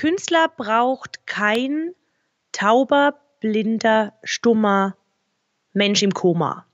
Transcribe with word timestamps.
Künstler 0.00 0.48
braucht 0.56 1.26
kein 1.26 1.90
tauber, 2.52 3.16
blinder, 3.40 4.14
stummer 4.22 4.96
Mensch 5.74 6.02
im 6.02 6.14
Koma, 6.14 6.64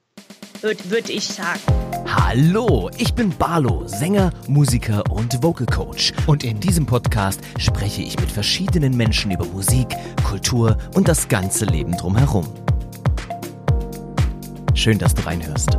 würde 0.60 0.90
würd 0.90 1.10
ich 1.10 1.26
sagen. 1.26 1.58
Hallo, 2.06 2.88
ich 2.98 3.14
bin 3.14 3.36
Barlo, 3.36 3.82
Sänger, 3.88 4.30
Musiker 4.46 5.02
und 5.10 5.42
Vocal 5.42 5.66
Coach. 5.66 6.12
Und 6.28 6.44
in 6.44 6.60
diesem 6.60 6.86
Podcast 6.86 7.40
spreche 7.58 8.00
ich 8.00 8.16
mit 8.20 8.30
verschiedenen 8.30 8.96
Menschen 8.96 9.32
über 9.32 9.44
Musik, 9.46 9.88
Kultur 10.22 10.78
und 10.94 11.08
das 11.08 11.26
ganze 11.26 11.64
Leben 11.64 11.96
drumherum. 11.96 12.46
Schön, 14.74 15.00
dass 15.00 15.14
du 15.14 15.26
reinhörst. 15.26 15.76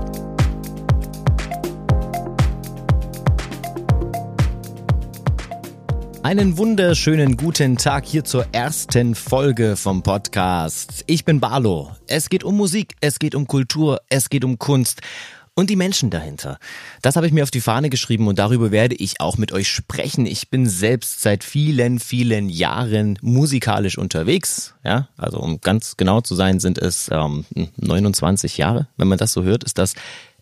Einen 6.27 6.57
wunderschönen 6.57 7.37
guten 7.37 7.77
Tag 7.77 8.05
hier 8.05 8.25
zur 8.25 8.47
ersten 8.51 9.15
Folge 9.15 9.77
vom 9.77 10.03
Podcast. 10.03 11.05
Ich 11.07 11.23
bin 11.23 11.39
Barlo. 11.39 11.91
Es 12.05 12.27
geht 12.27 12.43
um 12.43 12.57
Musik, 12.57 12.95
es 12.99 13.19
geht 13.19 13.33
um 13.33 13.47
Kultur, 13.47 14.01
es 14.09 14.29
geht 14.29 14.43
um 14.43 14.59
Kunst 14.59 14.99
und 15.55 15.69
die 15.69 15.77
Menschen 15.77 16.09
dahinter. 16.09 16.59
Das 17.01 17.15
habe 17.15 17.27
ich 17.27 17.31
mir 17.31 17.43
auf 17.43 17.51
die 17.51 17.61
Fahne 17.61 17.89
geschrieben 17.89 18.27
und 18.27 18.39
darüber 18.39 18.71
werde 18.71 18.95
ich 18.95 19.21
auch 19.21 19.37
mit 19.37 19.53
euch 19.53 19.69
sprechen. 19.69 20.25
Ich 20.25 20.49
bin 20.49 20.67
selbst 20.67 21.21
seit 21.21 21.45
vielen, 21.45 21.97
vielen 21.97 22.49
Jahren 22.49 23.17
musikalisch 23.21 23.97
unterwegs. 23.97 24.75
Ja, 24.83 25.07
also 25.15 25.39
um 25.39 25.61
ganz 25.61 25.95
genau 25.95 26.19
zu 26.19 26.35
sein, 26.35 26.59
sind 26.59 26.77
es 26.77 27.09
ähm, 27.09 27.45
29 27.77 28.57
Jahre. 28.57 28.89
Wenn 28.97 29.07
man 29.07 29.17
das 29.17 29.31
so 29.31 29.43
hört, 29.43 29.63
ist 29.63 29.77
das 29.77 29.93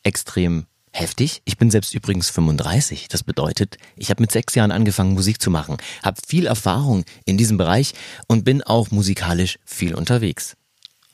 extrem 0.02 0.66
Heftig. 0.98 1.42
Ich 1.44 1.58
bin 1.58 1.70
selbst 1.70 1.94
übrigens 1.94 2.30
35. 2.30 3.10
Das 3.10 3.22
bedeutet, 3.22 3.78
ich 3.98 4.10
habe 4.10 4.24
mit 4.24 4.32
sechs 4.32 4.56
Jahren 4.56 4.72
angefangen, 4.72 5.14
Musik 5.14 5.42
zu 5.42 5.52
machen, 5.52 5.76
habe 6.02 6.22
viel 6.26 6.46
Erfahrung 6.46 7.04
in 7.26 7.38
diesem 7.38 7.58
Bereich 7.58 7.94
und 8.28 8.46
bin 8.46 8.64
auch 8.64 8.92
musikalisch 8.92 9.60
viel 9.66 9.94
unterwegs. 9.94 10.56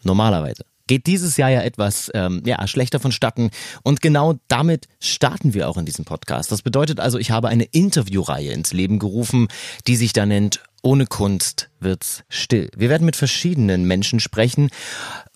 Normalerweise 0.03 0.65
geht 0.91 1.07
dieses 1.07 1.37
Jahr 1.37 1.49
ja 1.49 1.61
etwas 1.61 2.11
ähm, 2.13 2.43
ja, 2.45 2.67
schlechter 2.67 2.99
vonstatten. 2.99 3.49
Und 3.81 4.01
genau 4.01 4.35
damit 4.49 4.89
starten 4.99 5.53
wir 5.53 5.69
auch 5.69 5.77
in 5.77 5.85
diesem 5.85 6.03
Podcast. 6.03 6.51
Das 6.51 6.63
bedeutet 6.63 6.99
also, 6.99 7.17
ich 7.17 7.31
habe 7.31 7.47
eine 7.47 7.63
Interviewreihe 7.63 8.51
ins 8.51 8.73
Leben 8.73 8.99
gerufen, 8.99 9.47
die 9.87 9.95
sich 9.95 10.11
da 10.11 10.25
nennt 10.25 10.61
ohne 10.83 11.05
Kunst 11.05 11.69
wird's 11.79 12.23
still. 12.27 12.67
Wir 12.75 12.89
werden 12.89 13.05
mit 13.05 13.15
verschiedenen 13.15 13.85
Menschen 13.85 14.19
sprechen, 14.19 14.69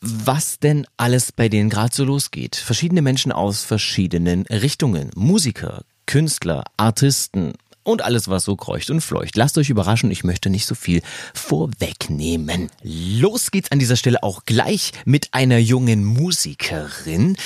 was 0.01 0.59
denn 0.59 0.87
alles 0.97 1.31
bei 1.31 1.47
denen 1.47 1.69
gerade 1.69 1.95
so 1.95 2.03
losgeht. 2.03 2.57
Verschiedene 2.57 3.01
Menschen 3.01 3.31
aus 3.31 3.63
verschiedenen 3.63 4.41
Richtungen. 4.47 5.11
Musiker, 5.15 5.83
Künstler, 6.05 6.65
Artisten, 6.75 7.53
und 7.85 8.03
alles, 8.03 8.27
was 8.27 8.43
so 8.43 8.57
kreucht 8.57 8.89
und 8.89 8.99
fleucht. 8.99 9.37
Lasst 9.37 9.57
euch 9.57 9.69
überraschen, 9.69 10.11
ich 10.11 10.25
möchte 10.25 10.49
nicht 10.49 10.65
so 10.65 10.75
viel 10.75 11.01
vorwegnehmen. 11.33 12.69
Los 12.83 13.51
geht's 13.51 13.71
an 13.71 13.79
dieser 13.79 13.95
Stelle 13.95 14.23
auch 14.23 14.43
gleich 14.45 14.91
mit 15.05 15.29
einer 15.31 15.59
jungen 15.59 16.03
Musikerin. 16.03 17.37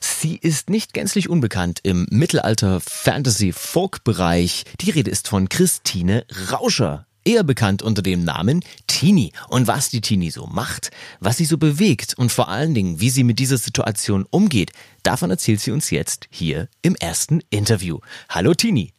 Sie 0.00 0.36
ist 0.36 0.70
nicht 0.70 0.92
gänzlich 0.92 1.28
unbekannt 1.28 1.80
im 1.82 2.06
Mittelalter 2.10 2.80
Fantasy 2.80 3.52
Folk 3.52 4.04
Bereich. 4.04 4.64
Die 4.80 4.90
Rede 4.90 5.10
ist 5.10 5.28
von 5.28 5.48
Christine 5.48 6.24
Rauscher 6.52 7.06
eher 7.24 7.42
bekannt 7.42 7.82
unter 7.82 8.02
dem 8.02 8.22
Namen 8.22 8.64
Tini. 8.86 9.32
Und 9.48 9.66
was 9.66 9.88
die 9.88 10.00
Tini 10.00 10.30
so 10.30 10.46
macht, 10.46 10.90
was 11.20 11.38
sie 11.38 11.44
so 11.44 11.58
bewegt 11.58 12.14
und 12.16 12.30
vor 12.30 12.48
allen 12.48 12.74
Dingen, 12.74 13.00
wie 13.00 13.10
sie 13.10 13.24
mit 13.24 13.38
dieser 13.38 13.58
Situation 13.58 14.26
umgeht, 14.30 14.72
davon 15.02 15.30
erzählt 15.30 15.60
sie 15.60 15.72
uns 15.72 15.90
jetzt 15.90 16.28
hier 16.30 16.68
im 16.82 16.94
ersten 16.94 17.40
Interview. 17.50 17.98
Hallo 18.28 18.54
Tini. 18.54 18.92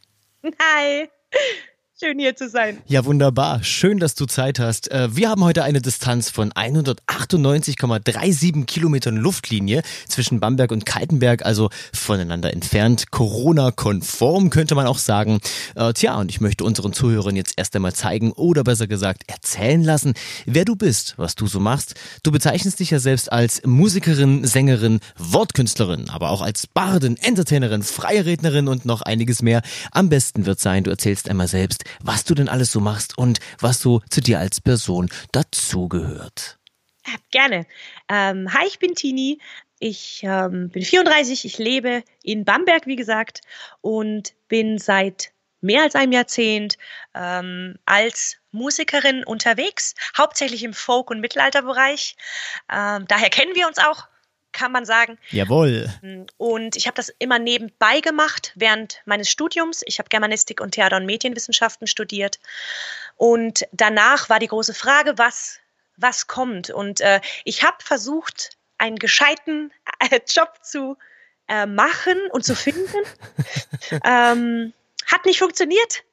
Hi. 0.59 1.09
Schön 1.99 2.19
hier 2.19 2.35
zu 2.35 2.47
sein. 2.47 2.77
Ja, 2.85 3.05
wunderbar. 3.05 3.63
Schön, 3.63 3.97
dass 3.97 4.13
du 4.13 4.27
Zeit 4.27 4.59
hast. 4.59 4.91
Äh, 4.91 5.15
wir 5.15 5.31
haben 5.31 5.43
heute 5.43 5.63
eine 5.63 5.81
Distanz 5.81 6.29
von 6.29 6.51
198,37 6.51 8.65
Kilometern 8.65 9.17
Luftlinie 9.17 9.81
zwischen 10.07 10.39
Bamberg 10.39 10.71
und 10.71 10.85
Kaltenberg, 10.85 11.43
also 11.43 11.71
voneinander 11.91 12.53
entfernt. 12.53 13.09
Corona-konform 13.09 14.51
könnte 14.51 14.75
man 14.75 14.85
auch 14.85 14.99
sagen. 14.99 15.39
Äh, 15.73 15.91
tja, 15.93 16.19
und 16.19 16.29
ich 16.29 16.39
möchte 16.39 16.65
unseren 16.65 16.93
Zuhörern 16.93 17.35
jetzt 17.35 17.55
erst 17.57 17.75
einmal 17.75 17.93
zeigen 17.93 18.31
oder 18.31 18.63
besser 18.63 18.85
gesagt 18.85 19.23
erzählen 19.25 19.83
lassen, 19.83 20.13
wer 20.45 20.65
du 20.65 20.75
bist, 20.75 21.15
was 21.17 21.33
du 21.33 21.47
so 21.47 21.59
machst. 21.59 21.95
Du 22.21 22.29
bezeichnest 22.29 22.79
dich 22.79 22.91
ja 22.91 22.99
selbst 22.99 23.31
als 23.31 23.63
Musikerin, 23.65 24.45
Sängerin, 24.45 24.99
Wortkünstlerin, 25.17 26.11
aber 26.11 26.29
auch 26.29 26.43
als 26.43 26.67
Bardin, 26.67 27.17
Entertainerin, 27.17 27.81
freie 27.81 28.27
Rednerin 28.27 28.67
und 28.67 28.85
noch 28.85 29.01
einiges 29.01 29.41
mehr. 29.41 29.63
Am 29.91 30.09
besten 30.09 30.45
wird 30.45 30.59
sein, 30.59 30.83
du 30.83 30.91
erzählst 30.91 31.27
einmal 31.27 31.47
selbst, 31.47 31.85
was 32.03 32.23
du 32.23 32.33
denn 32.33 32.49
alles 32.49 32.71
so 32.71 32.79
machst 32.79 33.17
und 33.17 33.39
was 33.59 33.79
so 33.81 34.01
zu 34.09 34.21
dir 34.21 34.39
als 34.39 34.61
Person 34.61 35.09
dazugehört. 35.31 36.57
Gerne. 37.31 37.65
Ähm, 38.09 38.53
hi, 38.53 38.67
ich 38.67 38.79
bin 38.79 38.95
Tini. 38.95 39.39
Ich 39.79 40.21
ähm, 40.23 40.69
bin 40.69 40.83
34, 40.83 41.45
ich 41.45 41.57
lebe 41.59 42.03
in 42.23 42.45
Bamberg, 42.45 42.87
wie 42.87 42.95
gesagt, 42.95 43.41
und 43.81 44.33
bin 44.47 44.79
seit 44.79 45.31
mehr 45.61 45.83
als 45.83 45.95
einem 45.95 46.11
Jahrzehnt 46.11 46.77
ähm, 47.13 47.77
als 47.85 48.37
Musikerin 48.51 49.23
unterwegs, 49.23 49.93
hauptsächlich 50.17 50.63
im 50.63 50.73
Folk- 50.73 51.11
und 51.11 51.19
Mittelalterbereich. 51.19 52.15
Ähm, 52.71 53.05
daher 53.07 53.29
kennen 53.29 53.55
wir 53.55 53.67
uns 53.67 53.77
auch 53.77 54.07
kann 54.57 54.71
man 54.71 54.85
sagen. 54.85 55.19
Jawohl. 55.29 55.87
Und 56.37 56.75
ich 56.75 56.87
habe 56.87 56.95
das 56.95 57.09
immer 57.19 57.37
nebenbei 57.37 57.99
gemacht 57.99 58.53
während 58.55 59.01
meines 59.05 59.29
Studiums. 59.29 59.83
Ich 59.85 59.99
habe 59.99 60.09
Germanistik 60.09 60.61
und 60.61 60.71
Theater- 60.71 60.97
und 60.97 61.05
Medienwissenschaften 61.05 61.85
studiert. 61.85 62.39
Und 63.17 63.65
danach 63.71 64.29
war 64.29 64.39
die 64.39 64.47
große 64.47 64.73
Frage, 64.73 65.17
was, 65.17 65.59
was 65.95 66.25
kommt. 66.25 66.71
Und 66.71 67.01
äh, 67.01 67.21
ich 67.45 67.63
habe 67.63 67.77
versucht, 67.79 68.57
einen 68.79 68.97
gescheiten 68.97 69.71
äh, 69.99 70.19
Job 70.27 70.53
zu 70.63 70.97
äh, 71.47 71.67
machen 71.67 72.17
und 72.31 72.43
zu 72.43 72.55
finden. 72.55 72.97
ähm, 74.03 74.73
hat 75.05 75.25
nicht 75.25 75.39
funktioniert, 75.39 76.03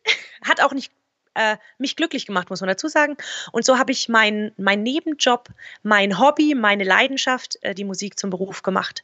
hat 0.47 0.61
auch 0.61 0.73
nicht 0.73 0.93
äh, 1.35 1.57
mich 1.79 1.97
glücklich 1.97 2.27
gemacht, 2.27 2.51
muss 2.51 2.61
man 2.61 2.69
dazu 2.69 2.89
sagen. 2.89 3.17
Und 3.53 3.65
so 3.65 3.79
habe 3.79 3.93
ich 3.93 4.09
meinen 4.09 4.53
mein 4.57 4.83
Nebenjob, 4.83 5.49
mein 5.83 6.19
Hobby, 6.19 6.55
meine 6.55 6.85
Leidenschaft, 6.85 7.59
äh, 7.63 7.75
die 7.75 7.85
Musik 7.85 8.19
zum 8.19 8.31
Beruf 8.31 8.63
gemacht. 8.63 9.03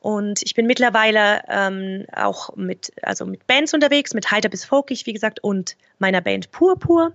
Und 0.00 0.42
ich 0.42 0.54
bin 0.54 0.66
mittlerweile 0.66 1.42
ähm, 1.48 2.06
auch 2.14 2.54
mit, 2.56 2.92
also 3.02 3.24
mit 3.26 3.46
Bands 3.46 3.72
unterwegs, 3.72 4.14
mit 4.14 4.30
Heiter 4.30 4.48
bis 4.48 4.64
Folkig, 4.64 5.06
wie 5.06 5.12
gesagt, 5.12 5.42
und 5.42 5.76
meiner 5.98 6.20
Band 6.20 6.50
Purpur. 6.50 7.12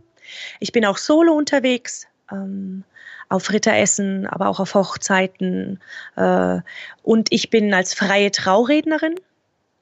Ich 0.59 0.71
bin 0.71 0.85
auch 0.85 0.97
solo 0.97 1.33
unterwegs. 1.33 2.07
Ähm, 2.31 2.83
auf 3.29 3.51
Ritteressen, 3.51 4.25
aber 4.25 4.49
auch 4.49 4.59
auf 4.59 4.73
Hochzeiten. 4.73 5.79
Äh, 6.15 6.59
und 7.03 7.31
ich 7.31 7.51
bin 7.51 7.73
als 7.73 7.93
freie 7.93 8.31
Traurednerin 8.31 9.15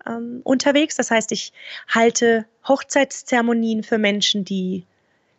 ähm, 0.07 0.41
unterwegs. 0.43 0.95
Das 0.95 1.11
heißt, 1.11 1.31
ich 1.31 1.53
halte 1.87 2.45
Hochzeitszeremonien 2.67 3.83
für 3.83 3.97
Menschen, 3.97 4.45
die 4.45 4.85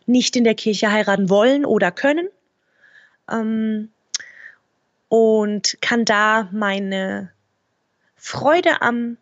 nicht 0.07 0.37
in 0.37 0.45
der 0.45 0.55
Kirche 0.55 0.91
heiraten 0.91 1.31
wollen 1.31 1.65
oder 1.65 1.91
können. 1.91 2.29
Ähm, 3.31 3.91
und 5.09 5.79
kann 5.81 6.05
da 6.05 6.49
meine 6.53 7.31
Freude 8.17 8.83
am, 8.83 9.17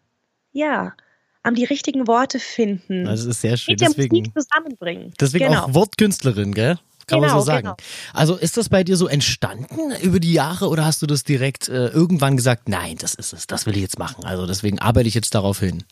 ja, 0.52 0.94
am 1.42 1.54
die 1.54 1.64
richtigen 1.64 2.06
Worte 2.08 2.40
finden. 2.40 3.04
Das 3.04 3.24
ist 3.24 3.40
sehr 3.40 3.56
schön. 3.56 3.72
Mit 3.72 3.80
der 3.80 3.88
deswegen, 3.88 4.16
Musik 4.16 4.32
zusammenbringen. 4.34 5.14
Deswegen 5.20 5.46
genau. 5.46 5.64
auch 5.64 5.74
Wortkünstlerin, 5.74 6.54
gell? 6.54 6.78
Kann 7.06 7.20
genau, 7.20 7.34
man 7.34 7.40
so 7.40 7.46
sagen. 7.46 7.64
Genau. 7.64 7.76
Also 8.12 8.36
ist 8.36 8.56
das 8.56 8.68
bei 8.68 8.82
dir 8.82 8.96
so 8.96 9.06
entstanden 9.06 9.92
über 10.02 10.18
die 10.18 10.32
Jahre 10.32 10.68
oder 10.68 10.84
hast 10.84 11.02
du 11.02 11.06
das 11.06 11.22
direkt 11.22 11.68
äh, 11.68 11.88
irgendwann 11.88 12.36
gesagt, 12.36 12.68
nein, 12.68 12.96
das 12.98 13.14
ist 13.14 13.32
es, 13.32 13.46
das 13.46 13.66
will 13.66 13.76
ich 13.76 13.82
jetzt 13.82 13.98
machen. 13.98 14.24
Also 14.24 14.46
deswegen 14.46 14.80
arbeite 14.80 15.08
ich 15.08 15.14
jetzt 15.14 15.34
darauf 15.34 15.60
hin. 15.60 15.84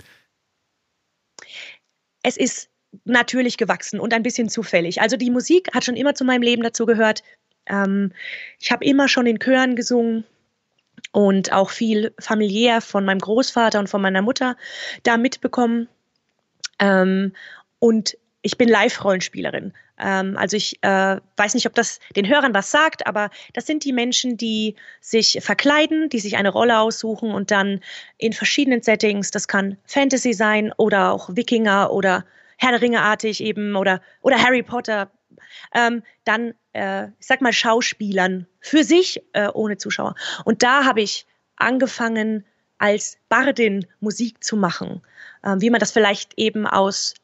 Es 2.22 2.36
ist 2.36 2.68
natürlich 3.04 3.56
gewachsen 3.56 4.00
und 4.00 4.12
ein 4.12 4.22
bisschen 4.22 4.48
zufällig. 4.48 5.00
Also 5.00 5.16
die 5.16 5.30
Musik 5.30 5.72
hat 5.72 5.84
schon 5.84 5.96
immer 5.96 6.14
zu 6.14 6.24
meinem 6.24 6.42
Leben 6.42 6.62
dazu 6.62 6.86
gehört. 6.86 7.22
Ähm, 7.66 8.12
ich 8.58 8.72
habe 8.72 8.84
immer 8.84 9.08
schon 9.08 9.26
in 9.26 9.38
Chören 9.38 9.76
gesungen 9.76 10.24
und 11.12 11.52
auch 11.52 11.70
viel 11.70 12.12
familiär 12.18 12.80
von 12.80 13.04
meinem 13.04 13.20
Großvater 13.20 13.78
und 13.78 13.88
von 13.88 14.02
meiner 14.02 14.22
Mutter 14.22 14.56
da 15.04 15.16
mitbekommen. 15.16 15.88
Ähm, 16.80 17.34
und 17.78 18.16
ich 18.42 18.58
bin 18.58 18.68
Live-Rollenspielerin. 18.68 19.72
Ähm, 19.98 20.36
also 20.36 20.56
ich 20.56 20.82
äh, 20.82 21.20
weiß 21.36 21.54
nicht, 21.54 21.66
ob 21.66 21.74
das 21.74 22.00
den 22.16 22.28
Hörern 22.28 22.54
was 22.54 22.70
sagt, 22.70 23.06
aber 23.06 23.30
das 23.52 23.66
sind 23.66 23.84
die 23.84 23.92
Menschen, 23.92 24.36
die 24.36 24.74
sich 25.00 25.38
verkleiden, 25.40 26.08
die 26.08 26.20
sich 26.20 26.36
eine 26.36 26.50
Rolle 26.50 26.78
aussuchen 26.78 27.30
und 27.30 27.50
dann 27.50 27.80
in 28.18 28.32
verschiedenen 28.32 28.82
Settings, 28.82 29.30
das 29.30 29.48
kann 29.48 29.76
Fantasy 29.86 30.32
sein 30.32 30.72
oder 30.76 31.12
auch 31.12 31.30
Wikinger 31.34 31.92
oder 31.92 32.24
Herr 32.56 32.70
der 32.70 32.82
Ringe-artig 32.82 33.42
eben 33.42 33.76
oder, 33.76 34.00
oder 34.20 34.42
Harry 34.42 34.62
Potter, 34.62 35.10
ähm, 35.74 36.02
dann, 36.24 36.54
äh, 36.72 37.06
ich 37.18 37.26
sag 37.26 37.40
mal, 37.40 37.52
Schauspielern 37.52 38.46
für 38.60 38.84
sich 38.84 39.22
äh, 39.32 39.48
ohne 39.48 39.76
Zuschauer. 39.76 40.14
Und 40.44 40.62
da 40.62 40.84
habe 40.84 41.02
ich 41.02 41.26
angefangen, 41.56 42.44
als 42.78 43.18
Bardin 43.28 43.86
Musik 44.00 44.42
zu 44.42 44.56
machen, 44.56 45.02
äh, 45.42 45.56
wie 45.58 45.70
man 45.70 45.80
das 45.80 45.92
vielleicht 45.92 46.32
eben 46.36 46.66
aus 46.66 47.14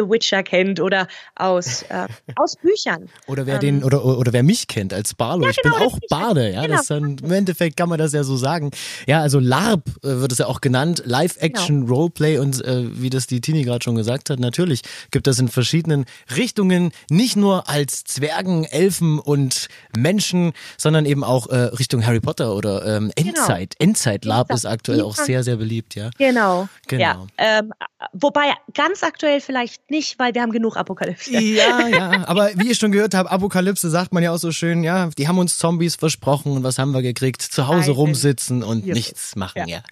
The 0.00 0.08
Witcher 0.08 0.42
kennt 0.42 0.80
oder 0.80 1.06
aus, 1.34 1.82
äh, 1.82 2.06
aus 2.36 2.56
Büchern. 2.56 3.08
Oder 3.26 3.46
wer 3.46 3.54
ähm, 3.54 3.60
den, 3.60 3.84
oder, 3.84 4.04
oder 4.04 4.32
wer 4.32 4.42
mich 4.42 4.66
kennt 4.66 4.94
als 4.94 5.14
Barlo. 5.14 5.44
Ja, 5.44 5.50
ich 5.50 5.62
genau, 5.62 5.78
bin 5.78 5.86
auch 5.86 5.98
Bade, 6.08 6.52
ja. 6.52 6.62
Genau. 6.62 6.76
Das 6.76 6.86
dann, 6.86 7.18
Im 7.18 7.32
Endeffekt 7.32 7.76
kann 7.76 7.88
man 7.88 7.98
das 7.98 8.12
ja 8.12 8.24
so 8.24 8.36
sagen. 8.36 8.70
Ja, 9.06 9.20
also 9.20 9.38
LARP 9.38 9.86
äh, 10.02 10.20
wird 10.20 10.32
es 10.32 10.38
ja 10.38 10.46
auch 10.46 10.60
genannt, 10.60 11.02
Live-Action 11.04 11.82
genau. 11.82 11.94
Roleplay 11.94 12.38
und 12.38 12.64
äh, 12.64 12.84
wie 13.00 13.10
das 13.10 13.26
die 13.26 13.40
Tini 13.40 13.62
gerade 13.62 13.82
schon 13.82 13.94
gesagt 13.94 14.30
hat, 14.30 14.40
natürlich 14.40 14.82
gibt 15.10 15.26
es 15.26 15.38
in 15.38 15.48
verschiedenen 15.48 16.06
Richtungen, 16.36 16.92
nicht 17.10 17.36
nur 17.36 17.68
als 17.68 18.04
Zwergen, 18.04 18.64
Elfen 18.64 19.18
und 19.18 19.68
Menschen, 19.96 20.52
sondern 20.78 21.04
eben 21.04 21.24
auch 21.24 21.48
äh, 21.48 21.56
Richtung 21.56 22.04
Harry 22.06 22.20
Potter 22.20 22.54
oder 22.54 22.86
ähm, 22.86 23.12
genau. 23.14 23.28
Endzeit. 23.30 23.76
Genau. 23.78 23.90
Endzeit-LARP 23.90 24.52
ist 24.52 24.66
aktuell 24.66 25.02
auch 25.02 25.16
sehr, 25.16 25.42
sehr 25.42 25.56
beliebt, 25.56 25.94
ja. 25.94 26.10
Genau. 26.18 26.68
genau. 26.86 27.26
Ja. 27.38 27.58
Ähm, 27.58 27.72
wobei 28.12 28.52
ganz 28.74 29.02
aktuell 29.02 29.40
vielleicht 29.40 29.89
nicht, 29.90 30.18
weil 30.18 30.34
wir 30.34 30.42
haben 30.42 30.52
genug 30.52 30.76
Apokalypse. 30.76 31.32
Ja, 31.32 31.86
ja. 31.88 32.28
Aber 32.28 32.50
wie 32.54 32.70
ich 32.70 32.78
schon 32.78 32.92
gehört 32.92 33.14
habe, 33.14 33.30
Apokalypse 33.30 33.90
sagt 33.90 34.12
man 34.12 34.22
ja 34.22 34.32
auch 34.32 34.38
so 34.38 34.52
schön, 34.52 34.82
ja, 34.82 35.10
die 35.18 35.28
haben 35.28 35.38
uns 35.38 35.58
Zombies 35.58 35.96
versprochen 35.96 36.52
und 36.52 36.62
was 36.62 36.78
haben 36.78 36.92
wir 36.92 37.02
gekriegt? 37.02 37.42
Zu 37.42 37.68
Hause 37.68 37.90
Nein, 37.90 37.96
rumsitzen 37.96 38.62
und 38.62 38.84
Jesus. 38.84 38.94
nichts 38.94 39.36
machen, 39.36 39.66
ja. 39.66 39.82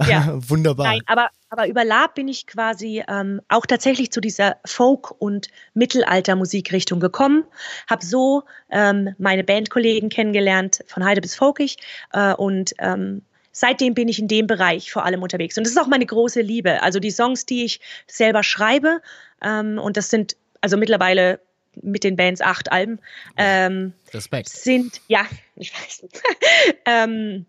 ja. 0.00 0.08
ja. 0.08 0.38
Wunderbar. 0.48 0.86
Nein, 0.86 1.00
aber, 1.06 1.28
aber 1.50 1.68
über 1.68 1.84
LARP 1.84 2.16
bin 2.16 2.28
ich 2.28 2.46
quasi 2.46 3.02
ähm, 3.08 3.40
auch 3.48 3.66
tatsächlich 3.66 4.10
zu 4.10 4.20
dieser 4.20 4.56
Folk- 4.64 5.14
und 5.18 5.48
Mittelalter-Musikrichtung 5.74 7.00
gekommen, 7.00 7.44
habe 7.88 8.04
so 8.04 8.42
ähm, 8.70 9.14
meine 9.18 9.44
Bandkollegen 9.44 10.08
kennengelernt, 10.08 10.84
von 10.86 11.04
Heide 11.04 11.20
bis 11.20 11.34
Folkig 11.34 11.76
äh, 12.12 12.34
und 12.34 12.74
ähm, 12.78 13.22
seitdem 13.58 13.94
bin 13.94 14.06
ich 14.06 14.18
in 14.18 14.28
dem 14.28 14.46
Bereich 14.46 14.92
vor 14.92 15.06
allem 15.06 15.22
unterwegs. 15.22 15.56
Und 15.56 15.64
das 15.64 15.72
ist 15.72 15.78
auch 15.78 15.86
meine 15.86 16.04
große 16.04 16.42
Liebe. 16.42 16.82
Also 16.82 17.00
die 17.00 17.10
Songs, 17.10 17.46
die 17.46 17.64
ich 17.64 17.80
selber 18.06 18.42
schreibe, 18.42 19.00
ähm, 19.42 19.78
und 19.78 19.96
das 19.96 20.10
sind 20.10 20.36
also 20.60 20.76
mittlerweile 20.76 21.40
mit 21.80 22.04
den 22.04 22.16
Bands 22.16 22.42
acht 22.42 22.70
Alben, 22.70 22.98
ähm, 23.38 23.94
Respekt. 24.12 24.50
sind, 24.50 25.00
ja, 25.08 25.24
ich 25.56 25.72
weiß, 25.72 26.06
ähm, 26.84 27.46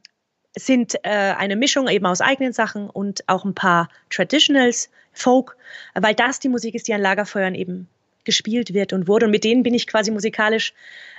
sind 0.56 0.95
äh, 1.04 1.09
eine 1.38 1.57
Mischung 1.57 1.89
eben 1.89 2.06
aus 2.06 2.21
eigenen 2.21 2.54
Sachen 2.54 2.89
und 2.89 3.27
auch 3.27 3.44
ein 3.44 3.54
paar 3.54 3.89
Traditionals, 4.09 4.89
Folk, 5.12 5.57
weil 5.95 6.13
das 6.13 6.39
die 6.39 6.48
Musik 6.48 6.75
ist, 6.75 6.88
die 6.88 6.94
an 6.94 7.01
Lagerfeuern 7.01 7.56
eben 7.56 7.89
gespielt 8.24 8.74
wird 8.74 8.94
und 8.94 9.07
wurde. 9.07 9.25
Und 9.25 9.31
mit 9.31 9.44
denen 9.44 9.63
bin 9.63 9.74
ich 9.74 9.88
quasi 9.88 10.12
musikalisch 10.12 10.74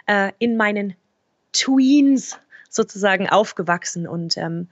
äh, 0.06 0.30
in 0.38 0.56
meinen 0.56 0.94
Tweens 1.52 2.38
sozusagen 2.68 3.28
aufgewachsen. 3.28 4.06
Und 4.06 4.36
ähm, 4.36 4.68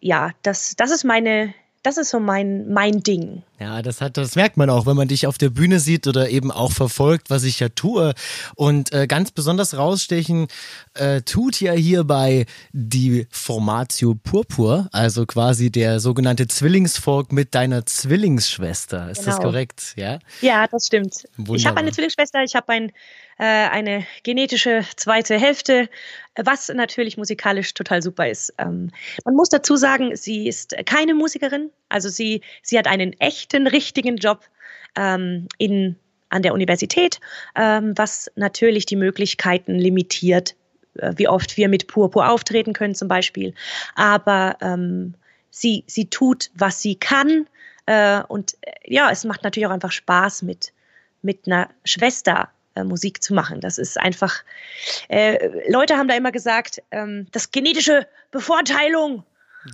ja, 0.00 0.30
das, 0.42 0.74
das 0.76 0.90
ist 0.90 1.04
meine, 1.04 1.54
das 1.86 1.98
ist 1.98 2.10
so 2.10 2.18
mein, 2.18 2.68
mein 2.72 3.02
Ding. 3.04 3.44
Ja, 3.60 3.80
das 3.80 4.00
hat, 4.00 4.16
das 4.16 4.34
merkt 4.34 4.56
man 4.56 4.70
auch, 4.70 4.86
wenn 4.86 4.96
man 4.96 5.06
dich 5.06 5.28
auf 5.28 5.38
der 5.38 5.50
Bühne 5.50 5.78
sieht 5.78 6.08
oder 6.08 6.28
eben 6.30 6.50
auch 6.50 6.72
verfolgt, 6.72 7.30
was 7.30 7.44
ich 7.44 7.60
ja 7.60 7.68
tue. 7.68 8.12
Und 8.56 8.92
äh, 8.92 9.06
ganz 9.06 9.30
besonders 9.30 9.76
rausstechen 9.76 10.48
äh, 10.94 11.22
tut 11.22 11.60
ja 11.60 11.72
hierbei 11.72 12.46
die 12.72 13.28
Formatio 13.30 14.16
Purpur, 14.16 14.88
also 14.90 15.26
quasi 15.26 15.70
der 15.70 16.00
sogenannte 16.00 16.48
Zwillingsfolg 16.48 17.30
mit 17.30 17.54
deiner 17.54 17.86
Zwillingsschwester. 17.86 19.10
Ist 19.10 19.20
genau. 19.20 19.36
das 19.36 19.40
korrekt? 19.40 19.94
Ja. 19.96 20.18
Ja, 20.40 20.66
das 20.66 20.86
stimmt. 20.86 21.24
Wunderbar. 21.36 21.56
Ich 21.56 21.66
habe 21.66 21.76
eine 21.78 21.92
Zwillingsschwester, 21.92 22.42
ich 22.42 22.56
habe 22.56 22.72
ein 22.72 22.92
eine 23.44 24.06
genetische 24.22 24.82
zweite 24.96 25.38
Hälfte, 25.38 25.88
was 26.36 26.68
natürlich 26.68 27.16
musikalisch 27.16 27.74
total 27.74 28.02
super 28.02 28.28
ist. 28.28 28.54
Ähm, 28.58 28.90
man 29.24 29.34
muss 29.34 29.50
dazu 29.50 29.76
sagen, 29.76 30.16
sie 30.16 30.48
ist 30.48 30.74
keine 30.86 31.14
Musikerin, 31.14 31.70
also 31.88 32.08
sie, 32.08 32.40
sie 32.62 32.78
hat 32.78 32.86
einen 32.86 33.12
echten, 33.20 33.66
richtigen 33.66 34.16
Job 34.16 34.40
ähm, 34.96 35.48
in, 35.58 35.96
an 36.28 36.42
der 36.42 36.54
Universität, 36.54 37.20
ähm, 37.54 37.92
was 37.96 38.30
natürlich 38.34 38.86
die 38.86 38.96
Möglichkeiten 38.96 39.74
limitiert, 39.74 40.56
äh, 40.94 41.12
wie 41.16 41.28
oft 41.28 41.56
wir 41.56 41.68
mit 41.68 41.86
Purpur 41.86 42.28
auftreten 42.28 42.72
können 42.72 42.94
zum 42.94 43.08
Beispiel. 43.08 43.54
Aber 43.94 44.56
ähm, 44.60 45.14
sie, 45.50 45.84
sie 45.86 46.10
tut, 46.10 46.50
was 46.54 46.82
sie 46.82 46.96
kann. 46.96 47.46
Äh, 47.86 48.22
und 48.28 48.56
äh, 48.62 48.72
ja, 48.84 49.10
es 49.10 49.24
macht 49.24 49.44
natürlich 49.44 49.66
auch 49.66 49.72
einfach 49.72 49.92
Spaß 49.92 50.42
mit, 50.42 50.72
mit 51.22 51.46
einer 51.46 51.70
Schwester 51.84 52.50
äh, 52.76 52.84
Musik 52.84 53.22
zu 53.22 53.34
machen. 53.34 53.60
Das 53.60 53.78
ist 53.78 53.98
einfach, 53.98 54.44
äh, 55.08 55.70
Leute 55.70 55.96
haben 55.96 56.08
da 56.08 56.14
immer 56.14 56.32
gesagt, 56.32 56.82
ähm, 56.90 57.26
das 57.32 57.50
genetische 57.50 58.06
Bevorteilung. 58.30 59.24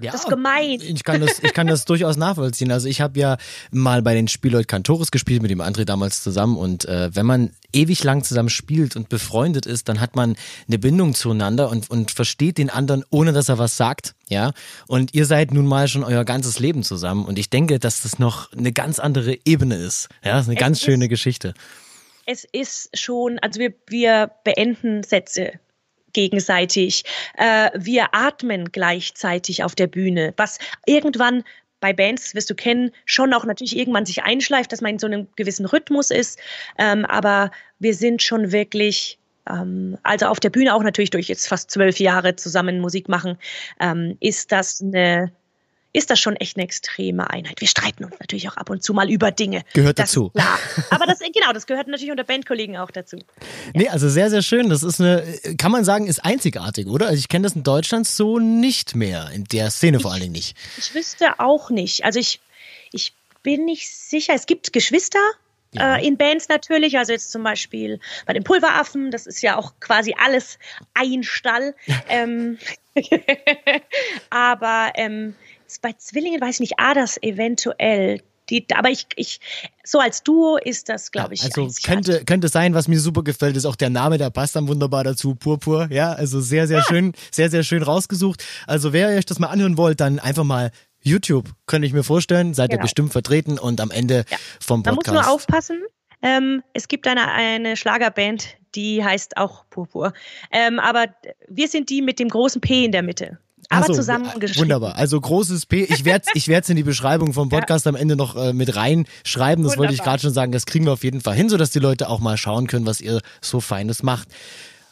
Ja, 0.01 0.13
das 0.13 0.23
ist 0.23 0.31
gemein. 0.31 0.81
Ich 0.81 1.05
kann 1.05 1.21
das, 1.21 1.41
ich 1.43 1.53
kann 1.53 1.67
das 1.67 1.85
durchaus 1.85 2.17
nachvollziehen. 2.17 2.73
Also 2.73 2.89
ich 2.89 3.01
habe 3.01 3.19
ja 3.19 3.37
mal 3.71 4.03
bei 4.03 4.15
den 4.15 4.29
Spielleut 4.29 4.69
Cantoris 4.69 5.11
gespielt, 5.11 5.43
mit 5.43 5.51
dem 5.51 5.61
André 5.61 5.85
damals 5.85 6.23
zusammen. 6.23 6.57
Und 6.57 6.87
äh, 6.87 7.15
wenn 7.15 7.27
man 7.27 7.51
ewig 7.73 8.03
lang 8.05 8.25
zusammen 8.25 8.49
spielt 8.49 8.97
und 8.97 9.09
befreundet 9.09 9.67
ist, 9.67 9.89
dann 9.89 10.01
hat 10.01 10.17
man 10.17 10.37
eine 10.67 10.79
Bindung 10.79 11.15
zueinander 11.15 11.69
und, 11.71 11.91
und 11.91 12.11
versteht 12.11 12.59
den 12.59 12.71
anderen, 12.71 13.05
ohne 13.11 13.33
dass 13.33 13.49
er 13.49 13.59
was 13.59 13.77
sagt. 13.77 14.15
Ja. 14.29 14.53
Und 14.87 15.15
ihr 15.15 15.27
seid 15.27 15.53
nun 15.53 15.67
mal 15.67 15.89
schon 15.89 16.05
euer 16.05 16.25
ganzes 16.25 16.59
Leben 16.59 16.83
zusammen. 16.83 17.25
Und 17.27 17.39
ich 17.39 17.51
denke, 17.51 17.79
dass 17.79 18.03
das 18.03 18.19
noch 18.19 18.51
eine 18.53 18.73
ganz 18.73 18.99
andere 18.99 19.37
Ebene 19.45 19.77
ist. 19.77 20.09
Ja, 20.25 20.33
das 20.33 20.43
ist 20.43 20.49
eine 20.49 20.57
es 20.57 20.61
ganz 20.61 20.81
schöne 20.81 21.09
Geschichte 21.09 21.55
es 22.27 22.45
ist 22.53 22.97
schon, 22.99 23.39
also 23.41 23.61
wir, 23.61 23.73
wir 23.87 24.31
beenden 24.45 25.03
Sätze 25.03 25.53
gegenseitig. 26.13 27.05
Äh, 27.37 27.71
wir 27.75 28.15
atmen 28.15 28.71
gleichzeitig 28.71 29.65
auf 29.65 29.75
der 29.75 29.87
Bühne, 29.87 30.35
was 30.37 30.59
irgendwann 30.87 31.45
bei 31.81 31.93
Bands, 31.93 32.35
wirst 32.35 32.49
du 32.49 32.55
kennen, 32.55 32.93
schon 33.05 33.35
auch 33.35 33.45
natürlich 33.45 33.77
irgendwann 33.77 34.07
sich 34.07 34.23
einschleift, 34.23 34.71
dass 34.73 34.81
man 34.81 34.93
in 34.93 34.99
so 34.99 35.07
einem 35.07 35.27
gewissen 35.37 35.67
Rhythmus 35.67 36.11
ist. 36.11 36.39
Ähm, 36.79 37.05
aber 37.05 37.51
wir 37.81 37.95
sind 37.95 38.23
schon 38.23 38.53
wirklich, 38.53 39.19
ähm, 39.51 39.99
also 40.05 40.27
auf 40.27 40.39
der 40.39 40.51
Bühne 40.51 40.75
auch 40.75 40.83
natürlich 40.83 41.11
durch 41.11 41.29
jetzt 41.29 41.49
fast 41.49 41.71
zwölf 41.71 41.99
Jahre 41.99 42.37
zusammen 42.37 42.81
Musik 42.81 43.09
machen, 43.09 43.37
ähm, 43.81 44.17
ist 44.21 44.53
das 44.53 44.81
eine 44.81 45.33
ist 45.93 46.11
das 46.11 46.19
schon 46.21 46.37
echt 46.37 46.57
eine 46.57 46.65
extreme 46.65 47.29
Einheit. 47.31 47.61
Wir 47.61 47.69
streiten 47.69 48.05
uns 48.05 48.15
natürlich 48.19 48.49
auch 48.49 48.57
ab 48.57 48.71
und 48.71 48.83
zu 48.83 48.95
mal 48.95 49.11
über 49.11 49.31
Dinge. 49.31 49.63
Gehört 49.75 49.99
das 49.99 50.11
dazu. 50.11 50.31
Klar. 50.31 50.59
Aber 50.91 51.07
das, 51.07 51.19
genau, 51.19 51.53
das 51.53 51.67
gehört 51.67 51.89
natürlich 51.89 52.11
unter 52.11 52.25
Bandkollegen 52.25 52.77
auch 52.77 52.91
dazu. 52.91 53.17
Ja. 53.17 53.25
Nee, 53.75 53.89
also 53.89 54.09
sehr, 54.09 54.31
sehr 54.31 54.43
schön. 54.43 54.71
Das 54.71 54.83
ist 54.83 55.01
eine, 55.01 55.25
kann 55.59 55.71
man 55.71 55.85
sagen, 55.85 56.07
ist 56.07 56.25
einzigartig, 56.25 56.87
oder? 56.87 57.07
Also 57.07 57.19
ich 57.19 57.29
kenne 57.29 57.45
das 57.45 57.55
in 57.55 57.63
Deutschland 57.63 58.07
so 58.07 58.39
nicht 58.39 58.97
mehr, 58.97 59.31
in 59.35 59.45
der 59.45 59.71
Szene 59.71 60.01
vor 60.01 60.13
allen 60.13 60.23
Dingen 60.23 60.33
nicht. 60.33 60.57
Ich 60.79 60.95
wüsste 60.95 61.39
auch 61.41 61.71
nicht. 61.71 62.05
Also 62.05 62.19
ich, 62.19 62.41
ich 62.93 63.13
bin 63.43 63.65
nicht 63.65 63.91
sicher. 63.91 64.33
Es 64.35 64.47
gibt 64.47 64.73
Geschwister, 64.73 65.21
ja. 65.75 65.97
Äh, 65.97 66.07
in 66.07 66.19
Bands 66.19 66.49
natürlich, 66.49 66.99
also 66.99 67.13
jetzt 67.13 67.31
zum 67.31 67.43
Beispiel 67.43 67.99
bei 68.27 68.35
den 68.35 68.45
Pulveraffen, 68.45 69.11
das 69.11 69.27
ist 69.27 69.43
ja 69.43 69.57
auch 69.57 69.73
quasi 69.81 70.15
alles 70.19 70.59
ein 70.93 71.23
Stall. 71.23 71.75
ähm, 72.09 72.59
aber 74.31 74.93
ähm, 74.97 75.35
bei 75.81 75.93
Zwillingen 75.93 76.41
weiß 76.41 76.57
ich 76.57 76.61
nicht, 76.61 76.75
ah, 76.79 76.95
das 76.95 77.23
eventuell. 77.23 78.21
Die, 78.51 78.67
aber 78.75 78.91
ich, 78.91 79.07
ich, 79.17 79.41
so 79.85 79.99
als 79.99 80.25
Duo 80.25 80.57
ist 80.57 80.89
das, 80.89 81.13
glaube 81.13 81.35
ich. 81.35 81.45
also 81.45 81.69
könnte, 81.85 82.25
könnte 82.25 82.49
sein, 82.49 82.75
was 82.75 82.89
mir 82.89 82.99
super 82.99 83.23
gefällt, 83.23 83.57
ist 83.57 83.65
auch 83.65 83.77
der 83.77 83.89
Name, 83.89 84.19
der 84.19 84.31
passt 84.31 84.57
dann 84.57 84.69
wunderbar 84.69 85.05
dazu, 85.05 85.37
Purpur. 85.37 85.89
Ja, 85.91 86.13
also 86.13 86.41
sehr, 86.41 86.67
sehr 86.67 86.79
ja. 86.79 86.85
schön, 86.85 87.13
sehr, 87.31 87.51
sehr 87.51 87.63
schön 87.63 87.83
rausgesucht. 87.83 88.45
Also 88.67 88.93
wer 88.93 89.09
euch 89.09 89.27
das 89.27 89.39
mal 89.39 89.47
anhören 89.47 89.77
wollt, 89.77 90.01
dann 90.01 90.19
einfach 90.19 90.45
mal 90.45 90.73
YouTube, 91.03 91.51
könnte 91.67 91.87
ich 91.87 91.93
mir 91.93 92.03
vorstellen, 92.03 92.53
seid 92.53 92.71
genau. 92.71 92.81
ihr 92.81 92.83
bestimmt 92.83 93.13
vertreten 93.13 93.59
und 93.59 93.81
am 93.81 93.91
Ende 93.91 94.25
ja. 94.29 94.37
vom 94.61 94.83
Podcast. 94.83 95.07
Man 95.07 95.15
muss 95.17 95.25
nur 95.25 95.35
aufpassen. 95.35 95.83
Ähm, 96.23 96.63
es 96.73 96.89
gibt 96.89 97.07
eine, 97.07 97.33
eine 97.33 97.77
Schlagerband, 97.77 98.57
die 98.75 99.05
heißt 99.05 99.37
auch 99.37 99.65
Purpur. 99.71 100.13
Ähm, 100.53 100.79
aber 100.79 101.07
wir 101.49 101.69
sind 101.69 101.91
die 101.91 102.03
mit 102.03 102.19
dem 102.19 102.29
großen 102.29 102.61
P 102.61 102.85
in 102.85 102.93
der 102.93 103.03
Mitte 103.03 103.39
aber 103.69 103.87
so, 103.87 103.95
zusammengeschrieben. 103.95 104.63
Wunderbar. 104.63 104.97
Also 104.97 105.21
großes 105.21 105.67
P. 105.67 105.85
Ich 105.85 106.05
werde 106.05 106.25
es 106.27 106.33
ich 106.35 106.49
werd's 106.49 106.69
in 106.69 106.77
die 106.77 106.83
Beschreibung 106.83 107.33
vom 107.33 107.49
Podcast 107.51 107.87
ja. 107.87 107.91
am 107.91 107.97
Ende 107.97 108.17
noch 108.17 108.37
äh, 108.37 108.53
mit 108.53 108.77
reinschreiben. 108.77 109.65
Das 109.65 109.73
Wunderbar. 109.73 109.79
wollte 109.79 109.95
ich 109.95 110.03
gerade 110.03 110.23
schon 110.23 110.33
sagen. 110.33 110.53
Das 110.53 110.67
kriegen 110.67 110.85
wir 110.85 110.93
auf 110.93 111.05
jeden 111.05 111.21
Fall 111.21 111.35
hin, 111.35 111.49
sodass 111.49 111.71
die 111.71 111.79
Leute 111.79 112.09
auch 112.09 112.21
mal 112.21 112.37
schauen 112.37 112.67
können, 112.67 112.87
was 112.87 113.01
ihr 113.01 113.21
so 113.41 113.61
Feines 113.61 114.03
macht. 114.03 114.29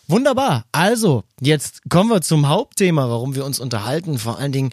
Wunderbar. 0.08 0.64
Also, 0.72 1.22
jetzt 1.40 1.82
kommen 1.88 2.10
wir 2.10 2.20
zum 2.20 2.48
Hauptthema, 2.48 3.08
warum 3.08 3.36
wir 3.36 3.44
uns 3.44 3.60
unterhalten. 3.60 4.18
Vor 4.18 4.38
allen 4.38 4.50
Dingen, 4.50 4.70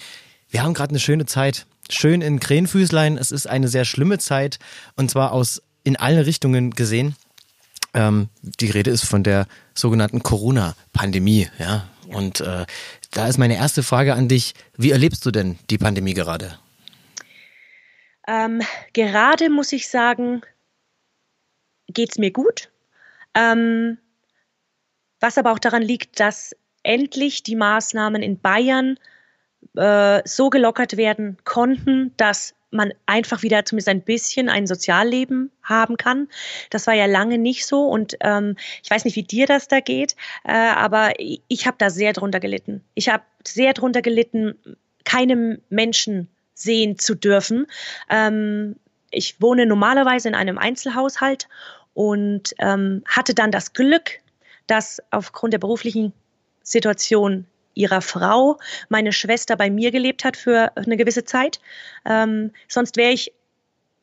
wir 0.50 0.64
haben 0.64 0.74
gerade 0.74 0.90
eine 0.90 1.00
schöne 1.00 1.26
Zeit. 1.26 1.68
Schön 1.90 2.22
in 2.22 2.40
Krähenfüßlein. 2.40 3.18
Es 3.18 3.32
ist 3.32 3.48
eine 3.48 3.68
sehr 3.68 3.86
schlimme 3.86 4.18
Zeit. 4.18 4.58
Und 4.96 5.12
zwar 5.12 5.32
aus 5.34 5.62
in 5.84 5.96
alle 5.96 6.26
Richtungen 6.26 6.72
gesehen. 6.72 7.16
Ähm, 7.94 8.30
die 8.42 8.70
Rede 8.70 8.90
ist 8.90 9.06
von 9.06 9.24
der 9.24 9.48
sogenannten 9.74 10.24
Corona-Pandemie. 10.24 11.50
Ja? 11.60 11.86
ja. 12.10 12.16
Und 12.16 12.42
äh, 12.42 12.66
da 13.12 13.28
ist 13.28 13.38
meine 13.38 13.56
erste 13.56 13.84
Frage 13.84 14.14
an 14.14 14.28
dich. 14.28 14.54
Wie 14.76 14.92
erlebst 14.92 15.26
du 15.26 15.32
denn 15.32 15.58
die 15.70 15.78
Pandemie 15.78 16.14
gerade? 16.14 16.60
Ähm, 18.28 18.62
gerade 18.94 19.50
muss 19.50 19.72
ich 19.72 19.88
sagen, 19.88 20.42
geht 21.88 22.12
es 22.12 22.18
mir 22.18 22.32
gut. 22.32 22.70
Ähm, 23.34 23.98
was 25.20 25.38
aber 25.38 25.52
auch 25.52 25.60
daran 25.60 25.82
liegt, 25.82 26.20
dass 26.20 26.56
endlich 26.84 27.44
die 27.44 27.56
Maßnahmen 27.56 28.22
in 28.22 28.40
Bayern 28.40 29.00
äh, 29.76 30.22
so 30.26 30.50
gelockert 30.50 30.98
werden 30.98 31.38
konnten, 31.44 32.14
dass 32.18 32.54
man 32.78 32.94
einfach 33.06 33.44
wieder 33.44 33.66
zumindest 33.66 33.90
ein 33.90 34.02
bisschen 34.02 34.48
ein 34.48 34.68
Sozialleben 34.68 35.52
haben 35.64 35.98
kann. 35.98 36.30
Das 36.70 36.88
war 36.88 36.94
ja 36.94 37.06
lange 37.06 37.38
nicht 37.38 37.66
so 37.66 37.86
und 37.86 38.16
ähm, 38.22 38.56
ich 38.82 38.90
weiß 38.90 39.04
nicht, 39.04 39.18
wie 39.18 39.24
dir 39.24 39.46
das 39.46 39.68
da 39.68 39.82
geht, 39.82 40.16
äh, 40.46 40.54
aber 40.54 41.14
ich, 41.18 41.68
habe 41.68 41.76
da 41.78 41.90
sehr 41.90 42.14
drunter 42.14 42.40
gelitten. 42.40 42.84
Ich 42.94 43.10
habe 43.10 43.24
sehr 43.46 43.74
drunter 43.74 44.02
gelitten, 44.02 44.56
keine 45.04 45.60
Menschen 45.70 46.30
sehen 46.54 46.98
zu 46.98 47.16
dürfen. 47.16 47.68
Ähm, 48.10 48.78
ich 49.12 49.42
wohne 49.42 49.66
normalerweise 49.66 50.30
in 50.30 50.36
einem 50.36 50.58
Einzelhaushalt 50.58 51.48
und 51.94 52.54
ähm, 52.60 53.04
hatte 53.08 53.34
dann 53.34 53.52
das 53.52 53.74
Glück, 53.74 54.20
dass 54.68 55.02
aufgrund 55.12 55.54
der 55.54 55.60
beruflichen 55.60 56.14
Situation 56.62 57.46
ihrer 57.78 58.02
Frau 58.02 58.58
meine 58.90 59.14
Schwester 59.14 59.56
bei 59.56 59.70
mir 59.70 59.92
gelebt 59.92 60.26
hat 60.26 60.36
für 60.36 60.76
eine 60.76 60.98
gewisse 60.98 61.24
Zeit. 61.24 61.60
Ähm, 62.06 62.52
sonst 62.68 62.98
wäre 62.98 63.12
ich 63.12 63.34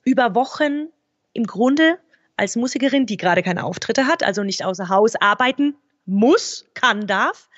über 0.04 0.34
Wochen 0.34 0.88
im 1.32 1.46
Grunde 1.46 1.98
als 2.36 2.56
Musikerin, 2.56 3.06
die 3.06 3.16
gerade 3.16 3.42
keine 3.42 3.64
Auftritte 3.64 4.06
hat, 4.06 4.22
also 4.22 4.42
nicht 4.42 4.64
außer 4.64 4.88
Haus 4.88 5.16
arbeiten 5.16 5.76
muss, 6.06 6.66
kann, 6.74 7.06
darf, 7.06 7.48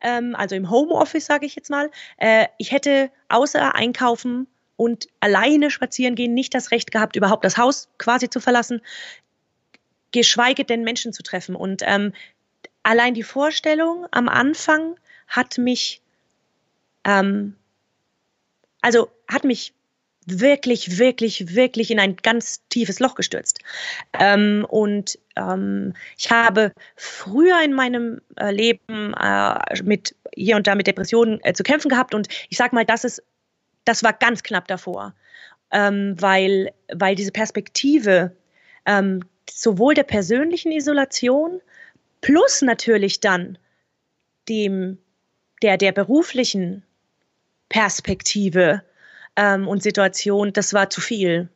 ähm, 0.00 0.34
also 0.36 0.54
im 0.54 0.70
Homeoffice 0.70 1.26
sage 1.26 1.46
ich 1.46 1.54
jetzt 1.54 1.70
mal, 1.70 1.90
äh, 2.18 2.46
ich 2.58 2.70
hätte 2.70 3.10
außer 3.28 3.74
einkaufen 3.74 4.46
und 4.76 5.08
alleine 5.20 5.70
spazieren 5.70 6.14
gehen 6.14 6.34
nicht 6.34 6.54
das 6.54 6.70
Recht 6.70 6.90
gehabt, 6.90 7.16
überhaupt 7.16 7.44
das 7.44 7.56
Haus 7.56 7.88
quasi 7.96 8.28
zu 8.28 8.40
verlassen, 8.40 8.82
geschweige 10.12 10.64
denn 10.64 10.84
Menschen 10.84 11.12
zu 11.12 11.22
treffen. 11.22 11.56
Und 11.56 11.82
ähm, 11.84 12.12
allein 12.82 13.14
die 13.14 13.22
Vorstellung 13.22 14.06
am 14.10 14.28
Anfang 14.28 14.96
hat 15.26 15.58
mich, 15.58 16.02
ähm, 17.04 17.56
also 18.80 19.10
hat 19.28 19.44
mich 19.44 19.74
wirklich, 20.26 20.98
wirklich, 20.98 21.54
wirklich 21.54 21.90
in 21.90 22.00
ein 22.00 22.16
ganz 22.16 22.62
tiefes 22.68 23.00
Loch 23.00 23.14
gestürzt. 23.14 23.60
Ähm, 24.18 24.66
und 24.68 25.18
ähm, 25.36 25.94
ich 26.16 26.30
habe 26.30 26.72
früher 26.96 27.62
in 27.62 27.72
meinem 27.72 28.20
äh, 28.36 28.50
Leben 28.50 29.14
äh, 29.14 29.82
mit 29.82 30.14
hier 30.34 30.56
und 30.56 30.66
da 30.66 30.74
mit 30.74 30.86
Depressionen 30.86 31.40
äh, 31.44 31.52
zu 31.52 31.62
kämpfen 31.62 31.88
gehabt 31.88 32.14
und 32.14 32.28
ich 32.48 32.56
sage 32.56 32.74
mal, 32.74 32.84
das 32.84 33.04
ist, 33.04 33.22
das 33.84 34.02
war 34.02 34.12
ganz 34.12 34.42
knapp 34.42 34.66
davor, 34.66 35.14
ähm, 35.70 36.16
weil, 36.18 36.72
weil 36.92 37.14
diese 37.14 37.32
Perspektive 37.32 38.34
ähm, 38.86 39.20
sowohl 39.50 39.94
der 39.94 40.04
persönlichen 40.04 40.72
Isolation 40.72 41.60
plus 42.20 42.62
natürlich 42.62 43.20
dann 43.20 43.58
dem 44.48 44.98
der 45.62 45.76
der 45.76 45.92
beruflichen 45.92 46.82
Perspektive 47.68 48.82
ähm, 49.36 49.66
und 49.68 49.82
Situation, 49.82 50.52
das 50.52 50.72
war 50.72 50.90
zu 50.90 51.00
viel. 51.00 51.48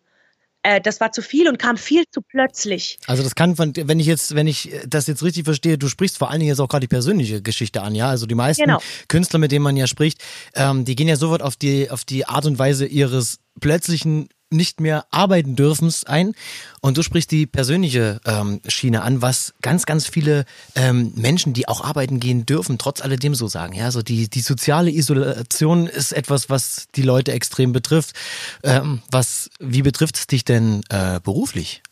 Äh, 0.63 0.81
das 0.81 1.01
war 1.01 1.13
zu 1.13 1.23
viel 1.23 1.49
und 1.49 1.59
kam 1.59 1.77
viel 1.77 2.05
zu 2.11 2.21
plötzlich. 2.21 2.99
Also 3.07 3.23
das 3.23 3.35
kann, 3.35 3.57
von, 3.57 3.73
wenn 3.77 4.01
ich 4.01 4.07
jetzt, 4.07 4.35
wenn 4.35 4.47
ich 4.47 4.71
das 4.87 5.07
jetzt 5.07 5.23
richtig 5.23 5.45
verstehe, 5.45 5.79
du 5.79 5.89
sprichst 5.89 6.19
vor 6.19 6.31
allen 6.31 6.41
Dingen 6.41 6.49
jetzt 6.49 6.61
auch 6.61 6.69
gerade 6.69 6.83
die 6.83 6.89
persönliche 6.89 7.41
Geschichte 7.43 7.83
an, 7.83 7.95
ja. 7.95 8.09
Also 8.09 8.27
die 8.27 8.35
meisten 8.35 8.65
genau. 8.65 8.81
Künstler, 9.07 9.39
mit 9.39 9.53
denen 9.53 9.63
man 9.63 9.77
ja 9.77 9.87
spricht, 9.87 10.23
ähm, 10.55 10.85
die 10.85 10.97
gehen 10.97 11.09
ja 11.09 11.17
sofort 11.17 11.43
auf 11.43 11.57
die 11.57 11.91
auf 11.91 12.05
die 12.05 12.27
Art 12.27 12.47
und 12.47 12.59
Weise 12.59 12.87
ihres 12.87 13.39
plötzlichen 13.61 14.29
nicht 14.51 14.81
mehr 14.81 15.07
arbeiten 15.11 15.57
dürfen 15.57 15.93
ein. 16.07 16.35
Und 16.81 16.97
du 16.97 17.03
sprichst 17.03 17.31
die 17.31 17.47
persönliche 17.47 18.21
ähm, 18.27 18.61
Schiene 18.67 19.03
an, 19.03 19.23
was 19.23 19.55
ganz, 19.63 19.87
ganz 19.87 20.07
viele 20.07 20.45
ähm, 20.75 21.13
Menschen, 21.17 21.53
die 21.53 21.69
auch 21.69 21.85
arbeiten 21.85 22.21
gehen 22.21 22.47
dürfen, 22.47 22.79
trotz 22.79 23.01
alledem 23.01 23.35
so 23.35 23.49
sagen. 23.49 23.75
Ja, 23.75 23.85
also 23.85 24.03
die, 24.03 24.29
die 24.29 24.41
soziale 24.41 24.91
Isolation 24.91 25.87
ist 25.87 26.13
etwas, 26.13 26.51
was 26.51 26.89
die 26.95 27.03
Leute 27.03 27.33
extrem 27.33 27.73
betrifft. 27.73 28.15
Ähm, 28.63 29.03
was, 29.11 29.51
wie 29.59 29.83
betrifft 29.83 30.17
es 30.17 30.27
dich 30.27 30.45
denn 30.45 30.83
äh, 30.91 31.21
beruflich? 31.21 31.83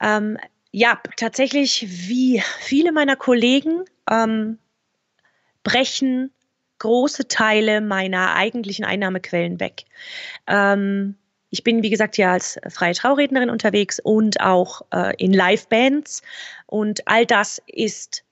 Ähm, 0.00 0.38
ja, 0.70 1.00
tatsächlich, 1.16 1.86
wie 1.88 2.42
viele 2.60 2.92
meiner 2.92 3.16
Kollegen 3.16 3.84
ähm, 4.10 4.58
brechen 5.64 6.30
große 6.78 7.28
Teile 7.28 7.80
meiner 7.80 8.34
eigentlichen 8.34 8.84
Einnahmequellen 8.84 9.60
weg. 9.60 9.84
Ähm, 10.46 11.16
ich 11.50 11.64
bin, 11.64 11.82
wie 11.82 11.90
gesagt, 11.90 12.18
ja 12.18 12.32
als 12.32 12.58
freie 12.68 12.94
Traurednerin 12.94 13.50
unterwegs 13.50 14.00
und 14.00 14.40
auch 14.40 14.82
äh, 14.92 15.14
in 15.16 15.32
Live-Bands. 15.32 16.22
Und 16.66 17.06
all 17.06 17.24
das 17.24 17.62
ist, 17.66 18.24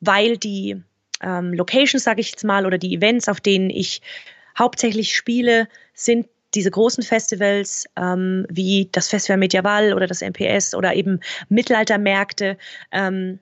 weil 0.00 0.38
die 0.38 0.82
ähm, 1.22 1.52
Locations, 1.52 2.04
sage 2.04 2.20
ich 2.20 2.30
jetzt 2.30 2.44
mal, 2.44 2.66
oder 2.66 2.78
die 2.78 2.94
Events, 2.94 3.28
auf 3.28 3.40
denen 3.40 3.70
ich 3.70 4.00
hauptsächlich 4.58 5.14
spiele, 5.14 5.68
sind 5.92 6.26
diese 6.54 6.70
großen 6.70 7.02
Festivals 7.04 7.86
ähm, 7.96 8.46
wie 8.48 8.88
das 8.92 9.08
Festival 9.08 9.36
Medieval 9.36 9.92
oder 9.92 10.06
das 10.06 10.22
MPS 10.22 10.74
oder 10.74 10.94
eben 10.94 11.20
Mittelaltermärkte, 11.48 12.56
ähm, 12.92 13.38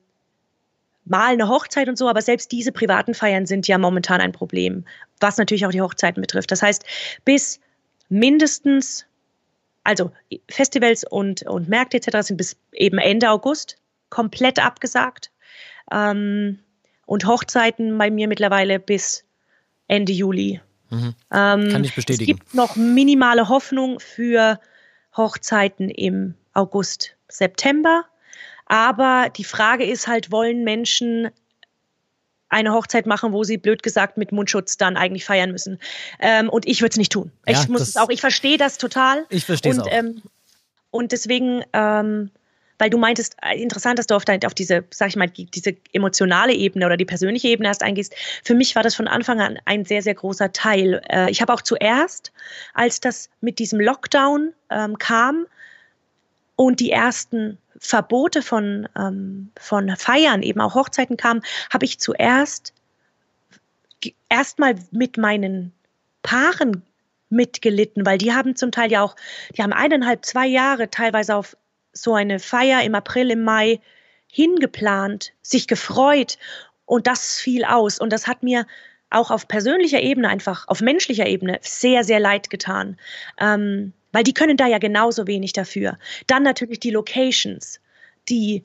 mal 1.04 1.34
eine 1.34 1.48
Hochzeit 1.48 1.88
und 1.88 1.98
so, 1.98 2.08
aber 2.08 2.22
selbst 2.22 2.50
diese 2.50 2.72
privaten 2.72 3.14
Feiern 3.14 3.46
sind 3.46 3.68
ja 3.68 3.78
momentan 3.78 4.20
ein 4.20 4.32
Problem, 4.32 4.84
was 5.20 5.36
natürlich 5.36 5.66
auch 5.66 5.70
die 5.70 5.82
Hochzeiten 5.82 6.20
betrifft. 6.20 6.50
Das 6.50 6.62
heißt, 6.62 6.84
bis 7.24 7.60
mindestens, 8.08 9.06
also 9.82 10.10
Festivals 10.48 11.04
und, 11.04 11.42
und 11.42 11.68
Märkte 11.68 11.96
etc. 11.96 12.26
sind 12.28 12.36
bis 12.36 12.56
eben 12.72 12.98
Ende 12.98 13.30
August 13.30 13.76
komplett 14.10 14.64
abgesagt. 14.64 15.30
Ähm, 15.90 16.60
und 17.06 17.26
Hochzeiten 17.26 17.96
bei 17.98 18.10
mir 18.10 18.28
mittlerweile 18.28 18.78
bis 18.78 19.24
Ende 19.88 20.12
Juli. 20.12 20.60
Mhm. 20.90 21.14
Ähm, 21.32 21.68
Kann 21.70 21.84
ich 21.84 21.94
bestätigen. 21.94 22.22
Es 22.22 22.38
gibt 22.38 22.54
noch 22.54 22.76
minimale 22.76 23.48
Hoffnung 23.48 24.00
für 24.00 24.58
Hochzeiten 25.16 25.90
im 25.90 26.34
August, 26.54 27.16
September. 27.28 28.04
Aber 28.66 29.28
die 29.36 29.44
Frage 29.44 29.84
ist 29.84 30.06
halt, 30.06 30.32
wollen 30.32 30.64
Menschen 30.64 31.30
eine 32.54 32.72
Hochzeit 32.72 33.06
machen, 33.06 33.32
wo 33.32 33.42
sie 33.42 33.58
blöd 33.58 33.82
gesagt 33.82 34.16
mit 34.16 34.30
Mundschutz 34.30 34.76
dann 34.76 34.96
eigentlich 34.96 35.24
feiern 35.24 35.50
müssen. 35.50 35.78
Ähm, 36.20 36.48
und 36.48 36.66
ich 36.66 36.80
würde 36.80 36.92
es 36.92 36.96
nicht 36.96 37.12
tun. 37.12 37.32
Ja, 37.46 37.60
ich 37.60 37.68
muss 37.68 37.82
es 37.82 37.96
auch, 37.96 38.10
ich 38.10 38.20
verstehe 38.20 38.56
das 38.56 38.78
total. 38.78 39.26
Ich 39.28 39.44
verstehe 39.44 39.72
es 39.72 39.80
auch. 39.80 39.88
Ähm, 39.90 40.22
und 40.90 41.10
deswegen, 41.10 41.64
ähm, 41.72 42.30
weil 42.78 42.90
du 42.90 42.98
meintest, 42.98 43.36
äh, 43.42 43.60
interessant, 43.60 43.98
dass 43.98 44.06
du 44.06 44.14
auf, 44.14 44.24
dein, 44.24 44.44
auf 44.44 44.54
diese, 44.54 44.84
sag 44.90 45.08
ich 45.08 45.16
mal, 45.16 45.28
diese 45.28 45.74
emotionale 45.92 46.54
Ebene 46.54 46.86
oder 46.86 46.96
die 46.96 47.04
persönliche 47.04 47.48
Ebene 47.48 47.68
erst 47.68 47.82
eingehst. 47.82 48.14
Für 48.44 48.54
mich 48.54 48.76
war 48.76 48.84
das 48.84 48.94
von 48.94 49.08
Anfang 49.08 49.40
an 49.40 49.58
ein 49.64 49.84
sehr, 49.84 50.02
sehr 50.02 50.14
großer 50.14 50.52
Teil. 50.52 51.02
Äh, 51.10 51.30
ich 51.32 51.42
habe 51.42 51.52
auch 51.52 51.62
zuerst, 51.62 52.32
als 52.72 53.00
das 53.00 53.30
mit 53.40 53.58
diesem 53.58 53.80
Lockdown 53.80 54.52
ähm, 54.70 54.96
kam 54.98 55.46
und 56.54 56.78
die 56.78 56.92
ersten 56.92 57.58
Verbote 57.84 58.40
von, 58.40 58.88
ähm, 58.96 59.50
von 59.60 59.94
Feiern, 59.96 60.42
eben 60.42 60.60
auch 60.60 60.74
Hochzeiten 60.74 61.18
kamen, 61.18 61.42
habe 61.70 61.84
ich 61.84 62.00
zuerst 62.00 62.72
erstmal 64.30 64.76
mit 64.90 65.18
meinen 65.18 65.72
Paaren 66.22 66.82
mitgelitten, 67.28 68.06
weil 68.06 68.16
die 68.16 68.32
haben 68.32 68.56
zum 68.56 68.72
Teil 68.72 68.90
ja 68.90 69.02
auch, 69.02 69.16
die 69.56 69.62
haben 69.62 69.74
eineinhalb, 69.74 70.24
zwei 70.24 70.46
Jahre 70.46 70.90
teilweise 70.90 71.36
auf 71.36 71.56
so 71.92 72.14
eine 72.14 72.38
Feier 72.38 72.82
im 72.82 72.94
April, 72.94 73.30
im 73.30 73.44
Mai 73.44 73.80
hingeplant, 74.32 75.32
sich 75.42 75.66
gefreut 75.68 76.38
und 76.86 77.06
das 77.06 77.38
fiel 77.38 77.64
aus. 77.66 77.98
Und 77.98 78.14
das 78.14 78.26
hat 78.26 78.42
mir 78.42 78.66
auch 79.10 79.30
auf 79.30 79.46
persönlicher 79.46 80.00
Ebene, 80.00 80.28
einfach 80.30 80.68
auf 80.68 80.80
menschlicher 80.80 81.26
Ebene 81.26 81.58
sehr, 81.60 82.02
sehr 82.02 82.18
leid 82.18 82.48
getan. 82.48 82.96
Ähm, 83.38 83.92
weil 84.14 84.22
die 84.22 84.32
können 84.32 84.56
da 84.56 84.68
ja 84.68 84.78
genauso 84.78 85.26
wenig 85.26 85.52
dafür. 85.52 85.98
Dann 86.28 86.44
natürlich 86.44 86.78
die 86.78 86.92
Locations, 86.92 87.80
die 88.28 88.62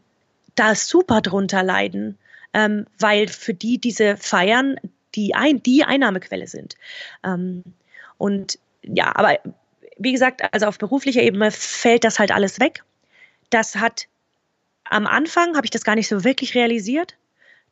da 0.53 0.75
super 0.75 1.21
drunter 1.21 1.63
leiden, 1.63 2.19
ähm, 2.53 2.85
weil 2.99 3.27
für 3.27 3.55
die 3.55 3.79
diese 3.79 4.15
Feiern 4.15 4.79
die, 5.15 5.33
ein, 5.33 5.63
die 5.63 5.83
Einnahmequelle 5.83 6.45
sind. 6.45 6.75
Ähm, 7.23 7.63
und 8.19 8.59
ja, 8.83 9.11
aber 9.15 9.39
wie 9.97 10.11
gesagt, 10.11 10.43
also 10.53 10.67
auf 10.67 10.77
beruflicher 10.77 11.23
Ebene 11.23 11.49
fällt 11.49 12.03
das 12.03 12.19
halt 12.19 12.31
alles 12.31 12.59
weg. 12.59 12.83
Das 13.49 13.75
hat 13.75 14.07
am 14.83 15.07
Anfang 15.07 15.55
habe 15.55 15.65
ich 15.65 15.71
das 15.71 15.83
gar 15.83 15.95
nicht 15.95 16.07
so 16.07 16.23
wirklich 16.23 16.53
realisiert. 16.53 17.15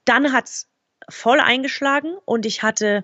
Dann 0.03 0.33
hat 0.33 0.47
es 0.47 0.67
voll 1.09 1.39
eingeschlagen 1.39 2.15
und 2.25 2.47
ich 2.47 2.63
hatte 2.63 3.03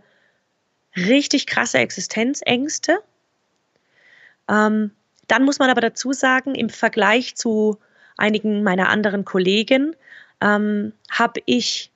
richtig 0.96 1.46
krasse 1.46 1.78
Existenzängste. 1.78 3.04
Ähm, 4.50 4.92
dann 5.28 5.44
muss 5.44 5.60
man 5.60 5.70
aber 5.70 5.82
dazu 5.82 6.14
sagen, 6.14 6.56
im 6.56 6.70
Vergleich 6.70 7.36
zu 7.36 7.80
einigen 8.18 8.64
meiner 8.64 8.90
anderen 8.90 9.26
Kollegen 9.26 9.96
ähm, 10.42 10.94
habe 11.10 11.42
ich 11.46 11.92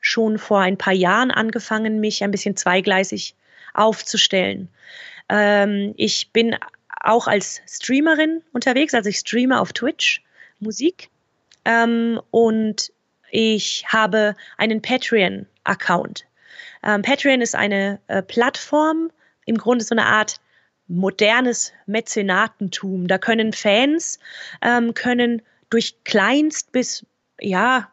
schon 0.00 0.38
vor 0.38 0.60
ein 0.60 0.78
paar 0.78 0.92
Jahren 0.92 1.30
angefangen, 1.30 2.00
mich 2.00 2.22
ein 2.22 2.30
bisschen 2.30 2.56
zweigleisig 2.56 3.34
aufzustellen. 3.74 4.68
Ähm, 5.28 5.94
ich 5.96 6.30
bin 6.32 6.56
auch 7.00 7.26
als 7.26 7.60
Streamerin 7.68 8.42
unterwegs, 8.52 8.94
also 8.94 9.08
ich 9.08 9.18
streame 9.18 9.60
auf 9.60 9.72
Twitch 9.72 10.22
Musik 10.60 11.10
ähm, 11.64 12.20
und 12.30 12.92
ich 13.30 13.84
habe 13.88 14.36
einen 14.56 14.80
Patreon-Account. 14.80 16.24
Ähm, 16.82 17.02
Patreon 17.02 17.40
ist 17.40 17.54
eine 17.54 17.98
äh, 18.06 18.22
Plattform, 18.22 19.10
im 19.44 19.58
Grunde 19.58 19.84
so 19.84 19.94
eine 19.94 20.06
Art 20.06 20.40
modernes 20.88 21.72
Mäzenatentum. 21.86 23.08
Da 23.08 23.18
können 23.18 23.52
Fans 23.52 24.18
ähm, 24.62 24.94
können 24.94 25.42
durch 25.70 25.96
kleinst 26.04 26.72
bis 26.72 27.04
ja 27.40 27.90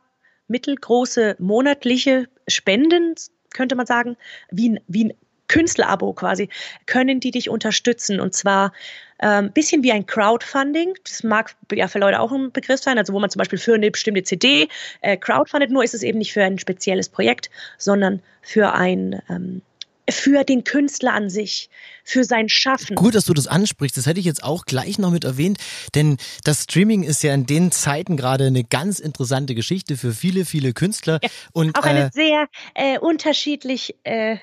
mittelgroße 0.48 1.36
monatliche 1.40 2.28
Spenden, 2.48 3.16
könnte 3.54 3.76
man 3.76 3.86
sagen, 3.86 4.18
wie 4.52 4.70
ein, 4.70 4.80
wie 4.88 5.06
ein 5.06 5.14
Künstlerabo 5.48 6.14
quasi, 6.14 6.50
können 6.86 7.20
die 7.20 7.32
dich 7.32 7.50
unterstützen. 7.50 8.20
Und 8.20 8.34
zwar 8.34 8.72
ein 9.20 9.46
ähm, 9.46 9.52
bisschen 9.52 9.84
wie 9.84 9.92
ein 9.92 10.06
Crowdfunding. 10.06 10.96
Das 11.04 11.24
mag 11.24 11.56
ja 11.72 11.88
für 11.88 12.00
Leute 12.00 12.20
auch 12.20 12.32
ein 12.32 12.52
Begriff 12.52 12.82
sein, 12.82 12.98
also 12.98 13.14
wo 13.14 13.20
man 13.20 13.30
zum 13.30 13.40
Beispiel 13.40 13.60
für 13.60 13.76
eine 13.76 13.92
bestimmte 13.92 14.24
CD 14.24 14.68
äh, 15.02 15.18
crowdfundet, 15.18 15.70
nur 15.70 15.84
ist 15.84 15.94
es 15.94 16.04
eben 16.04 16.18
nicht 16.18 16.34
für 16.34 16.44
ein 16.44 16.60
spezielles 16.60 17.10
Projekt, 17.10 17.50
sondern 17.78 18.22
für 18.42 18.74
ein 18.74 19.22
ähm, 19.30 19.62
für 20.10 20.44
den 20.44 20.64
Künstler 20.64 21.14
an 21.14 21.30
sich, 21.30 21.70
für 22.04 22.24
sein 22.24 22.50
Schaffen. 22.50 22.96
Gut, 22.96 23.16
dass 23.16 23.26
du 23.26 23.34
das 23.34 23.48
ansprichst. 23.48 23.98
Das 23.98 24.06
hätte 24.06 24.20
ich 24.20 24.26
jetzt 24.26 24.44
auch 24.44 24.66
gleich 24.66 24.98
noch 25.00 25.12
mit 25.12 25.24
erwähnt, 25.24 25.58
denn 25.96 26.18
das 26.44 26.64
Streaming 26.64 27.04
ist 27.04 27.24
ja 27.24 27.34
in 27.34 27.46
den 27.46 27.72
Zeiten 27.72 28.18
gerade 28.18 28.46
eine 28.48 28.64
ganz 28.64 29.00
interessante 29.00 29.56
Geschichte 29.56 29.98
für 29.98 30.14
viele, 30.14 30.46
viele 30.46 30.74
Künstler. 30.74 31.20
Ja, 31.22 31.30
und 31.54 31.78
auch 31.78 31.84
eine 31.84 32.08
äh, 32.08 32.10
sehr 32.14 32.48
äh, 32.76 33.00
unterschiedlich 33.00 33.96
äh, 34.04 34.38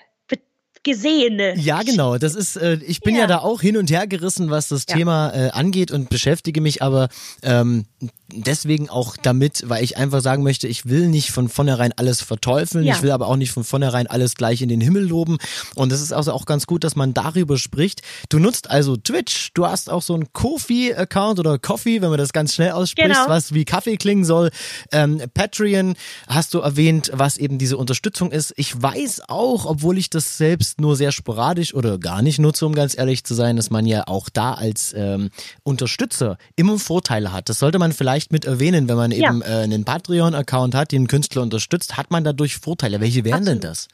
gesehene. 0.82 1.56
Ja, 1.58 1.82
genau. 1.82 2.18
Das 2.18 2.34
ist, 2.34 2.56
äh, 2.56 2.78
ich 2.86 3.00
bin 3.00 3.14
ja. 3.14 3.22
ja. 3.22 3.26
da 3.26 3.38
auch 3.38 3.60
hin 3.60 3.76
und 3.76 3.90
her 3.90 4.06
gerissen, 4.06 4.50
was 4.50 4.68
das 4.68 4.86
ja. 4.88 4.96
Thema 4.96 5.30
äh, 5.30 5.50
angeht 5.50 5.90
und 5.90 6.08
beschäftige 6.08 6.60
mich 6.60 6.82
aber 6.82 7.08
ähm, 7.42 7.84
deswegen 8.34 8.88
auch 8.88 9.16
damit, 9.16 9.64
weil 9.66 9.82
ich 9.82 9.96
einfach 9.96 10.20
sagen 10.20 10.42
möchte, 10.42 10.68
ich 10.68 10.86
will 10.86 11.08
nicht 11.08 11.30
von 11.30 11.48
vornherein 11.48 11.92
alles 11.96 12.22
verteufeln, 12.22 12.84
ja. 12.84 12.94
ich 12.94 13.02
will 13.02 13.10
aber 13.10 13.26
auch 13.26 13.36
nicht 13.36 13.52
von 13.52 13.64
vornherein 13.64 14.06
alles 14.06 14.34
gleich 14.34 14.62
in 14.62 14.68
den 14.68 14.80
Himmel 14.80 15.04
loben. 15.04 15.38
Und 15.74 15.92
es 15.92 16.00
ist 16.00 16.12
also 16.12 16.32
auch 16.32 16.46
ganz 16.46 16.66
gut, 16.66 16.84
dass 16.84 16.96
man 16.96 17.14
darüber 17.14 17.58
spricht. 17.58 18.02
Du 18.28 18.38
nutzt 18.38 18.70
also 18.70 18.96
Twitch, 18.96 19.52
du 19.54 19.66
hast 19.66 19.90
auch 19.90 20.02
so 20.02 20.14
einen 20.14 20.32
Kofi-Account 20.32 21.38
oder 21.40 21.58
Coffee, 21.58 22.00
wenn 22.02 22.10
man 22.10 22.18
das 22.18 22.32
ganz 22.32 22.54
schnell 22.54 22.72
ausspricht, 22.72 23.08
genau. 23.08 23.28
was 23.28 23.54
wie 23.54 23.64
Kaffee 23.64 23.96
klingen 23.96 24.24
soll. 24.24 24.50
Ähm, 24.92 25.22
Patreon 25.34 25.94
hast 26.28 26.54
du 26.54 26.60
erwähnt, 26.60 27.10
was 27.14 27.38
eben 27.38 27.58
diese 27.58 27.76
Unterstützung 27.76 28.30
ist. 28.30 28.52
Ich 28.56 28.80
weiß 28.80 29.22
auch, 29.28 29.66
obwohl 29.66 29.98
ich 29.98 30.10
das 30.10 30.36
selbst 30.36 30.60
selbst 30.60 30.80
nur 30.80 30.94
sehr 30.94 31.10
sporadisch 31.10 31.74
oder 31.74 31.96
gar 31.98 32.20
nicht 32.20 32.38
nutze, 32.38 32.66
um 32.66 32.74
ganz 32.74 32.96
ehrlich 32.96 33.24
zu 33.24 33.34
sein, 33.34 33.56
dass 33.56 33.70
man 33.70 33.86
ja 33.86 34.06
auch 34.06 34.28
da 34.28 34.52
als 34.52 34.92
ähm, 34.94 35.30
Unterstützer 35.62 36.36
immer 36.54 36.78
Vorteile 36.78 37.32
hat. 37.32 37.48
Das 37.48 37.58
sollte 37.60 37.78
man 37.78 37.92
vielleicht 37.92 38.19
mit 38.28 38.44
erwähnen, 38.44 38.88
wenn 38.88 38.96
man 38.96 39.12
eben 39.12 39.42
äh, 39.42 39.46
einen 39.46 39.84
Patreon-Account 39.84 40.74
hat, 40.74 40.92
den 40.92 41.06
Künstler 41.06 41.42
unterstützt, 41.42 41.96
hat 41.96 42.10
man 42.10 42.24
dadurch 42.24 42.56
Vorteile. 42.56 43.00
Welche 43.00 43.24
wären 43.24 43.40
Absolut. 43.40 43.62
denn 43.62 43.70
das? 43.70 43.88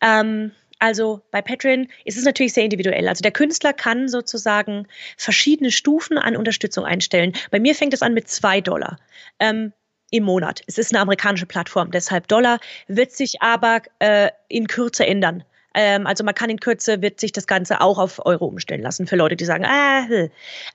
Ähm, 0.00 0.50
also 0.78 1.20
bei 1.30 1.42
Patreon 1.42 1.88
ist 2.04 2.16
es 2.16 2.24
natürlich 2.24 2.54
sehr 2.54 2.64
individuell. 2.64 3.06
Also 3.06 3.22
der 3.22 3.32
Künstler 3.32 3.72
kann 3.72 4.08
sozusagen 4.08 4.86
verschiedene 5.16 5.70
Stufen 5.70 6.18
an 6.18 6.36
Unterstützung 6.36 6.84
einstellen. 6.84 7.34
Bei 7.50 7.60
mir 7.60 7.74
fängt 7.74 7.94
es 7.94 8.02
an 8.02 8.14
mit 8.14 8.28
zwei 8.28 8.60
Dollar. 8.60 8.98
Ähm, 9.38 9.72
im 10.10 10.24
Monat. 10.24 10.62
Es 10.66 10.76
ist 10.76 10.92
eine 10.92 11.00
amerikanische 11.00 11.46
Plattform, 11.46 11.92
deshalb 11.92 12.26
Dollar, 12.28 12.58
wird 12.88 13.12
sich 13.12 13.40
aber 13.40 13.82
äh, 14.00 14.30
in 14.48 14.66
Kürze 14.66 15.06
ändern. 15.06 15.44
Ähm, 15.74 16.06
also 16.06 16.24
man 16.24 16.34
kann 16.34 16.50
in 16.50 16.58
Kürze, 16.58 17.00
wird 17.00 17.20
sich 17.20 17.32
das 17.32 17.46
Ganze 17.46 17.80
auch 17.80 17.98
auf 17.98 18.24
Euro 18.26 18.46
umstellen 18.46 18.82
lassen 18.82 19.06
für 19.06 19.16
Leute, 19.16 19.36
die 19.36 19.44
sagen, 19.44 19.64
ah, 19.64 20.06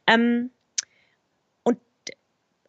ähm, 0.08 0.52
und 0.52 0.52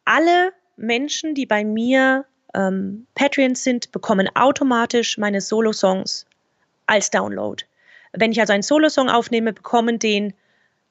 alle 0.07 0.53
Menschen, 0.77 1.35
die 1.35 1.45
bei 1.45 1.65
mir 1.65 2.25
ähm, 2.55 3.07
Patreons 3.15 3.63
sind, 3.63 3.93
bekommen 3.93 4.29
automatisch 4.35 5.19
meine 5.19 5.43
Solo-Songs 5.43 6.25
als 6.87 7.11
Download. 7.11 7.63
Wenn 8.13 8.33
ich 8.33 8.41
also 8.41 8.55
einen 8.55 8.63
Solo-Song 8.63 9.11
aufnehme, 9.11 9.53
bekommen 9.53 9.99
den 9.99 10.33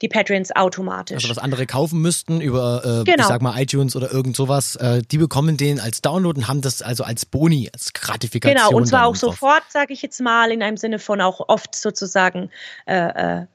die 0.02 0.10
Patreons 0.10 0.54
automatisch. 0.54 1.16
Also 1.16 1.30
was 1.30 1.38
andere 1.38 1.66
kaufen 1.66 2.02
müssten 2.02 2.42
über, 2.42 2.82
äh, 2.84 3.04
genau. 3.06 3.22
ich 3.22 3.28
sag 3.28 3.42
mal, 3.42 3.60
iTunes 3.62 3.96
oder 3.96 4.12
irgend 4.12 4.36
sowas, 4.36 4.76
äh, 4.76 5.02
die 5.02 5.18
bekommen 5.18 5.56
den 5.56 5.80
als 5.80 6.02
Download 6.02 6.38
und 6.38 6.48
haben 6.50 6.62
das 6.62 6.82
also 6.82 7.06
als 7.06 7.26
Boni, 7.26 7.70
als 7.72 7.94
Gratifikation. 7.94 8.68
Genau, 8.68 8.78
und 8.78 8.88
zwar 8.88 9.06
auch 9.06 9.16
sofort, 9.16 9.64
sage 9.70 9.94
ich 9.94 10.02
jetzt 10.02 10.20
mal, 10.20 10.52
in 10.52 10.62
einem 10.62 10.76
Sinne 10.76 11.00
von 11.00 11.22
auch 11.22 11.48
oft 11.48 11.76
sozusagen 11.76 12.50
äh, 12.86 12.96
äh, 13.42 13.46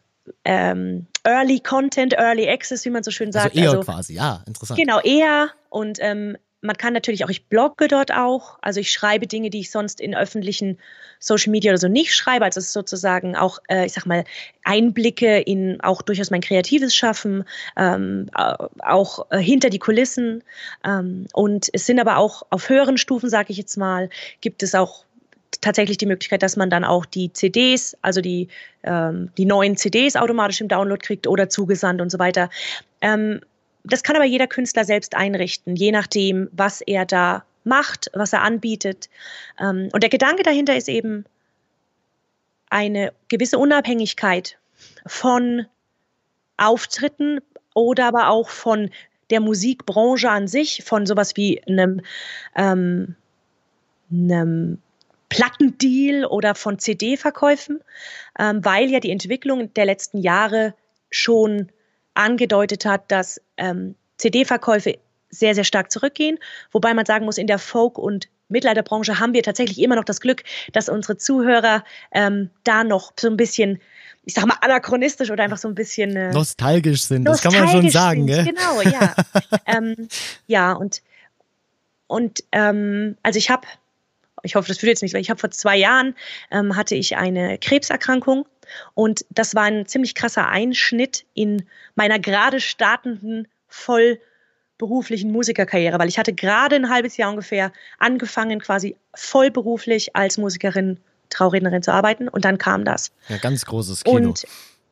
ähm, 0.45 1.07
Early 1.25 1.61
Content, 1.61 2.15
Early 2.15 2.49
Access, 2.49 2.85
wie 2.85 2.91
man 2.91 3.03
so 3.03 3.11
schön 3.11 3.29
also 3.29 3.41
sagt. 3.41 3.57
Also 3.57 3.61
eher 3.61 3.71
also, 3.71 3.83
quasi, 3.83 4.15
ja, 4.15 4.43
interessant. 4.47 4.79
Genau, 4.79 5.01
eher 5.01 5.51
und 5.69 5.99
ähm, 6.01 6.37
man 6.63 6.77
kann 6.77 6.93
natürlich 6.93 7.25
auch, 7.25 7.31
ich 7.31 7.47
blogge 7.47 7.89
dort 7.89 8.13
auch, 8.13 8.59
also 8.61 8.81
ich 8.81 8.91
schreibe 8.91 9.27
Dinge, 9.27 9.49
die 9.49 9.61
ich 9.61 9.71
sonst 9.71 10.01
in 10.01 10.15
öffentlichen 10.15 10.79
Social 11.19 11.51
Media 11.51 11.73
oder 11.73 11.79
so 11.79 11.89
nicht 11.89 12.15
schreibe. 12.15 12.45
Also 12.45 12.61
es 12.61 12.67
ist 12.67 12.73
sozusagen 12.73 13.35
auch, 13.37 13.59
äh, 13.69 13.87
ich 13.87 13.93
sag 13.93 14.05
mal, 14.07 14.25
Einblicke 14.63 15.39
in 15.39 15.81
auch 15.81 16.03
durchaus 16.03 16.31
mein 16.31 16.43
kreatives 16.43 16.95
Schaffen, 16.95 17.45
ähm, 17.77 18.27
auch 18.35 19.27
äh, 19.31 19.39
hinter 19.39 19.71
die 19.71 19.79
Kulissen. 19.79 20.45
Ähm, 20.85 21.27
und 21.33 21.69
es 21.73 21.87
sind 21.87 21.99
aber 21.99 22.19
auch 22.19 22.43
auf 22.51 22.69
höheren 22.69 22.99
Stufen, 22.99 23.31
sage 23.31 23.53
ich 23.53 23.57
jetzt 23.57 23.77
mal, 23.77 24.11
gibt 24.41 24.63
es 24.63 24.75
auch 24.75 25.05
tatsächlich 25.61 25.99
die 25.99 26.07
Möglichkeit, 26.07 26.43
dass 26.43 26.57
man 26.57 26.71
dann 26.71 26.85
auch 26.85 27.05
die 27.05 27.33
CDs, 27.33 27.97
also 28.03 28.21
die, 28.21 28.49
ähm, 28.83 29.31
die 29.37 29.45
neuen 29.45 29.77
CDs 29.77 30.17
automatisch 30.17 30.61
im 30.61 30.69
Download 30.69 31.01
kriegt 31.05 31.27
oder 31.27 31.49
zugesandt 31.49 32.01
und 32.01 32.11
so 32.11 32.19
weiter. 32.19 32.51
Ähm, 33.01 33.41
das 33.85 34.03
kann 34.03 34.17
aber 34.17 34.25
jeder 34.25 34.47
Künstler 34.47 34.85
selbst 34.85 35.15
einrichten, 35.15 35.77
je 35.77 35.93
nachdem, 35.93 36.49
was 36.53 36.81
er 36.81 37.07
da 37.07 37.45
macht, 37.65 38.11
was 38.15 38.33
er 38.33 38.43
anbietet. 38.43 39.09
Ähm, 39.59 39.89
und 39.93 40.03
der 40.03 40.11
Gedanke 40.11 40.43
dahinter 40.43 40.77
ist 40.77 40.89
eben 40.89 41.25
eine 42.69 43.13
gewisse 43.29 43.59
Unabhängigkeit 43.59 44.59
von 45.07 45.67
Auftritten 46.57 47.41
oder 47.75 48.07
aber 48.07 48.29
auch 48.29 48.49
von 48.49 48.91
der 49.31 49.41
Musikbranche 49.41 50.31
an 50.31 50.49
sich, 50.49 50.83
von 50.85 51.07
sowas 51.07 51.37
wie 51.37 51.63
einem, 51.65 52.03
ähm, 52.57 53.17
einem 54.11 54.79
Plattendeal 55.31 56.27
oder 56.27 56.55
von 56.55 56.79
CD-Verkäufen, 56.79 57.81
ähm, 58.39 58.63
weil 58.65 58.91
ja 58.91 59.01
die 59.01 59.11
Entwicklung 59.11 59.73
der 59.73 59.87
letzten 59.87 60.19
Jahre 60.19 60.75
schon 61.11 61.71
angedeutet 62.13 62.85
hat, 62.85 63.11
dass 63.11 63.41
ähm, 63.57 63.95
CD-Verkäufe 64.19 64.99
sehr, 65.31 65.55
sehr 65.55 65.65
stark 65.65 65.91
zurückgehen. 65.91 66.39
Wobei 66.73 66.93
man 66.93 67.07
sagen 67.07 67.25
muss, 67.25 67.39
in 67.39 67.47
der 67.47 67.59
Folk- 67.59 67.97
und 67.97 68.29
Mittelalterbranche 68.49 69.21
haben 69.21 69.33
wir 69.33 69.43
tatsächlich 69.43 69.81
immer 69.81 69.95
noch 69.95 70.05
das 70.05 70.21
Glück, 70.21 70.43
dass 70.73 70.89
unsere 70.89 71.17
Zuhörer 71.17 71.85
ähm, 72.13 72.51
da 72.65 72.83
noch 72.83 73.13
so 73.19 73.29
ein 73.29 73.37
bisschen, 73.37 73.81
ich 74.25 74.35
sag 74.35 74.45
mal, 74.47 74.57
anachronistisch 74.61 75.31
oder 75.31 75.45
einfach 75.45 75.59
so 75.59 75.69
ein 75.69 75.77
bisschen 75.77 76.17
äh, 76.17 76.33
nostalgisch 76.33 77.05
sind. 77.05 77.23
Nostalgisch 77.23 77.61
das 77.61 77.71
kann 77.71 77.75
man 77.75 77.83
schon 77.83 77.91
sagen, 77.91 78.27
sind. 78.27 78.27
gell? 78.27 78.45
Genau, 78.47 78.83
ja. 78.83 79.15
ähm, 79.67 80.09
ja, 80.49 80.73
und, 80.73 81.03
und 82.09 82.43
ähm, 82.51 83.17
also 83.23 83.39
ich 83.39 83.51
habe, 83.51 83.69
ich 84.43 84.55
hoffe, 84.55 84.69
das 84.69 84.79
fühlt 84.79 84.91
jetzt 84.91 85.03
nicht, 85.03 85.15
weil 85.15 85.21
ich 85.21 85.31
habe 85.31 85.41
vor 85.41 85.51
zwei 85.51 85.77
Jahren 85.77 86.15
ähm, 86.51 86.77
hatte 86.77 86.95
ich 86.95 87.17
eine 87.17 87.59
Krebserkrankung 87.59 88.47
und 88.95 89.25
das 89.31 89.55
war 89.55 89.65
ein 89.65 89.87
ziemlich 89.87 90.15
krasser 90.15 90.49
Einschnitt 90.49 91.25
in 91.35 91.67
meiner 91.95 92.19
gerade 92.19 92.61
startenden 92.61 93.49
vollberuflichen 93.69 95.31
Musikerkarriere, 95.31 95.99
weil 95.99 96.09
ich 96.09 96.19
hatte 96.19 96.33
gerade 96.33 96.77
ein 96.77 96.91
halbes 96.91 97.17
Jahr 97.17 97.31
ungefähr 97.31 97.73
angefangen, 97.99 98.61
quasi 98.61 98.97
vollberuflich 99.15 100.15
als 100.17 100.39
Musikerin, 100.39 100.99
Traurednerin 101.31 101.83
zu 101.83 101.93
arbeiten 101.93 102.29
und 102.29 102.45
dann 102.45 102.59
kam 102.59 102.85
das. 102.85 103.13
Ja, 103.29 103.39
ganz 103.39 103.65
großes 103.65 104.05
Kino. 104.05 104.17
Und 104.17 104.45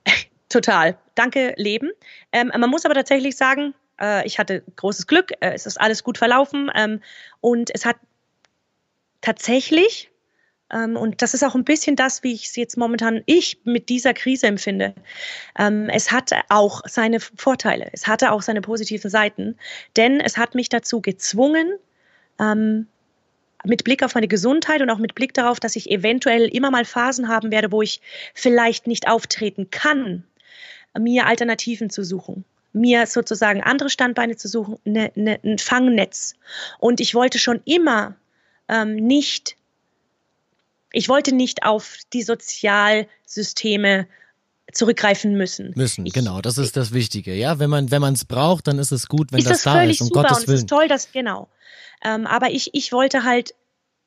total. 0.48 0.96
Danke, 1.14 1.54
Leben. 1.56 1.90
Ähm, 2.32 2.52
man 2.56 2.70
muss 2.70 2.84
aber 2.84 2.94
tatsächlich 2.94 3.36
sagen, 3.36 3.74
äh, 4.00 4.26
ich 4.26 4.38
hatte 4.38 4.62
großes 4.76 5.06
Glück, 5.06 5.32
äh, 5.40 5.52
es 5.52 5.66
ist 5.66 5.80
alles 5.80 6.04
gut 6.04 6.18
verlaufen 6.18 6.70
ähm, 6.74 7.00
und 7.40 7.70
es 7.74 7.84
hat 7.84 7.96
tatsächlich 9.20 10.10
ähm, 10.72 10.96
und 10.96 11.22
das 11.22 11.34
ist 11.34 11.42
auch 11.42 11.54
ein 11.54 11.64
bisschen 11.64 11.96
das, 11.96 12.22
wie 12.22 12.34
ich 12.34 12.46
es 12.46 12.56
jetzt 12.56 12.76
momentan 12.76 13.22
ich 13.26 13.58
mit 13.64 13.88
dieser 13.88 14.14
Krise 14.14 14.46
empfinde. 14.46 14.94
Ähm, 15.58 15.88
es 15.88 16.10
hatte 16.10 16.36
auch 16.48 16.82
seine 16.86 17.20
Vorteile, 17.20 17.88
es 17.92 18.06
hatte 18.06 18.32
auch 18.32 18.42
seine 18.42 18.60
positiven 18.60 19.10
Seiten, 19.10 19.56
denn 19.96 20.20
es 20.20 20.36
hat 20.36 20.54
mich 20.54 20.68
dazu 20.68 21.00
gezwungen, 21.00 21.78
ähm, 22.38 22.86
mit 23.64 23.82
Blick 23.82 24.04
auf 24.04 24.14
meine 24.14 24.28
Gesundheit 24.28 24.82
und 24.82 24.90
auch 24.90 24.98
mit 24.98 25.14
Blick 25.14 25.34
darauf, 25.34 25.58
dass 25.58 25.74
ich 25.74 25.90
eventuell 25.90 26.44
immer 26.44 26.70
mal 26.70 26.84
Phasen 26.84 27.28
haben 27.28 27.50
werde, 27.50 27.72
wo 27.72 27.82
ich 27.82 28.00
vielleicht 28.32 28.86
nicht 28.86 29.08
auftreten 29.08 29.70
kann, 29.70 30.24
mir 30.98 31.26
Alternativen 31.26 31.90
zu 31.90 32.04
suchen 32.04 32.44
mir 32.74 33.06
sozusagen 33.06 33.62
andere 33.62 33.88
Standbeine 33.88 34.36
zu 34.36 34.46
suchen, 34.46 34.78
ne, 34.84 35.10
ne, 35.14 35.40
ein 35.42 35.58
Fangnetz. 35.58 36.34
Und 36.78 37.00
ich 37.00 37.14
wollte 37.14 37.38
schon 37.38 37.60
immer 37.64 38.14
ähm, 38.68 38.96
nicht 38.96 39.56
ich 40.92 41.08
wollte 41.08 41.34
nicht 41.34 41.64
auf 41.64 41.98
die 42.12 42.22
Sozialsysteme 42.22 44.06
zurückgreifen 44.72 45.36
müssen. 45.36 45.72
Müssen, 45.76 46.06
ich, 46.06 46.12
genau, 46.12 46.40
das 46.40 46.58
ist 46.58 46.76
das 46.76 46.92
Wichtige. 46.92 47.34
Ja, 47.34 47.58
wenn 47.58 47.70
man 47.70 47.90
wenn 47.90 48.00
man 48.00 48.14
es 48.14 48.24
braucht, 48.24 48.66
dann 48.66 48.78
ist 48.78 48.92
es 48.92 49.08
gut, 49.08 49.32
wenn 49.32 49.42
das, 49.42 49.48
das 49.48 49.62
da 49.62 49.82
ist. 49.82 50.00
Um 50.00 50.08
super 50.08 50.22
Gottes 50.22 50.38
und 50.38 50.48
es 50.54 50.60
ist 50.60 50.68
toll, 50.68 50.88
dass 50.88 51.10
genau. 51.12 51.48
Ähm, 52.04 52.26
aber 52.26 52.50
ich 52.50 52.74
ich 52.74 52.92
wollte 52.92 53.24
halt, 53.24 53.54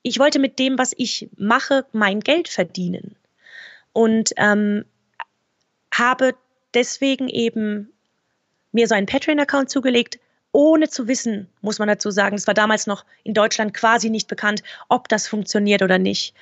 ich 0.03 0.19
wollte 0.19 0.39
mit 0.39 0.59
dem, 0.59 0.77
was 0.77 0.93
ich 0.97 1.29
mache, 1.37 1.85
mein 1.93 2.19
Geld 2.19 2.47
verdienen 2.47 3.15
und 3.93 4.31
ähm, 4.37 4.85
habe 5.93 6.35
deswegen 6.73 7.27
eben 7.27 7.91
mir 8.71 8.87
so 8.87 8.95
einen 8.95 9.07
Patreon-Account 9.07 9.69
zugelegt, 9.69 10.19
ohne 10.51 10.89
zu 10.89 11.07
wissen, 11.07 11.47
muss 11.61 11.79
man 11.79 11.87
dazu 11.87 12.11
sagen. 12.11 12.35
Es 12.35 12.47
war 12.47 12.53
damals 12.53 12.87
noch 12.87 13.05
in 13.23 13.33
Deutschland 13.33 13.73
quasi 13.73 14.09
nicht 14.09 14.27
bekannt, 14.27 14.63
ob 14.89 15.07
das 15.07 15.27
funktioniert 15.27 15.81
oder 15.81 15.97
nicht. 15.97 16.33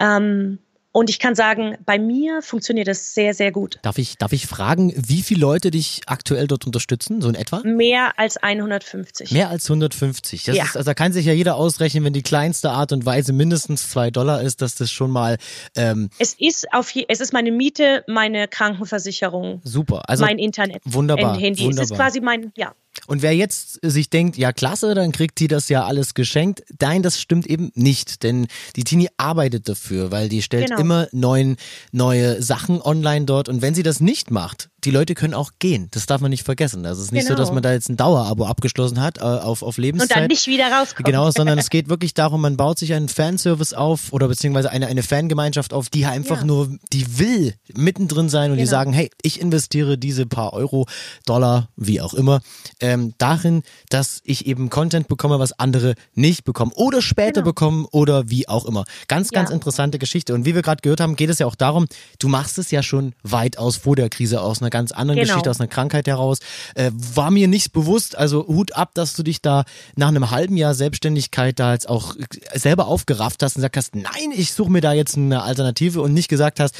Ähm, 0.00 0.58
und 0.90 1.10
ich 1.10 1.18
kann 1.18 1.34
sagen, 1.34 1.76
bei 1.84 1.98
mir 1.98 2.40
funktioniert 2.40 2.88
das 2.88 3.14
sehr, 3.14 3.34
sehr 3.34 3.52
gut. 3.52 3.78
Darf 3.82 3.98
ich, 3.98 4.16
darf 4.16 4.32
ich 4.32 4.46
fragen, 4.46 4.92
wie 4.96 5.22
viele 5.22 5.40
Leute 5.40 5.70
dich 5.70 6.00
aktuell 6.06 6.46
dort 6.46 6.66
unterstützen, 6.66 7.20
so 7.20 7.28
in 7.28 7.34
etwa? 7.34 7.60
Mehr 7.62 8.18
als 8.18 8.38
150. 8.38 9.30
Mehr 9.30 9.50
als 9.50 9.66
150. 9.66 10.44
Das 10.44 10.56
ja. 10.56 10.64
ist, 10.64 10.76
also 10.76 10.86
da 10.86 10.94
kann 10.94 11.12
sich 11.12 11.26
ja 11.26 11.34
jeder 11.34 11.56
ausrechnen, 11.56 12.04
wenn 12.04 12.14
die 12.14 12.22
kleinste 12.22 12.70
Art 12.70 12.92
und 12.92 13.04
Weise 13.04 13.32
mindestens 13.32 13.90
zwei 13.90 14.10
Dollar 14.10 14.40
ist, 14.42 14.62
dass 14.62 14.74
das 14.76 14.90
schon 14.90 15.10
mal. 15.10 15.36
Ähm 15.76 16.08
es 16.18 16.34
ist 16.34 16.72
auf 16.72 16.92
es 17.06 17.20
ist 17.20 17.32
meine 17.32 17.52
Miete, 17.52 18.02
meine 18.08 18.48
Krankenversicherung. 18.48 19.60
Super. 19.64 20.08
Also 20.08 20.24
mein 20.24 20.38
Internet. 20.38 20.82
Wunderbar. 20.84 21.36
Handy. 21.38 21.64
Wunderbar. 21.64 21.84
Es 21.84 21.90
ist 21.90 21.96
quasi 21.96 22.20
mein, 22.20 22.50
ja. 22.56 22.74
Und 23.06 23.22
wer 23.22 23.34
jetzt 23.34 23.78
sich 23.82 24.10
denkt, 24.10 24.36
ja 24.36 24.52
klasse, 24.52 24.94
dann 24.94 25.12
kriegt 25.12 25.38
die 25.40 25.48
das 25.48 25.68
ja 25.68 25.84
alles 25.84 26.14
geschenkt. 26.14 26.62
Nein, 26.80 27.02
das 27.02 27.20
stimmt 27.20 27.46
eben 27.46 27.70
nicht, 27.74 28.22
denn 28.22 28.46
die 28.76 28.84
Tini 28.84 29.08
arbeitet 29.16 29.68
dafür, 29.68 30.10
weil 30.10 30.28
die 30.28 30.42
stellt 30.42 30.68
genau. 30.68 30.80
immer 30.80 31.08
neuen, 31.12 31.56
neue 31.92 32.42
Sachen 32.42 32.80
online 32.82 33.24
dort. 33.24 33.48
Und 33.48 33.62
wenn 33.62 33.74
sie 33.74 33.82
das 33.82 34.00
nicht 34.00 34.30
macht, 34.30 34.70
die 34.84 34.90
Leute 34.90 35.14
können 35.14 35.34
auch 35.34 35.52
gehen. 35.58 35.88
Das 35.90 36.06
darf 36.06 36.20
man 36.20 36.30
nicht 36.30 36.44
vergessen. 36.44 36.86
Also 36.86 37.00
es 37.00 37.08
ist 37.08 37.12
nicht 37.12 37.26
genau. 37.26 37.36
so, 37.36 37.38
dass 37.38 37.48
genau. 37.48 37.54
man 37.54 37.62
da 37.64 37.72
jetzt 37.72 37.88
ein 37.88 37.96
Dauerabo 37.96 38.46
abgeschlossen 38.46 39.00
hat 39.00 39.18
äh, 39.18 39.22
auf, 39.22 39.62
auf 39.62 39.76
Lebenszeit. 39.76 40.10
Und 40.10 40.22
dann 40.22 40.28
nicht 40.28 40.46
wieder 40.46 40.70
rauskommt. 40.70 41.04
Genau, 41.04 41.30
sondern 41.30 41.58
es 41.58 41.70
geht 41.70 41.88
wirklich 41.88 42.14
darum, 42.14 42.40
man 42.40 42.56
baut 42.56 42.78
sich 42.78 42.94
einen 42.94 43.08
Fanservice 43.08 43.74
auf 43.74 44.12
oder 44.12 44.28
beziehungsweise 44.28 44.70
eine, 44.70 44.86
eine 44.86 45.02
Fangemeinschaft 45.02 45.72
auf, 45.72 45.88
die 45.88 46.06
einfach 46.06 46.38
ja. 46.38 46.44
nur, 46.44 46.78
die 46.92 47.18
will 47.18 47.54
mittendrin 47.74 48.28
sein 48.28 48.50
und 48.50 48.56
genau. 48.56 48.66
die 48.66 48.70
sagen, 48.70 48.92
hey, 48.92 49.10
ich 49.22 49.40
investiere 49.40 49.98
diese 49.98 50.26
paar 50.26 50.52
Euro, 50.52 50.86
Dollar, 51.26 51.68
wie 51.76 52.00
auch 52.00 52.14
immer, 52.14 52.40
ähm, 52.80 53.14
darin, 53.18 53.62
dass 53.90 54.20
ich 54.24 54.46
eben 54.46 54.70
Content 54.70 55.08
bekomme, 55.08 55.40
was 55.40 55.58
andere 55.58 55.94
nicht 56.14 56.44
bekommen 56.44 56.72
oder 56.74 57.02
später 57.02 57.40
genau. 57.40 57.46
bekommen 57.46 57.86
oder 57.90 58.30
wie 58.30 58.48
auch 58.48 58.64
immer. 58.64 58.84
Ganz, 59.08 59.30
ganz 59.30 59.50
ja. 59.50 59.54
interessante 59.54 59.98
Geschichte. 59.98 60.34
Und 60.34 60.44
wie 60.44 60.54
wir 60.54 60.62
gerade 60.62 60.82
gehört 60.82 61.00
haben, 61.00 61.16
geht 61.16 61.30
es 61.30 61.40
ja 61.40 61.46
auch 61.46 61.56
darum, 61.56 61.86
du 62.20 62.28
machst 62.28 62.58
es 62.58 62.70
ja 62.70 62.82
schon 62.82 63.14
weitaus 63.22 63.76
vor 63.76 63.96
der 63.96 64.08
Krise 64.08 64.40
aus 64.40 64.60
einer 64.60 64.67
ganz 64.70 64.92
anderen 64.92 65.20
genau. 65.20 65.28
Geschichte, 65.28 65.50
aus 65.50 65.60
einer 65.60 65.68
Krankheit 65.68 66.06
heraus. 66.06 66.38
Äh, 66.74 66.90
war 66.94 67.30
mir 67.30 67.48
nicht 67.48 67.72
bewusst, 67.72 68.16
also 68.16 68.46
Hut 68.46 68.74
ab, 68.76 68.90
dass 68.94 69.14
du 69.14 69.22
dich 69.22 69.42
da 69.42 69.64
nach 69.96 70.08
einem 70.08 70.30
halben 70.30 70.56
Jahr 70.56 70.74
Selbstständigkeit 70.74 71.58
da 71.58 71.72
jetzt 71.72 71.88
auch 71.88 72.14
selber 72.54 72.86
aufgerafft 72.86 73.42
hast 73.42 73.56
und 73.56 73.60
gesagt 73.60 73.76
hast, 73.76 73.94
nein, 73.94 74.32
ich 74.34 74.52
suche 74.52 74.70
mir 74.70 74.80
da 74.80 74.92
jetzt 74.92 75.16
eine 75.16 75.42
Alternative 75.42 76.00
und 76.00 76.14
nicht 76.14 76.28
gesagt 76.28 76.60
hast, 76.60 76.74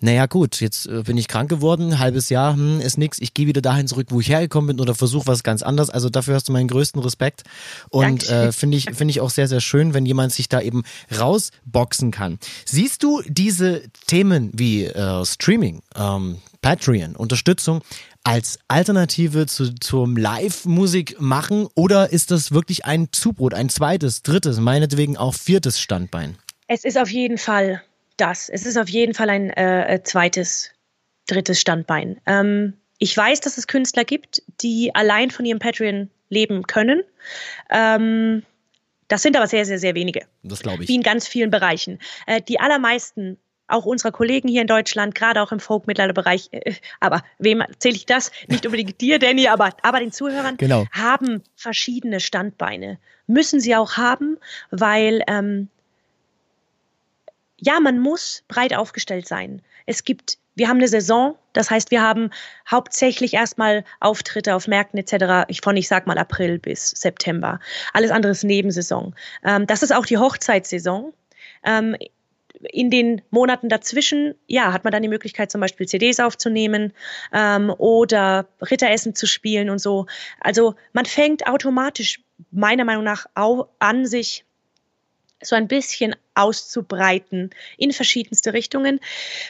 naja 0.00 0.26
gut, 0.26 0.60
jetzt 0.60 0.86
äh, 0.86 1.02
bin 1.02 1.16
ich 1.16 1.28
krank 1.28 1.50
geworden, 1.50 1.98
halbes 1.98 2.28
Jahr, 2.28 2.54
hm, 2.54 2.80
ist 2.80 2.98
nix, 2.98 3.18
ich 3.18 3.34
gehe 3.34 3.46
wieder 3.46 3.60
dahin 3.60 3.88
zurück, 3.88 4.08
wo 4.10 4.20
ich 4.20 4.28
hergekommen 4.28 4.68
bin 4.68 4.80
oder 4.80 4.94
versuche 4.94 5.26
was 5.26 5.42
ganz 5.42 5.62
anderes. 5.62 5.90
Also 5.90 6.08
dafür 6.08 6.34
hast 6.34 6.48
du 6.48 6.52
meinen 6.52 6.68
größten 6.68 7.02
Respekt 7.02 7.42
und 7.88 8.28
äh, 8.28 8.52
finde 8.52 8.76
ich, 8.76 8.84
finde 8.84 9.10
ich 9.10 9.20
auch 9.20 9.30
sehr, 9.30 9.48
sehr 9.48 9.60
schön, 9.60 9.94
wenn 9.94 10.06
jemand 10.06 10.32
sich 10.32 10.48
da 10.48 10.60
eben 10.60 10.84
rausboxen 11.18 12.10
kann. 12.10 12.38
Siehst 12.64 13.02
du 13.02 13.22
diese 13.26 13.82
Themen 14.06 14.50
wie 14.54 14.84
äh, 14.84 15.24
Streaming, 15.24 15.82
ähm, 15.96 16.38
Patreon, 16.60 17.16
Unterstützung 17.16 17.82
als 18.24 18.58
Alternative 18.68 19.46
zu, 19.46 19.74
zum 19.74 20.16
Live-Musik 20.16 21.20
machen 21.20 21.68
oder 21.74 22.12
ist 22.12 22.30
das 22.30 22.52
wirklich 22.52 22.84
ein 22.84 23.08
Zubrot, 23.12 23.54
ein 23.54 23.68
zweites, 23.68 24.22
drittes, 24.22 24.58
meinetwegen 24.60 25.16
auch 25.16 25.34
viertes 25.34 25.80
Standbein? 25.80 26.36
Es 26.66 26.84
ist 26.84 26.98
auf 26.98 27.10
jeden 27.10 27.38
Fall 27.38 27.82
das. 28.16 28.48
Es 28.48 28.66
ist 28.66 28.76
auf 28.76 28.88
jeden 28.88 29.14
Fall 29.14 29.30
ein 29.30 29.50
äh, 29.50 29.94
äh, 29.94 30.02
zweites, 30.02 30.70
drittes 31.26 31.60
Standbein. 31.60 32.20
Ähm, 32.26 32.74
ich 32.98 33.16
weiß, 33.16 33.40
dass 33.40 33.56
es 33.56 33.66
Künstler 33.66 34.04
gibt, 34.04 34.42
die 34.60 34.94
allein 34.94 35.30
von 35.30 35.46
ihrem 35.46 35.60
Patreon 35.60 36.10
leben 36.28 36.64
können. 36.64 37.02
Ähm, 37.70 38.42
das 39.06 39.22
sind 39.22 39.36
aber 39.36 39.46
sehr, 39.46 39.64
sehr, 39.64 39.78
sehr 39.78 39.94
wenige. 39.94 40.26
Das 40.42 40.60
glaube 40.60 40.82
ich. 40.82 40.88
Wie 40.88 40.96
in 40.96 41.02
ganz 41.02 41.26
vielen 41.26 41.50
Bereichen. 41.50 41.98
Äh, 42.26 42.42
die 42.42 42.60
allermeisten 42.60 43.38
auch 43.68 43.84
unserer 43.84 44.12
Kollegen 44.12 44.48
hier 44.48 44.62
in 44.62 44.66
Deutschland, 44.66 45.14
gerade 45.14 45.42
auch 45.42 45.52
im 45.52 45.60
Folk-Mittelalter-Bereich, 45.60 46.48
äh, 46.52 46.74
aber 47.00 47.22
wem 47.38 47.60
erzähle 47.60 47.96
ich 47.96 48.06
das? 48.06 48.32
Nicht 48.48 48.66
unbedingt 48.66 49.00
dir, 49.00 49.18
Danny, 49.18 49.48
aber, 49.48 49.70
aber 49.82 50.00
den 50.00 50.12
Zuhörern, 50.12 50.56
genau. 50.56 50.86
haben 50.90 51.42
verschiedene 51.54 52.20
Standbeine. 52.20 52.98
Müssen 53.26 53.60
sie 53.60 53.76
auch 53.76 53.96
haben, 53.96 54.38
weil 54.70 55.22
ähm, 55.28 55.68
ja, 57.60 57.80
man 57.80 57.98
muss 57.98 58.44
breit 58.48 58.74
aufgestellt 58.74 59.26
sein. 59.26 59.62
Es 59.86 60.04
gibt, 60.04 60.38
wir 60.54 60.68
haben 60.68 60.78
eine 60.78 60.88
Saison, 60.88 61.36
das 61.52 61.70
heißt, 61.70 61.90
wir 61.90 62.02
haben 62.02 62.30
hauptsächlich 62.70 63.34
erstmal 63.34 63.84
Auftritte 64.00 64.54
auf 64.54 64.68
Märkten 64.68 64.98
etc. 64.98 65.44
Ich 65.48 65.60
von, 65.60 65.76
ich 65.76 65.88
sag 65.88 66.06
mal 66.06 66.18
April 66.18 66.58
bis 66.58 66.90
September. 66.90 67.58
Alles 67.92 68.10
andere 68.10 68.32
ist 68.32 68.44
Nebensaison. 68.44 69.14
Ähm, 69.44 69.66
das 69.66 69.82
ist 69.82 69.92
auch 69.92 70.06
die 70.06 70.18
Hochzeitssaison. 70.18 71.12
Ähm, 71.64 71.96
in 72.60 72.90
den 72.90 73.22
Monaten 73.30 73.68
dazwischen, 73.68 74.34
ja, 74.46 74.72
hat 74.72 74.84
man 74.84 74.92
dann 74.92 75.02
die 75.02 75.08
Möglichkeit, 75.08 75.50
zum 75.50 75.60
Beispiel 75.60 75.86
CDs 75.86 76.20
aufzunehmen 76.20 76.92
ähm, 77.32 77.70
oder 77.78 78.48
Ritteressen 78.60 79.14
zu 79.14 79.26
spielen 79.26 79.70
und 79.70 79.78
so. 79.78 80.06
Also 80.40 80.74
man 80.92 81.06
fängt 81.06 81.46
automatisch 81.46 82.20
meiner 82.50 82.84
Meinung 82.84 83.04
nach 83.04 83.26
an, 83.78 84.06
sich 84.06 84.44
so 85.40 85.54
ein 85.54 85.68
bisschen 85.68 86.16
auszubreiten 86.34 87.50
in 87.76 87.92
verschiedenste 87.92 88.52
Richtungen. 88.52 89.00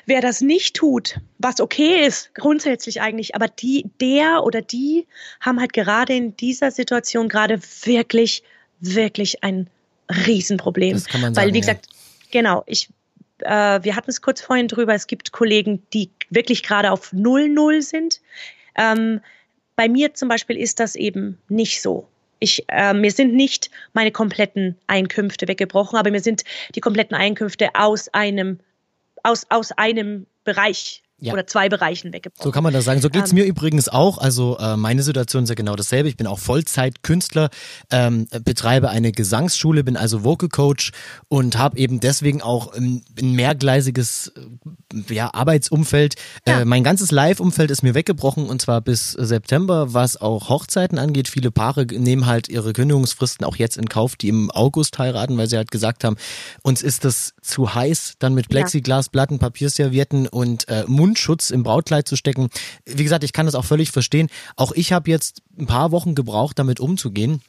Wer 0.07 0.21
das 0.21 0.41
nicht 0.41 0.77
tut, 0.77 1.19
was 1.39 1.61
okay 1.61 2.07
ist, 2.07 2.35
grundsätzlich 2.35 3.01
eigentlich, 3.01 3.35
aber 3.35 3.49
die, 3.49 3.87
der 4.01 4.45
oder 4.45 4.61
die 4.61 5.07
haben 5.41 5.61
halt 5.61 5.73
gerade 5.73 6.15
in 6.15 6.37
dieser 6.37 6.71
Situation 6.71 7.29
gerade 7.29 7.61
wirklich, 7.85 8.43
wirklich 8.81 9.43
ein 9.43 9.71
Riesenproblem. 10.11 10.95
Das 10.95 11.07
kann 11.07 11.21
man 11.21 11.35
sagen, 11.35 11.47
Weil, 11.47 11.55
wie 11.55 11.61
gesagt, 11.61 11.87
ja. 11.87 11.93
genau, 12.33 12.65
ich, 12.67 12.89
äh, 13.41 13.83
wir 13.83 13.97
hatten 13.97 14.11
es 14.11 14.23
kurz 14.23 14.41
vorhin 14.41 14.69
drüber, 14.69 14.95
es 14.95 15.07
gibt 15.07 15.33
Kollegen, 15.33 15.83
die 15.93 16.11
wirklich 16.31 16.63
gerade 16.63 16.91
auf 16.91 17.13
Null 17.13 17.49
Null 17.49 17.83
sind. 17.83 18.21
Ähm, 18.77 19.21
bei 19.77 19.89
mir 19.89 20.15
zum 20.15 20.29
Beispiel 20.29 20.57
ist 20.57 20.81
das 20.81 20.97
eben 20.97 21.39
nicht 21.49 21.81
so 21.81 22.09
ich, 22.41 22.65
äh, 22.69 22.95
mir 22.95 23.11
sind 23.11 23.35
nicht 23.35 23.71
meine 23.93 24.13
kompletten 24.13 24.77
Einkünfte 24.87 25.49
weggebrochen, 25.49 25.99
aber 25.99 26.11
mir 26.11 26.21
sind 26.21 26.45
die 26.75 26.81
kompletten 26.81 27.17
Einkünfte 27.17 27.71
aus 27.75 28.09
einem, 28.09 28.61
aus, 29.23 29.47
aus 29.49 29.73
einem 29.73 30.27
Bereich 30.45 31.03
ja. 31.21 31.33
oder 31.33 31.47
zwei 31.47 31.69
Bereichen 31.69 32.13
weggebrochen. 32.13 32.45
So 32.45 32.51
kann 32.53 32.63
man 32.63 32.73
das 32.73 32.85
sagen. 32.85 33.01
So 33.01 33.11
geht's 33.11 33.31
ähm, 33.31 33.39
mir 33.39 33.45
übrigens 33.45 33.89
auch. 33.89 34.19
Also 34.19 34.57
äh, 34.59 34.77
meine 34.77 35.03
Situation 35.03 35.43
ist 35.45 35.49
ja 35.49 35.55
genau 35.55 35.75
dasselbe. 35.75 36.09
Ich 36.09 36.17
bin 36.17 36.27
auch 36.27 36.39
Vollzeitkünstler, 36.39 37.51
ähm, 37.91 38.27
betreibe 38.45 38.91
eine 38.91 39.11
Gesangsschule, 39.11 39.83
bin 39.83 39.97
also 39.97 40.23
Vocal 40.25 40.49
Coach 40.49 40.93
und 41.29 41.59
habe 41.59 41.79
eben 41.79 42.01
deswegen 42.01 42.41
auch 42.41 42.73
ein, 42.73 43.03
ein 43.19 43.33
mehrgleisiges 43.33 44.33
äh, 45.09 45.15
ja, 45.15 45.31
Arbeitsumfeld. 45.33 46.15
Ja. 46.47 46.61
Äh, 46.61 46.65
mein 46.65 46.85
ganzes 46.85 47.11
Live-Umfeld 47.11 47.71
ist 47.71 47.83
mir 47.83 47.95
weggebrochen 47.95 48.47
und 48.47 48.63
zwar 48.63 48.81
bis 48.81 49.13
September, 49.13 49.95
was 49.95 50.21
auch 50.21 50.49
Hochzeiten 50.49 50.99
angeht. 50.99 51.29
Viele 51.29 51.51
Paare 51.51 51.85
nehmen 51.87 52.27
halt 52.27 52.49
ihre 52.49 52.73
Kündigungsfristen 52.73 53.45
auch 53.45 53.57
jetzt 53.57 53.77
in 53.77 53.89
Kauf, 53.89 54.15
die 54.15 54.29
im 54.29 54.51
August 54.51 54.99
heiraten, 54.99 55.37
weil 55.37 55.49
sie 55.49 55.57
halt 55.57 55.71
gesagt 55.71 56.05
haben, 56.05 56.17
uns 56.63 56.83
ist 56.83 57.05
das 57.05 57.35
zu 57.43 57.75
heiß, 57.75 58.15
dann 58.19 58.35
mit 58.35 58.49
Plexiglas, 58.49 59.09
Platten, 59.09 59.39
Papierservietten 59.39 60.29
und 60.29 60.69
äh, 60.69 60.85
Mund 60.87 61.08
Mundschutz 61.09 61.51
im 61.51 61.63
Brautkleid 61.63 62.07
zu 62.07 62.17
stecken. 62.17 62.51
Wie 62.85 63.03
gesagt, 63.03 63.25
ich 63.25 63.33
kann 63.33 63.47
das 63.47 63.55
auch 63.55 63.65
völlig 63.65 63.91
verstehen. 63.91 64.29
Auch 64.57 64.73
ich 64.73 64.93
habe 64.93 65.11
jetzt 65.11 65.43
ein 65.59 65.67
paar 65.67 65.91
Wochen 65.91 66.15
gebraucht, 66.15 66.59
damit 66.59 66.81
umzugehen. 66.81 67.41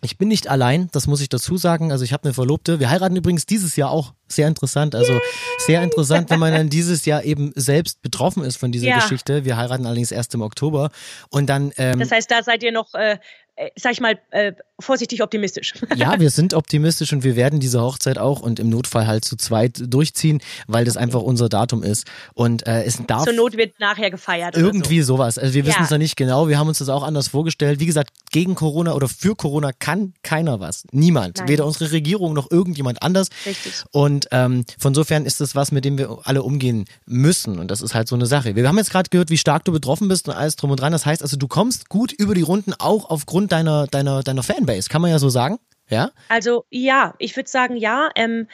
Ich 0.00 0.18
bin 0.18 0.28
nicht 0.28 0.48
allein, 0.48 0.88
das 0.92 1.06
muss 1.06 1.22
ich 1.22 1.30
dazu 1.30 1.56
sagen. 1.56 1.90
Also 1.90 2.04
ich 2.04 2.12
habe 2.12 2.24
eine 2.24 2.34
Verlobte. 2.34 2.78
Wir 2.78 2.90
heiraten 2.90 3.16
übrigens 3.16 3.46
dieses 3.46 3.76
Jahr 3.76 3.90
auch. 3.90 4.12
Sehr 4.28 4.48
interessant. 4.48 4.94
Also 4.94 5.18
sehr 5.58 5.82
interessant, 5.82 6.28
wenn 6.30 6.40
man 6.40 6.52
dann 6.52 6.68
dieses 6.68 7.04
Jahr 7.06 7.24
eben 7.24 7.52
selbst 7.54 8.02
betroffen 8.02 8.42
ist 8.44 8.56
von 8.56 8.72
dieser 8.72 8.88
ja. 8.88 8.96
Geschichte. 8.96 9.44
Wir 9.44 9.56
heiraten 9.56 9.86
allerdings 9.86 10.12
erst 10.12 10.34
im 10.34 10.42
Oktober. 10.42 10.90
Und 11.30 11.46
dann. 11.46 11.72
Ähm, 11.76 11.98
das 11.98 12.10
heißt, 12.10 12.30
da 12.30 12.42
seid 12.42 12.62
ihr 12.62 12.72
noch 12.72 12.92
äh, 12.94 13.18
äh, 13.56 13.70
sag 13.76 13.92
ich 13.92 14.00
mal, 14.00 14.18
äh, 14.30 14.52
vorsichtig 14.80 15.22
optimistisch. 15.22 15.74
Ja, 15.96 16.18
wir 16.18 16.30
sind 16.30 16.54
optimistisch 16.54 17.12
und 17.12 17.22
wir 17.22 17.36
werden 17.36 17.60
diese 17.60 17.80
Hochzeit 17.80 18.18
auch 18.18 18.40
und 18.40 18.58
im 18.58 18.68
Notfall 18.68 19.06
halt 19.06 19.24
zu 19.24 19.36
zweit 19.36 19.80
durchziehen, 19.86 20.40
weil 20.66 20.84
das 20.84 20.96
okay. 20.96 21.04
einfach 21.04 21.22
unser 21.22 21.48
Datum 21.48 21.84
ist. 21.84 22.06
Und 22.34 22.66
äh, 22.66 22.82
es 22.82 22.98
darf. 23.06 23.24
Zur 23.24 23.32
Not 23.32 23.56
wird 23.56 23.78
nachher 23.78 24.10
gefeiert. 24.10 24.56
Irgendwie 24.56 25.00
so. 25.02 25.14
sowas. 25.14 25.38
Also 25.38 25.54
wir 25.54 25.64
wissen 25.66 25.84
es 25.84 25.90
ja. 25.90 25.96
noch 25.96 26.02
nicht 26.02 26.16
genau. 26.16 26.48
Wir 26.48 26.58
haben 26.58 26.66
uns 26.66 26.78
das 26.78 26.88
auch 26.88 27.04
anders 27.04 27.28
vorgestellt. 27.28 27.78
Wie 27.78 27.86
gesagt, 27.86 28.10
gegen 28.32 28.56
Corona 28.56 28.94
oder 28.94 29.08
für 29.08 29.36
Corona 29.36 29.70
kann 29.72 30.14
keiner 30.22 30.58
was. 30.58 30.84
Niemand. 30.90 31.38
Nein. 31.38 31.48
Weder 31.48 31.66
unsere 31.66 31.92
Regierung 31.92 32.34
noch 32.34 32.50
irgendjemand 32.50 33.02
anders. 33.02 33.28
Richtig. 33.46 33.84
Und 33.92 34.26
ähm, 34.32 34.64
von 34.78 34.94
sofern 34.94 35.26
ist 35.26 35.40
das 35.40 35.54
was, 35.54 35.70
mit 35.70 35.84
dem 35.84 35.96
wir 35.96 36.18
alle 36.24 36.42
umgehen 36.42 36.86
müssen. 37.06 37.58
Und 37.58 37.70
das 37.70 37.82
ist 37.82 37.94
halt 37.94 38.08
so 38.08 38.16
eine 38.16 38.26
Sache. 38.26 38.56
Wir 38.56 38.66
haben 38.66 38.78
jetzt 38.78 38.90
gerade 38.90 39.08
gehört, 39.10 39.30
wie 39.30 39.38
stark 39.38 39.64
du 39.64 39.72
betroffen 39.72 40.08
bist 40.08 40.28
und 40.28 40.34
alles 40.34 40.56
drum 40.56 40.72
und 40.72 40.80
dran. 40.80 40.92
Das 40.92 41.06
heißt 41.06 41.22
also, 41.22 41.36
du 41.36 41.46
kommst 41.46 41.88
gut 41.88 42.12
über 42.12 42.34
die 42.34 42.42
Runden 42.42 42.72
auch 42.74 43.10
aufgrund 43.10 43.52
deiner, 43.52 43.86
deiner, 43.86 44.22
deiner 44.22 44.42
Fanbase, 44.64 44.88
kann 44.88 45.02
man 45.02 45.10
ja 45.10 45.18
so 45.18 45.28
sagen. 45.28 45.58
Ja? 45.88 46.10
Also 46.28 46.64
ja, 46.70 47.14
ich 47.18 47.36
würde 47.36 47.48
sagen, 47.48 47.76
ja. 47.76 48.10
Ähm, 48.16 48.48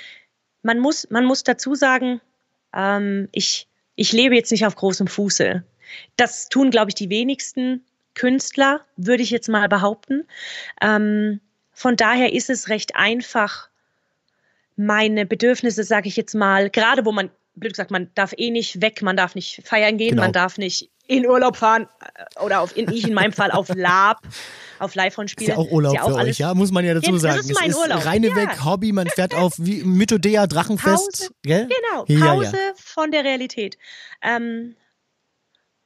man, 0.63 0.79
muss, 0.79 1.09
man 1.11 1.25
muss 1.25 1.45
dazu 1.45 1.75
sagen, 1.75 2.21
ähm, 2.75 3.29
ich, 3.33 3.69
ich 3.95 4.13
lebe 4.13 4.35
jetzt 4.35 4.51
nicht 4.51 4.67
auf 4.67 4.77
großem 4.77 5.07
Fuße. 5.07 5.65
das 6.17 6.49
tun, 6.49 6.71
glaube 6.71 6.91
ich, 6.91 6.95
die 6.95 7.11
wenigsten 7.11 7.85
Künstler, 8.15 8.85
würde 8.97 9.23
ich 9.23 9.31
jetzt 9.31 9.49
mal 9.49 9.69
behaupten. 9.69 10.27
Ähm, 10.81 11.41
von 11.73 11.97
daher 11.97 12.33
ist 12.33 12.51
es 12.51 12.69
recht 12.69 12.97
einfach, 12.97 13.69
meine 14.77 15.27
Bedürfnisse, 15.27 15.85
sage 15.85 16.09
ich 16.09 16.17
jetzt 16.17 16.35
mal, 16.35 16.71
gerade 16.71 17.05
wo 17.05 17.13
man, 17.13 17.31
blöd 17.55 17.73
gesagt, 17.73 17.91
man 17.91 18.11
darf 18.15 18.33
eh 18.37 18.51
nicht 18.51 18.81
weg, 18.83 19.03
man 19.03 19.17
darf 19.17 19.35
nicht 19.35 19.63
feiern 19.65 19.99
gehen, 19.99 20.11
genau. 20.11 20.23
man 20.23 20.33
darf 20.33 20.59
nicht 20.59 20.91
in 21.11 21.27
Urlaub 21.27 21.57
fahren 21.57 21.89
äh, 22.01 22.45
oder 22.45 22.61
auf, 22.61 22.77
in, 22.77 22.91
ich 22.91 23.07
in 23.07 23.15
meinem 23.15 23.33
Fall 23.33 23.51
auf 23.51 23.69
Lab, 23.75 24.23
auf 24.79 24.95
Live-Spiele. 24.95 25.51
Ist 25.51 25.57
ja 25.57 25.57
auch 25.57 25.71
Urlaub 25.71 25.95
ja 25.95 26.03
auch 26.03 26.11
für 26.11 26.17
euch, 26.17 26.39
ja, 26.39 26.55
muss 26.55 26.71
man 26.71 26.85
ja 26.85 26.95
dazu 26.95 27.17
sagen. 27.19 27.37
Das 27.37 27.47
ist 27.47 27.55
mein 27.55 27.71
es 27.71 27.77
ist 27.77 27.83
Urlaub. 27.83 28.05
reine 28.07 28.29
ja. 28.29 28.37
weg 28.37 28.65
Hobby, 28.65 28.93
man 28.93 29.09
fährt 29.09 29.35
auf 29.35 29.55
wie 29.59 29.83
Mythodea 29.83 30.47
Drachenfest. 30.47 31.21
Pause, 31.21 31.31
gell? 31.43 31.69
Genau, 31.69 32.05
Pause 32.27 32.57
ja, 32.57 32.73
von 32.77 33.11
der 33.11 33.25
Realität. 33.25 33.77
Ähm, 34.23 34.77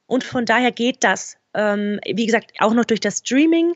und 0.05 0.23
von 0.23 0.45
daher 0.45 0.71
geht 0.71 1.03
das. 1.03 1.37
Ähm, 1.53 1.99
wie 2.05 2.25
gesagt, 2.25 2.51
auch 2.59 2.73
noch 2.73 2.85
durch 2.85 2.99
das 2.99 3.19
Streaming. 3.19 3.73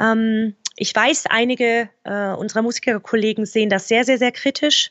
Ähm, 0.00 0.56
ich 0.76 0.94
weiß, 0.94 1.26
einige 1.28 1.90
äh, 2.04 2.32
unserer 2.32 2.62
Musikerkollegen 2.62 3.46
sehen 3.46 3.68
das 3.68 3.86
sehr, 3.86 4.04
sehr, 4.04 4.18
sehr 4.18 4.32
kritisch, 4.32 4.90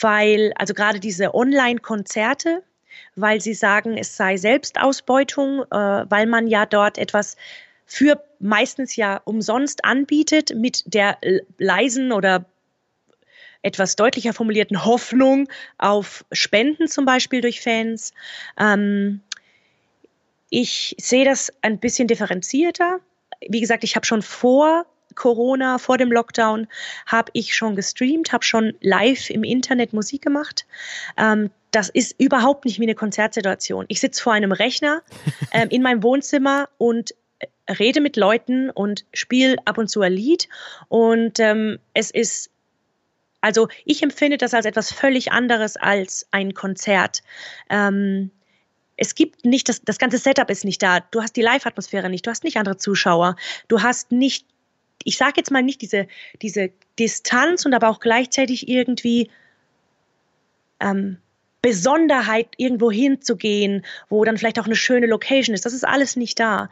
weil, 0.00 0.52
also 0.56 0.74
gerade 0.74 0.98
diese 0.98 1.34
Online-Konzerte, 1.34 2.62
weil 3.20 3.40
sie 3.40 3.54
sagen, 3.54 3.96
es 3.96 4.16
sei 4.16 4.36
Selbstausbeutung, 4.36 5.62
äh, 5.70 6.04
weil 6.10 6.26
man 6.26 6.46
ja 6.46 6.66
dort 6.66 6.98
etwas 6.98 7.36
für 7.86 8.22
meistens 8.38 8.96
ja 8.96 9.20
umsonst 9.24 9.84
anbietet 9.84 10.54
mit 10.54 10.84
der 10.86 11.18
leisen 11.58 12.12
oder 12.12 12.44
etwas 13.62 13.96
deutlicher 13.96 14.32
formulierten 14.32 14.84
Hoffnung 14.84 15.48
auf 15.78 16.24
Spenden 16.32 16.88
zum 16.88 17.04
Beispiel 17.04 17.40
durch 17.40 17.60
Fans. 17.60 18.12
Ähm, 18.58 19.20
ich 20.48 20.96
sehe 20.98 21.24
das 21.24 21.52
ein 21.62 21.78
bisschen 21.78 22.08
differenzierter. 22.08 23.00
Wie 23.48 23.60
gesagt, 23.60 23.84
ich 23.84 23.96
habe 23.96 24.06
schon 24.06 24.22
vor 24.22 24.86
Corona, 25.14 25.78
vor 25.78 25.98
dem 25.98 26.12
Lockdown, 26.12 26.66
habe 27.06 27.30
ich 27.34 27.54
schon 27.54 27.76
gestreamt, 27.76 28.32
habe 28.32 28.44
schon 28.44 28.74
live 28.80 29.30
im 29.30 29.44
Internet 29.44 29.92
Musik 29.92 30.22
gemacht. 30.22 30.66
Ähm, 31.16 31.50
das 31.70 31.88
ist 31.88 32.14
überhaupt 32.18 32.64
nicht 32.64 32.78
wie 32.78 32.84
eine 32.84 32.94
Konzertsituation. 32.94 33.84
Ich 33.88 34.00
sitze 34.00 34.22
vor 34.22 34.32
einem 34.32 34.52
Rechner 34.52 35.02
ähm, 35.52 35.68
in 35.70 35.82
meinem 35.82 36.02
Wohnzimmer 36.02 36.68
und 36.78 37.14
äh, 37.38 37.72
rede 37.72 38.00
mit 38.00 38.16
Leuten 38.16 38.70
und 38.70 39.04
spiele 39.12 39.56
ab 39.64 39.78
und 39.78 39.88
zu 39.88 40.00
ein 40.00 40.12
Lied. 40.12 40.48
Und 40.88 41.38
ähm, 41.40 41.78
es 41.94 42.10
ist, 42.10 42.50
also 43.40 43.68
ich 43.84 44.02
empfinde 44.02 44.36
das 44.38 44.54
als 44.54 44.66
etwas 44.66 44.92
völlig 44.92 45.32
anderes 45.32 45.76
als 45.76 46.26
ein 46.30 46.54
Konzert. 46.54 47.22
Ähm, 47.68 48.30
es 49.00 49.14
gibt 49.14 49.46
nicht, 49.46 49.68
das, 49.68 49.82
das 49.82 49.98
ganze 49.98 50.18
Setup 50.18 50.50
ist 50.50 50.64
nicht 50.64 50.82
da. 50.82 51.00
Du 51.00 51.22
hast 51.22 51.34
die 51.34 51.42
Live-Atmosphäre 51.42 52.10
nicht, 52.10 52.26
du 52.26 52.30
hast 52.30 52.44
nicht 52.44 52.58
andere 52.58 52.76
Zuschauer, 52.76 53.34
du 53.66 53.82
hast 53.82 54.12
nicht, 54.12 54.46
ich 55.04 55.16
sage 55.16 55.34
jetzt 55.36 55.50
mal 55.50 55.62
nicht 55.62 55.82
diese, 55.82 56.06
diese 56.42 56.70
Distanz 56.98 57.64
und 57.64 57.74
aber 57.74 57.88
auch 57.88 58.00
gleichzeitig 58.00 58.68
irgendwie 58.68 59.30
ähm, 60.80 61.18
Besonderheit, 61.62 62.48
irgendwo 62.56 62.90
hinzugehen, 62.90 63.84
wo 64.08 64.24
dann 64.24 64.38
vielleicht 64.38 64.58
auch 64.58 64.66
eine 64.66 64.76
schöne 64.76 65.06
Location 65.06 65.54
ist. 65.54 65.66
Das 65.66 65.72
ist 65.72 65.86
alles 65.86 66.16
nicht 66.16 66.40
da. 66.40 66.70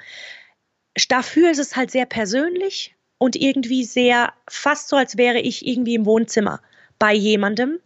Dafür 1.08 1.50
ist 1.50 1.58
es 1.58 1.76
halt 1.76 1.90
sehr 1.90 2.06
persönlich 2.06 2.94
und 3.18 3.36
irgendwie 3.36 3.84
sehr, 3.84 4.32
fast 4.48 4.88
so, 4.88 4.96
als 4.96 5.16
wäre 5.16 5.40
ich 5.40 5.66
irgendwie 5.66 5.94
im 5.94 6.06
Wohnzimmer 6.06 6.60
bei 6.98 7.12
jemandem. 7.14 7.80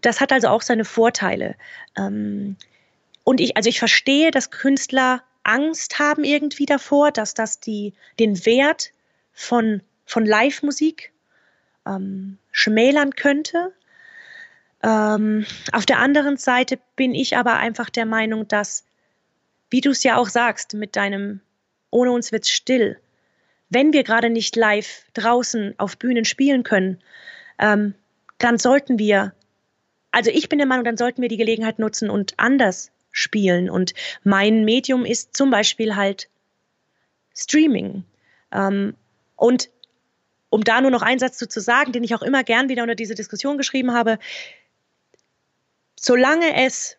Das 0.00 0.20
hat 0.20 0.32
also 0.32 0.48
auch 0.48 0.62
seine 0.62 0.84
Vorteile. 0.84 1.56
Ähm, 1.96 2.56
und 3.24 3.40
ich, 3.40 3.56
also 3.56 3.68
ich 3.68 3.78
verstehe, 3.78 4.30
dass 4.30 4.50
Künstler 4.50 5.22
Angst 5.42 5.98
haben 5.98 6.24
irgendwie 6.24 6.66
davor, 6.66 7.10
dass 7.10 7.34
das 7.34 7.60
die, 7.60 7.92
den 8.18 8.44
Wert 8.46 8.92
von, 9.38 9.82
von 10.04 10.26
Live-Musik 10.26 11.12
ähm, 11.86 12.38
schmälern 12.50 13.14
könnte. 13.14 13.72
Ähm, 14.82 15.46
auf 15.72 15.86
der 15.86 16.00
anderen 16.00 16.36
Seite 16.36 16.80
bin 16.96 17.14
ich 17.14 17.36
aber 17.36 17.54
einfach 17.54 17.88
der 17.88 18.04
Meinung, 18.04 18.48
dass, 18.48 18.84
wie 19.70 19.80
du 19.80 19.90
es 19.90 20.02
ja 20.02 20.16
auch 20.16 20.28
sagst, 20.28 20.74
mit 20.74 20.96
deinem 20.96 21.40
Ohne 21.90 22.10
uns 22.10 22.32
wird's 22.32 22.50
still, 22.50 22.98
wenn 23.70 23.92
wir 23.92 24.02
gerade 24.02 24.28
nicht 24.28 24.56
live 24.56 25.04
draußen 25.14 25.74
auf 25.78 25.96
Bühnen 25.98 26.24
spielen 26.24 26.64
können, 26.64 26.98
ähm, 27.60 27.94
dann 28.38 28.58
sollten 28.58 28.98
wir, 28.98 29.34
also 30.10 30.30
ich 30.30 30.48
bin 30.48 30.58
der 30.58 30.66
Meinung, 30.66 30.84
dann 30.84 30.96
sollten 30.96 31.22
wir 31.22 31.28
die 31.28 31.36
Gelegenheit 31.36 31.78
nutzen 31.78 32.10
und 32.10 32.34
anders 32.38 32.90
spielen. 33.12 33.70
Und 33.70 33.94
mein 34.24 34.64
Medium 34.64 35.04
ist 35.04 35.36
zum 35.36 35.50
Beispiel 35.50 35.94
halt 35.94 36.28
Streaming. 37.36 38.02
Ähm, 38.50 38.94
und 39.38 39.70
um 40.50 40.64
da 40.64 40.80
nur 40.80 40.90
noch 40.90 41.02
einen 41.02 41.18
Satz 41.18 41.38
zu, 41.38 41.48
zu 41.48 41.60
sagen, 41.60 41.92
den 41.92 42.04
ich 42.04 42.14
auch 42.14 42.22
immer 42.22 42.44
gern 42.44 42.68
wieder 42.68 42.82
unter 42.82 42.94
diese 42.94 43.14
Diskussion 43.14 43.56
geschrieben 43.56 43.92
habe, 43.92 44.18
solange 45.98 46.64
es 46.64 46.96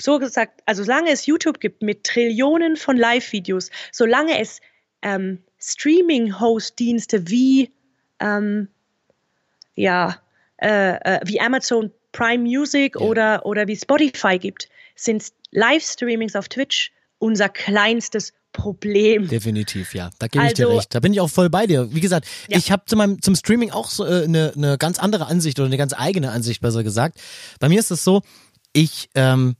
so 0.00 0.18
gesagt, 0.18 0.62
also 0.66 0.84
solange 0.84 1.10
es 1.10 1.26
YouTube 1.26 1.60
gibt 1.60 1.82
mit 1.82 2.04
Trillionen 2.04 2.76
von 2.76 2.96
Live-Videos, 2.96 3.70
solange 3.90 4.40
es 4.40 4.60
ähm, 5.02 5.42
Streaming-Host-Dienste 5.58 7.28
wie 7.28 7.72
ähm, 8.20 8.68
ja 9.74 10.20
äh, 10.60 10.92
äh, 10.92 11.20
wie 11.24 11.40
Amazon 11.40 11.90
Prime 12.12 12.42
Music 12.42 12.94
ja. 12.96 13.00
oder 13.00 13.46
oder 13.46 13.66
wie 13.66 13.76
Spotify 13.76 14.38
gibt, 14.38 14.68
sind 14.94 15.32
Livestreamings 15.50 16.36
auf 16.36 16.48
Twitch 16.48 16.92
unser 17.18 17.48
kleinstes 17.48 18.32
Problem. 18.52 19.28
Definitiv, 19.28 19.94
ja. 19.94 20.10
Da 20.18 20.26
gebe 20.26 20.46
ich 20.46 20.54
dir 20.54 20.66
also 20.66 20.78
recht. 20.78 20.94
Da 20.94 21.00
bin 21.00 21.12
ich 21.12 21.20
auch 21.20 21.30
voll 21.30 21.50
bei 21.50 21.66
dir. 21.66 21.94
Wie 21.94 22.00
gesagt, 22.00 22.26
ja. 22.48 22.56
ich 22.56 22.72
habe 22.72 22.84
zum, 22.86 23.20
zum 23.20 23.34
Streaming 23.34 23.70
auch 23.70 23.90
so, 23.90 24.04
äh, 24.04 24.24
eine, 24.24 24.52
eine 24.56 24.78
ganz 24.78 24.98
andere 24.98 25.26
Ansicht 25.26 25.58
oder 25.58 25.66
eine 25.66 25.76
ganz 25.76 25.92
eigene 25.92 26.30
Ansicht, 26.30 26.60
besser 26.60 26.82
gesagt. 26.82 27.20
Bei 27.60 27.68
mir 27.68 27.78
ist 27.78 27.90
es 27.90 28.04
so, 28.04 28.22
ich 28.72 29.10
ähm, 29.14 29.56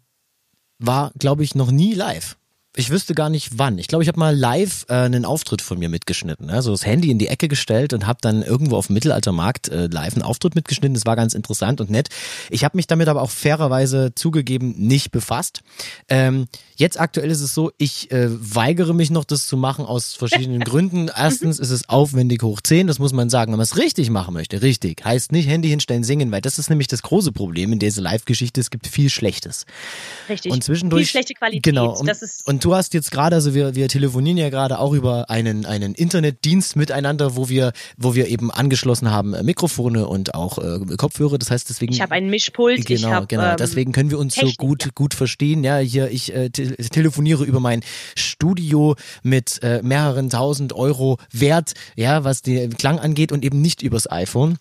war, 0.79 1.13
glaube 1.19 1.45
ich, 1.45 1.55
noch 1.55 1.71
nie 1.71 1.95
live. 1.95 2.38
Ich 2.79 2.91
wüsste 2.91 3.13
gar 3.13 3.29
nicht 3.29 3.59
wann. 3.59 3.77
Ich 3.77 3.89
glaube, 3.89 4.05
ich 4.05 4.09
habe 4.09 4.21
mal 4.21 4.37
live 4.37 4.87
äh, 4.89 4.95
einen 4.95 5.25
Auftritt 5.25 5.63
von 5.63 5.81
mir 5.81 5.89
mitgeschnitten. 5.89 6.49
Also 6.49 6.71
das 6.71 6.87
Handy 6.87 7.11
in 7.11 7.19
die 7.19 7.27
Ecke 7.27 7.49
gestellt 7.49 7.93
und 7.93 8.07
habe 8.07 8.21
dann 8.23 8.41
irgendwo 8.41 8.77
auf 8.77 8.87
dem 8.87 8.95
Mittelaltermarkt 8.95 9.69
äh, 9.69 9.89
live 9.89 10.15
einen 10.15 10.23
Auftritt 10.23 10.55
mitgeschnitten. 10.55 10.95
Das 10.95 11.05
war 11.05 11.17
ganz 11.17 11.35
interessant 11.35 11.81
und 11.81 11.91
nett. 11.91 12.09
Ich 12.51 12.63
habe 12.63 12.77
mich 12.77 12.87
damit 12.87 13.09
aber 13.09 13.23
auch 13.23 13.33
fairerweise 13.33 14.13
zugegeben 14.15 14.77
nicht 14.79 15.11
befasst. 15.11 15.63
Ähm, 16.09 16.47
jetzt 16.77 17.01
aktuell 17.01 17.33
ist 17.33 17.41
es 17.41 17.53
so, 17.53 17.73
ich 17.79 18.13
äh, 18.13 18.29
weigere 18.31 18.95
mich 18.95 19.11
noch, 19.11 19.25
das 19.25 19.49
zu 19.49 19.57
machen 19.57 19.85
aus 19.85 20.15
verschiedenen 20.15 20.61
Gründen. 20.65 21.11
Erstens 21.13 21.59
ist 21.59 21.71
es 21.71 21.89
aufwendig 21.89 22.45
hoch 22.45 22.61
10, 22.61 22.87
das 22.87 23.01
muss 23.01 23.13
man 23.13 23.29
sagen, 23.29 23.51
wenn 23.51 23.59
man 23.59 23.65
es 23.65 23.77
richtig 23.77 24.09
machen 24.11 24.35
möchte. 24.35 24.63
Richtig. 24.63 25.05
Heißt 25.05 25.33
nicht 25.33 25.49
Handy 25.49 25.69
hinstellen, 25.69 26.05
singen, 26.05 26.31
weil 26.31 26.43
das 26.43 26.61
ist 26.61 26.71
nämlich 26.71 26.87
das 26.87 27.03
große 27.03 27.33
Problem 27.33 27.73
in 27.73 27.81
dieser 27.81 28.03
Live-Geschichte. 28.03 28.61
Es 28.61 28.71
gibt 28.71 28.87
viel 28.87 29.11
Schlechtes. 29.11 29.67
Richtig. 30.29 30.53
Und 30.53 30.63
zwischendurch. 30.63 31.07
Viel 31.07 31.11
schlechte 31.11 31.35
Qualität. 31.35 31.65
Genau. 31.65 31.99
Und, 31.99 32.09
und 32.45 32.68
du 32.69 32.75
hast 32.75 32.93
jetzt 32.93 33.11
gerade, 33.11 33.35
also 33.35 33.55
wir, 33.55 33.75
wir 33.75 33.89
telefonieren 33.89 34.37
ja 34.37 34.51
gerade 34.51 34.79
auch 34.79 34.93
über 34.93 35.31
einen, 35.31 35.65
einen 35.65 35.95
Internetdienst 35.95 36.77
miteinander, 36.77 37.35
wo 37.35 37.49
wir, 37.49 37.73
wo 37.97 38.15
wir 38.15 38.29
eben 38.29 38.51
angeschlossen 38.51 39.11
haben 39.11 39.33
äh, 39.33 39.43
Mikrofone 39.43 40.07
und 40.07 40.35
auch 40.35 40.59
äh, 40.59 40.97
Kopfhörer. 40.97 41.39
Das 41.39 41.51
heißt, 41.51 41.71
deswegen. 41.71 41.95
Ich 41.95 42.03
habe 42.03 42.13
einen 42.13 42.29
Mischpult. 42.29 42.85
Genau, 42.85 43.09
hab, 43.09 43.29
genau. 43.29 43.53
Ähm, 43.53 43.57
deswegen 43.59 43.93
können 43.93 44.11
wir 44.11 44.19
uns 44.19 44.35
Technik, 44.35 44.57
so 44.61 44.67
gut, 44.67 44.85
ja. 44.85 44.91
gut 44.95 45.15
verstehen. 45.15 45.65
Ja, 45.65 45.79
hier, 45.79 46.11
ich 46.11 46.35
äh, 46.35 46.51
te 46.51 46.77
telefoniere 46.77 47.45
über 47.45 47.59
mein 47.59 47.81
Studio 48.15 48.97
mit 49.23 49.63
äh, 49.63 49.81
mehreren 49.83 50.29
tausend 50.29 50.75
Euro 50.75 51.17
Wert, 51.33 51.73
ja, 51.97 52.25
was 52.25 52.43
den 52.43 52.77
Klang 52.77 52.99
angeht 52.99 53.33
und 53.33 53.47
eben 53.47 53.63
nicht 53.63 53.81
übers 53.83 54.11
iPhone 54.11 54.59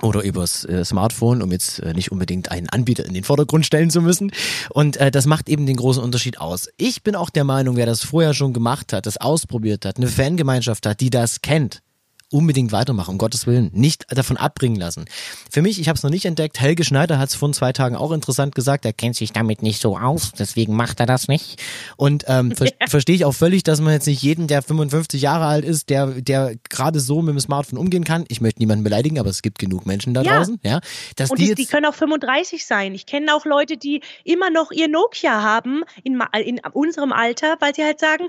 oder 0.00 0.22
übers 0.22 0.64
äh, 0.64 0.84
Smartphone, 0.84 1.42
um 1.42 1.52
jetzt 1.52 1.80
äh, 1.80 1.92
nicht 1.92 2.10
unbedingt 2.10 2.50
einen 2.50 2.68
Anbieter 2.68 3.04
in 3.04 3.14
den 3.14 3.24
Vordergrund 3.24 3.66
stellen 3.66 3.90
zu 3.90 4.00
müssen. 4.00 4.32
Und 4.70 4.96
äh, 4.96 5.10
das 5.10 5.26
macht 5.26 5.48
eben 5.48 5.66
den 5.66 5.76
großen 5.76 6.02
Unterschied 6.02 6.40
aus. 6.40 6.68
Ich 6.78 7.02
bin 7.02 7.14
auch 7.14 7.30
der 7.30 7.44
Meinung, 7.44 7.76
wer 7.76 7.86
das 7.86 8.02
vorher 8.02 8.34
schon 8.34 8.52
gemacht 8.52 8.92
hat, 8.92 9.06
das 9.06 9.18
ausprobiert 9.18 9.84
hat, 9.84 9.98
eine 9.98 10.08
Fangemeinschaft 10.08 10.86
hat, 10.86 11.00
die 11.00 11.10
das 11.10 11.42
kennt, 11.42 11.82
unbedingt 12.32 12.72
weitermachen, 12.72 13.12
um 13.12 13.18
Gottes 13.18 13.46
Willen. 13.46 13.70
Nicht 13.72 14.06
davon 14.10 14.36
abbringen 14.36 14.78
lassen. 14.78 15.04
Für 15.50 15.62
mich, 15.62 15.80
ich 15.80 15.88
habe 15.88 15.96
es 15.96 16.02
noch 16.02 16.10
nicht 16.10 16.24
entdeckt, 16.24 16.60
Helge 16.60 16.84
Schneider 16.84 17.18
hat 17.18 17.28
es 17.28 17.34
vor 17.34 17.52
zwei 17.52 17.72
Tagen 17.72 17.96
auch 17.96 18.12
interessant 18.12 18.54
gesagt, 18.54 18.84
er 18.84 18.92
kennt 18.92 19.16
sich 19.16 19.32
damit 19.32 19.62
nicht 19.62 19.80
so 19.80 19.98
aus, 19.98 20.32
deswegen 20.38 20.74
macht 20.74 21.00
er 21.00 21.06
das 21.06 21.28
nicht. 21.28 21.60
Und 21.96 22.24
ähm, 22.28 22.52
ver 22.54 22.68
verstehe 22.88 23.16
ich 23.16 23.24
auch 23.24 23.32
völlig, 23.32 23.62
dass 23.62 23.80
man 23.80 23.92
jetzt 23.92 24.06
nicht 24.06 24.22
jeden, 24.22 24.46
der 24.46 24.62
55 24.62 25.20
Jahre 25.20 25.46
alt 25.46 25.64
ist, 25.64 25.90
der, 25.90 26.06
der 26.06 26.54
gerade 26.68 27.00
so 27.00 27.20
mit 27.22 27.34
dem 27.34 27.40
Smartphone 27.40 27.78
umgehen 27.78 28.04
kann. 28.04 28.24
Ich 28.28 28.40
möchte 28.40 28.60
niemanden 28.60 28.84
beleidigen, 28.84 29.18
aber 29.18 29.30
es 29.30 29.42
gibt 29.42 29.58
genug 29.58 29.86
Menschen 29.86 30.14
da 30.14 30.22
ja. 30.22 30.36
draußen. 30.36 30.60
Ja, 30.62 30.80
dass 31.16 31.30
Und 31.30 31.38
die, 31.38 31.48
die, 31.48 31.54
die 31.54 31.66
können 31.66 31.86
auch 31.86 31.94
35 31.94 32.64
sein. 32.64 32.94
Ich 32.94 33.06
kenne 33.06 33.34
auch 33.34 33.44
Leute, 33.44 33.76
die 33.76 34.02
immer 34.24 34.50
noch 34.50 34.70
ihr 34.70 34.88
Nokia 34.88 35.42
haben 35.42 35.82
in, 36.04 36.22
in 36.44 36.60
unserem 36.72 37.12
Alter, 37.12 37.56
weil 37.60 37.74
sie 37.74 37.84
halt 37.84 38.00
sagen, 38.00 38.28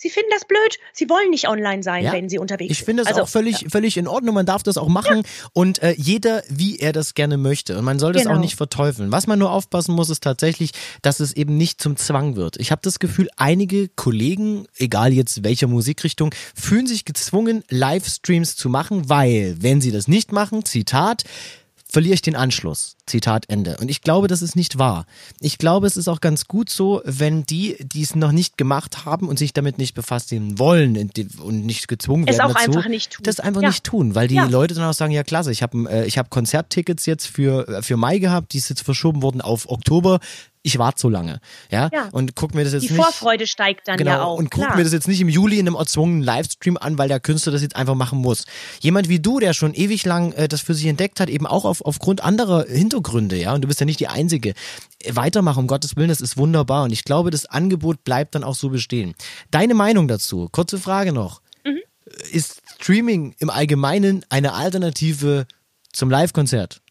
Sie 0.00 0.08
finden 0.08 0.30
das 0.32 0.46
blöd. 0.46 0.78
Sie 0.94 1.10
wollen 1.10 1.28
nicht 1.28 1.46
online 1.46 1.82
sein, 1.82 2.04
ja. 2.04 2.12
wenn 2.12 2.30
sie 2.30 2.38
unterwegs 2.38 2.68
sind. 2.68 2.80
Ich 2.80 2.84
finde 2.86 3.02
es 3.02 3.08
also, 3.08 3.20
auch 3.20 3.28
völlig, 3.28 3.60
ja. 3.60 3.68
völlig 3.68 3.98
in 3.98 4.08
Ordnung. 4.08 4.34
Man 4.34 4.46
darf 4.46 4.62
das 4.62 4.78
auch 4.78 4.88
machen 4.88 5.18
ja. 5.18 5.48
und 5.52 5.82
äh, 5.82 5.94
jeder, 5.94 6.42
wie 6.48 6.78
er 6.78 6.94
das 6.94 7.12
gerne 7.12 7.36
möchte. 7.36 7.76
Und 7.76 7.84
man 7.84 7.98
soll 7.98 8.14
das 8.14 8.22
genau. 8.22 8.36
auch 8.36 8.40
nicht 8.40 8.56
verteufeln. 8.56 9.12
Was 9.12 9.26
man 9.26 9.38
nur 9.38 9.52
aufpassen 9.52 9.94
muss, 9.94 10.08
ist 10.08 10.22
tatsächlich, 10.22 10.70
dass 11.02 11.20
es 11.20 11.34
eben 11.34 11.58
nicht 11.58 11.82
zum 11.82 11.98
Zwang 11.98 12.34
wird. 12.34 12.56
Ich 12.56 12.70
habe 12.70 12.80
das 12.82 12.98
Gefühl, 12.98 13.28
einige 13.36 13.88
Kollegen, 13.88 14.66
egal 14.78 15.12
jetzt 15.12 15.44
welcher 15.44 15.66
Musikrichtung, 15.66 16.34
fühlen 16.54 16.86
sich 16.86 17.04
gezwungen, 17.04 17.62
Livestreams 17.68 18.56
zu 18.56 18.70
machen, 18.70 19.10
weil, 19.10 19.56
wenn 19.60 19.82
sie 19.82 19.92
das 19.92 20.08
nicht 20.08 20.32
machen, 20.32 20.64
Zitat, 20.64 21.24
verliere 21.90 22.14
ich 22.14 22.22
den 22.22 22.36
Anschluss. 22.36 22.96
Zitat 23.06 23.46
Ende. 23.48 23.76
Und 23.80 23.90
ich 23.90 24.02
glaube, 24.02 24.28
das 24.28 24.42
ist 24.42 24.54
nicht 24.54 24.78
wahr. 24.78 25.06
Ich 25.40 25.58
glaube, 25.58 25.86
es 25.86 25.96
ist 25.96 26.08
auch 26.08 26.20
ganz 26.20 26.46
gut 26.46 26.70
so, 26.70 27.02
wenn 27.04 27.44
die, 27.44 27.76
die 27.80 28.02
es 28.02 28.14
noch 28.14 28.32
nicht 28.32 28.56
gemacht 28.56 29.04
haben 29.04 29.28
und 29.28 29.38
sich 29.38 29.52
damit 29.52 29.78
nicht 29.78 29.94
befassen 29.94 30.58
wollen 30.58 31.10
und 31.42 31.64
nicht 31.66 31.88
gezwungen 31.88 32.26
werden, 32.26 32.36
es 32.36 32.40
auch 32.40 32.54
dazu, 32.54 32.78
einfach 32.78 32.88
nicht 32.88 33.12
tun. 33.12 33.24
das 33.24 33.40
einfach 33.40 33.62
ja. 33.62 33.68
nicht 33.68 33.84
tun, 33.84 34.14
weil 34.14 34.28
die 34.28 34.36
ja. 34.36 34.44
Leute 34.44 34.74
dann 34.74 34.84
auch 34.84 34.94
sagen, 34.94 35.12
ja 35.12 35.24
klasse, 35.24 35.50
ich 35.50 35.62
habe 35.62 35.90
äh, 35.90 36.06
ich 36.06 36.18
hab 36.18 36.30
Konzerttickets 36.30 37.06
jetzt 37.06 37.26
für, 37.26 37.68
äh, 37.68 37.82
für 37.82 37.96
Mai 37.96 38.18
gehabt, 38.18 38.52
die 38.52 38.58
ist 38.58 38.68
jetzt 38.68 38.82
verschoben 38.82 39.22
worden 39.22 39.40
auf 39.40 39.68
Oktober 39.68 40.20
ich 40.62 40.78
warte 40.78 41.00
so 41.00 41.08
lange. 41.08 41.40
Ja? 41.70 41.88
ja. 41.92 42.08
Und 42.12 42.36
guck 42.36 42.54
mir 42.54 42.64
das 42.64 42.74
jetzt 42.74 42.82
Die 42.82 42.92
nicht. 42.92 42.98
Die 42.98 43.02
Vorfreude 43.02 43.46
steigt 43.46 43.88
dann 43.88 43.96
genau, 43.96 44.10
ja 44.10 44.22
auch. 44.22 44.38
Und 44.38 44.50
guck 44.50 44.64
klar. 44.64 44.76
mir 44.76 44.84
das 44.84 44.92
jetzt 44.92 45.08
nicht 45.08 45.20
im 45.20 45.28
Juli 45.28 45.58
in 45.58 45.66
einem 45.66 45.76
erzwungenen 45.76 46.22
Livestream 46.22 46.76
an, 46.76 46.98
weil 46.98 47.08
der 47.08 47.18
Künstler 47.18 47.52
das 47.52 47.62
jetzt 47.62 47.76
einfach 47.76 47.94
machen 47.94 48.18
muss. 48.18 48.44
Jemand 48.80 49.08
wie 49.08 49.20
du, 49.20 49.38
der 49.38 49.54
schon 49.54 49.72
ewig 49.72 50.04
lang 50.04 50.32
äh, 50.32 50.48
das 50.48 50.60
für 50.60 50.74
sich 50.74 50.86
entdeckt 50.86 51.18
hat, 51.18 51.30
eben 51.30 51.46
auch 51.46 51.64
auf, 51.64 51.80
aufgrund 51.82 52.22
anderer 52.22 52.66
Hintergründe, 52.66 53.36
ja, 53.36 53.54
und 53.54 53.62
du 53.62 53.68
bist 53.68 53.80
ja 53.80 53.86
nicht 53.86 54.00
die 54.00 54.08
Einzige. 54.08 54.54
Weitermachen, 55.08 55.60
um 55.60 55.66
Gottes 55.66 55.96
Willen, 55.96 56.10
das 56.10 56.20
ist 56.20 56.36
wunderbar. 56.36 56.84
Und 56.84 56.92
ich 56.92 57.04
glaube, 57.04 57.30
das 57.30 57.46
Angebot 57.46 58.04
bleibt 58.04 58.34
dann 58.34 58.44
auch 58.44 58.54
so 58.54 58.68
bestehen. 58.68 59.14
Deine 59.50 59.72
Meinung 59.72 60.08
dazu? 60.08 60.48
Kurze 60.52 60.78
Frage 60.78 61.12
noch. 61.12 61.40
Mhm. 61.64 61.80
Ist 62.32 62.60
Streaming 62.74 63.34
im 63.38 63.48
Allgemeinen 63.48 64.26
eine 64.28 64.52
Alternative 64.52 65.46
zum 65.92 66.10
Live-Konzert? 66.10 66.82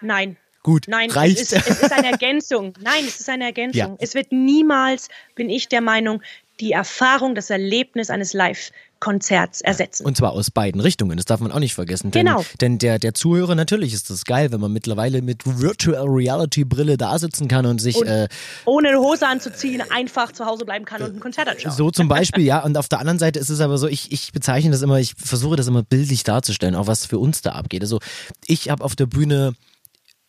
Nein. 0.00 0.36
Gut, 0.62 0.84
Nein, 0.86 1.10
reicht. 1.10 1.40
Es, 1.40 1.52
ist, 1.52 1.68
es 1.68 1.82
ist 1.82 1.92
eine 1.92 2.10
Ergänzung. 2.12 2.72
Nein, 2.80 3.04
es 3.06 3.18
ist 3.18 3.28
eine 3.28 3.44
Ergänzung. 3.44 3.80
Ja. 3.80 3.96
Es 3.98 4.14
wird 4.14 4.30
niemals, 4.30 5.08
bin 5.34 5.50
ich 5.50 5.68
der 5.68 5.80
Meinung, 5.80 6.22
die 6.60 6.70
Erfahrung, 6.70 7.34
das 7.34 7.50
Erlebnis 7.50 8.10
eines 8.10 8.34
Live-Konzerts 8.34 9.62
ersetzen. 9.62 10.06
Und 10.06 10.16
zwar 10.16 10.30
aus 10.30 10.52
beiden 10.52 10.80
Richtungen, 10.80 11.16
das 11.16 11.26
darf 11.26 11.40
man 11.40 11.50
auch 11.50 11.58
nicht 11.58 11.74
vergessen. 11.74 12.12
Denn, 12.12 12.26
genau. 12.26 12.44
Denn 12.60 12.78
der, 12.78 13.00
der 13.00 13.14
Zuhörer, 13.14 13.56
natürlich 13.56 13.92
ist 13.92 14.10
das 14.10 14.24
geil, 14.24 14.52
wenn 14.52 14.60
man 14.60 14.72
mittlerweile 14.72 15.22
mit 15.22 15.42
Virtual 15.44 16.06
Reality 16.06 16.64
Brille 16.64 16.96
da 16.96 17.18
sitzen 17.18 17.48
kann 17.48 17.66
und 17.66 17.80
sich. 17.80 17.96
Und 17.96 18.06
äh, 18.06 18.28
ohne 18.64 18.90
eine 18.90 19.00
Hose 19.00 19.26
anzuziehen, 19.26 19.82
einfach 19.90 20.30
zu 20.30 20.46
Hause 20.46 20.64
bleiben 20.64 20.84
kann 20.84 21.02
und 21.02 21.16
ein 21.16 21.20
Konzert 21.20 21.48
anschauen. 21.48 21.72
So 21.72 21.90
zum 21.90 22.06
Beispiel, 22.08 22.44
ja. 22.44 22.62
Und 22.62 22.76
auf 22.76 22.88
der 22.88 23.00
anderen 23.00 23.18
Seite 23.18 23.40
ist 23.40 23.50
es 23.50 23.60
aber 23.60 23.78
so, 23.78 23.88
ich, 23.88 24.12
ich 24.12 24.30
bezeichne 24.30 24.70
das 24.70 24.82
immer, 24.82 25.00
ich 25.00 25.14
versuche 25.16 25.56
das 25.56 25.66
immer 25.66 25.82
bildlich 25.82 26.22
darzustellen, 26.22 26.76
auch 26.76 26.86
was 26.86 27.06
für 27.06 27.18
uns 27.18 27.42
da 27.42 27.52
abgeht. 27.52 27.82
Also 27.82 27.98
ich 28.46 28.70
habe 28.70 28.84
auf 28.84 28.94
der 28.94 29.06
Bühne 29.06 29.54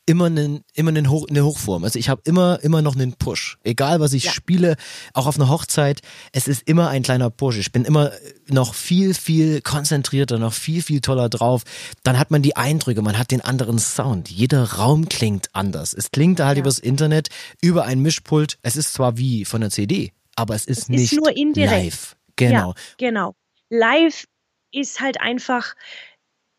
immer 0.05 0.25
einen, 0.25 0.63
immer 0.73 0.89
einen 0.89 1.09
Hoch, 1.09 1.27
eine 1.29 1.45
Hochform. 1.45 1.83
Also 1.83 1.97
ich 1.97 2.09
habe 2.09 2.21
immer, 2.25 2.59
immer 2.61 2.81
noch 2.81 2.95
einen 2.95 3.13
Push. 3.13 3.57
Egal 3.63 3.99
was 3.99 4.13
ich 4.13 4.25
ja. 4.25 4.31
spiele, 4.31 4.75
auch 5.13 5.27
auf 5.27 5.35
einer 5.35 5.49
Hochzeit, 5.49 6.01
es 6.31 6.47
ist 6.47 6.67
immer 6.67 6.89
ein 6.89 7.03
kleiner 7.03 7.29
Push. 7.29 7.57
Ich 7.57 7.71
bin 7.71 7.85
immer 7.85 8.11
noch 8.47 8.73
viel, 8.73 9.13
viel 9.13 9.61
konzentrierter, 9.61 10.39
noch 10.39 10.53
viel, 10.53 10.81
viel 10.81 11.01
toller 11.01 11.29
drauf. 11.29 11.63
Dann 12.03 12.19
hat 12.19 12.31
man 12.31 12.41
die 12.41 12.55
Eindrücke, 12.55 13.01
man 13.01 13.17
hat 13.17 13.31
den 13.31 13.41
anderen 13.41 13.79
Sound. 13.79 14.29
Jeder 14.29 14.73
Raum 14.73 15.07
klingt 15.07 15.49
anders. 15.53 15.93
Es 15.93 16.11
klingt 16.11 16.39
halt 16.39 16.57
ja. 16.57 16.61
übers 16.61 16.79
Internet, 16.79 17.29
über 17.61 17.85
ein 17.85 17.99
Mischpult. 17.99 18.57
Es 18.61 18.75
ist 18.75 18.93
zwar 18.93 19.17
wie 19.17 19.45
von 19.45 19.61
der 19.61 19.69
CD, 19.69 20.11
aber 20.35 20.55
es 20.55 20.65
ist 20.65 20.83
es 20.83 20.89
nicht 20.89 21.13
ist 21.13 21.19
nur 21.19 21.35
indirekt. 21.35 21.71
live. 21.71 22.15
Genau. 22.35 22.69
Ja, 22.69 22.75
genau. 22.97 23.35
Live 23.69 24.25
ist 24.71 24.99
halt 24.99 25.21
einfach, 25.21 25.75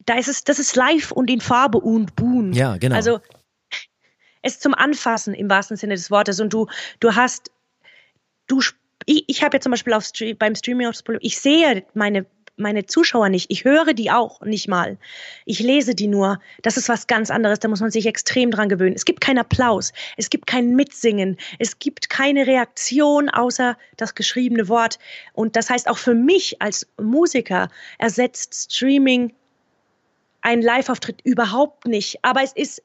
da 0.06 0.14
ist 0.14 0.28
es, 0.28 0.44
das 0.44 0.58
ist 0.58 0.76
live 0.76 1.12
und 1.12 1.30
in 1.30 1.40
Farbe 1.40 1.78
und 1.78 2.16
Boon. 2.16 2.52
Ja, 2.52 2.76
genau. 2.76 2.96
Also 2.96 3.20
es 4.44 4.60
zum 4.60 4.74
Anfassen 4.74 5.34
im 5.34 5.50
wahrsten 5.50 5.76
Sinne 5.76 5.94
des 5.94 6.10
Wortes. 6.10 6.38
Und 6.38 6.52
du, 6.52 6.68
du 7.00 7.14
hast, 7.14 7.50
du, 8.46 8.60
ich, 9.06 9.24
ich 9.26 9.42
habe 9.42 9.56
ja 9.56 9.60
zum 9.60 9.72
Beispiel 9.72 9.92
auf 9.94 10.04
beim 10.38 10.54
Streaming 10.54 10.86
das 10.86 11.02
Problem, 11.02 11.20
ich 11.22 11.40
sehe 11.40 11.84
meine 11.94 12.26
meine 12.56 12.86
Zuschauer 12.86 13.30
nicht. 13.30 13.50
Ich 13.50 13.64
höre 13.64 13.94
die 13.94 14.10
auch 14.10 14.40
nicht 14.42 14.68
mal. 14.68 14.96
Ich 15.44 15.58
lese 15.58 15.94
die 15.94 16.06
nur. 16.06 16.38
Das 16.62 16.76
ist 16.76 16.88
was 16.88 17.06
ganz 17.06 17.30
anderes. 17.30 17.58
Da 17.58 17.68
muss 17.68 17.80
man 17.80 17.90
sich 17.90 18.06
extrem 18.06 18.50
dran 18.50 18.68
gewöhnen. 18.68 18.94
Es 18.94 19.04
gibt 19.04 19.20
keinen 19.20 19.38
Applaus. 19.38 19.92
Es 20.16 20.30
gibt 20.30 20.46
kein 20.46 20.76
Mitsingen. 20.76 21.36
Es 21.58 21.78
gibt 21.80 22.10
keine 22.10 22.46
Reaktion 22.46 23.28
außer 23.28 23.76
das 23.96 24.14
geschriebene 24.14 24.68
Wort. 24.68 24.98
Und 25.32 25.56
das 25.56 25.68
heißt, 25.68 25.88
auch 25.88 25.98
für 25.98 26.14
mich 26.14 26.62
als 26.62 26.86
Musiker 27.00 27.68
ersetzt 27.98 28.72
Streaming 28.72 29.32
ein 30.40 30.62
Live-Auftritt 30.62 31.22
überhaupt 31.24 31.86
nicht. 31.86 32.18
Aber 32.22 32.42
es 32.42 32.52
ist, 32.52 32.82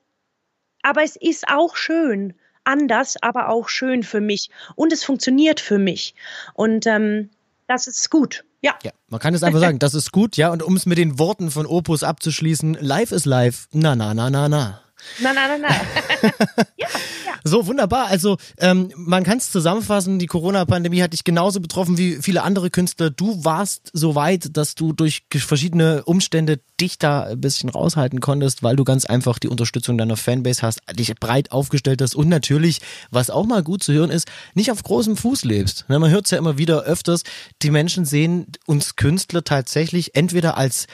aber 0.81 1.03
es 1.03 1.15
ist 1.15 1.47
auch 1.47 1.75
schön. 1.75 2.33
Anders, 2.63 3.15
aber 3.21 3.49
auch 3.49 3.69
schön 3.69 4.03
für 4.03 4.21
mich. 4.21 4.49
Und 4.75 4.93
es 4.93 5.03
funktioniert 5.03 5.59
für 5.59 5.79
mich. 5.79 6.13
Und 6.53 6.85
ähm, 6.85 7.29
das 7.67 7.87
ist 7.87 8.09
gut. 8.11 8.43
Ja. 8.61 8.75
ja. 8.83 8.91
Man 9.07 9.19
kann 9.19 9.33
es 9.33 9.43
einfach 9.43 9.59
sagen, 9.59 9.79
das 9.79 9.93
ist 9.93 10.11
gut, 10.11 10.37
ja. 10.37 10.51
Und 10.51 10.61
um 10.61 10.75
es 10.75 10.85
mit 10.85 10.97
den 10.97 11.17
Worten 11.17 11.49
von 11.49 11.65
Opus 11.65 12.03
abzuschließen, 12.03 12.77
live 12.79 13.11
ist 13.11 13.25
live. 13.25 13.67
Na, 13.71 13.95
na, 13.95 14.13
na, 14.13 14.29
na, 14.29 14.49
na. 14.49 14.81
Na, 15.21 15.33
na, 15.33 15.47
na, 15.47 15.57
na. 15.57 15.69
ja, 16.77 16.87
ja. 17.25 17.33
So, 17.43 17.67
wunderbar. 17.67 18.07
Also, 18.07 18.37
ähm, 18.57 18.91
man 18.95 19.23
kann 19.23 19.37
es 19.37 19.51
zusammenfassen, 19.51 20.19
die 20.19 20.27
Corona-Pandemie 20.27 21.01
hat 21.01 21.13
dich 21.13 21.23
genauso 21.23 21.59
betroffen 21.59 21.97
wie 21.97 22.17
viele 22.21 22.43
andere 22.43 22.69
Künstler. 22.69 23.09
Du 23.09 23.43
warst 23.43 23.89
so 23.93 24.15
weit, 24.15 24.57
dass 24.57 24.75
du 24.75 24.93
durch 24.93 25.23
verschiedene 25.35 26.03
Umstände 26.03 26.59
dich 26.79 26.97
da 26.97 27.23
ein 27.23 27.41
bisschen 27.41 27.69
raushalten 27.69 28.19
konntest, 28.19 28.63
weil 28.63 28.75
du 28.75 28.83
ganz 28.83 29.05
einfach 29.05 29.39
die 29.39 29.47
Unterstützung 29.47 29.97
deiner 29.97 30.17
Fanbase 30.17 30.61
hast, 30.61 30.81
dich 30.93 31.13
breit 31.15 31.51
aufgestellt 31.51 32.01
hast 32.01 32.15
und 32.15 32.29
natürlich, 32.29 32.79
was 33.11 33.29
auch 33.29 33.45
mal 33.45 33.63
gut 33.63 33.83
zu 33.83 33.93
hören 33.93 34.09
ist, 34.09 34.27
nicht 34.53 34.71
auf 34.71 34.83
großem 34.83 35.17
Fuß 35.17 35.43
lebst. 35.45 35.85
Ne, 35.89 35.99
man 35.99 36.11
hört 36.11 36.25
es 36.25 36.31
ja 36.31 36.37
immer 36.37 36.57
wieder 36.57 36.83
öfters, 36.83 37.23
die 37.61 37.71
Menschen 37.71 38.05
sehen 38.05 38.47
uns 38.65 38.95
Künstler 38.95 39.43
tatsächlich 39.43 40.15
entweder 40.15 40.57
als 40.57 40.87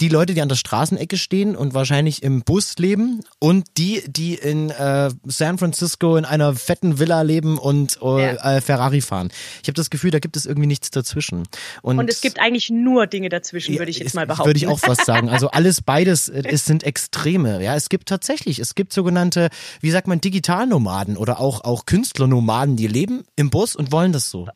die 0.00 0.08
Leute, 0.08 0.34
die 0.34 0.42
an 0.42 0.48
der 0.48 0.56
Straßenecke 0.56 1.16
stehen 1.16 1.54
und 1.54 1.74
wahrscheinlich 1.74 2.22
im 2.22 2.42
Bus 2.42 2.76
leben 2.78 3.20
und 3.38 3.51
die, 3.76 4.02
die 4.06 4.34
in 4.34 4.70
äh, 4.70 5.10
San 5.24 5.58
Francisco 5.58 6.16
in 6.16 6.24
einer 6.24 6.54
fetten 6.54 6.98
Villa 6.98 7.22
leben 7.22 7.58
und 7.58 7.98
äh, 8.00 8.34
ja. 8.34 8.56
äh, 8.56 8.60
Ferrari 8.60 9.00
fahren. 9.00 9.30
Ich 9.62 9.68
habe 9.68 9.74
das 9.74 9.90
Gefühl, 9.90 10.10
da 10.10 10.18
gibt 10.18 10.36
es 10.36 10.46
irgendwie 10.46 10.66
nichts 10.66 10.90
dazwischen. 10.90 11.44
Und, 11.82 11.98
und 11.98 12.08
es 12.08 12.20
gibt 12.20 12.40
eigentlich 12.40 12.70
nur 12.70 13.06
Dinge 13.06 13.28
dazwischen, 13.28 13.78
würde 13.78 13.90
ich 13.90 13.98
jetzt 13.98 14.14
mal 14.14 14.26
behaupten. 14.26 14.48
Würde 14.48 14.58
ich 14.58 14.66
auch 14.68 14.78
fast 14.78 15.04
sagen. 15.04 15.28
Also 15.28 15.50
alles 15.52 15.82
beides, 15.82 16.28
äh, 16.28 16.42
es 16.46 16.64
sind 16.64 16.84
Extreme. 16.84 17.62
Ja, 17.62 17.74
es 17.74 17.88
gibt 17.88 18.08
tatsächlich, 18.08 18.58
es 18.58 18.74
gibt 18.74 18.92
sogenannte, 18.92 19.50
wie 19.80 19.90
sagt 19.90 20.06
man, 20.06 20.20
Digitalnomaden 20.20 21.16
oder 21.16 21.40
auch, 21.40 21.64
auch 21.64 21.86
Künstlernomaden, 21.86 22.76
die 22.76 22.86
leben 22.86 23.24
im 23.36 23.50
Bus 23.50 23.76
und 23.76 23.92
wollen 23.92 24.12
das 24.12 24.30
so. 24.30 24.48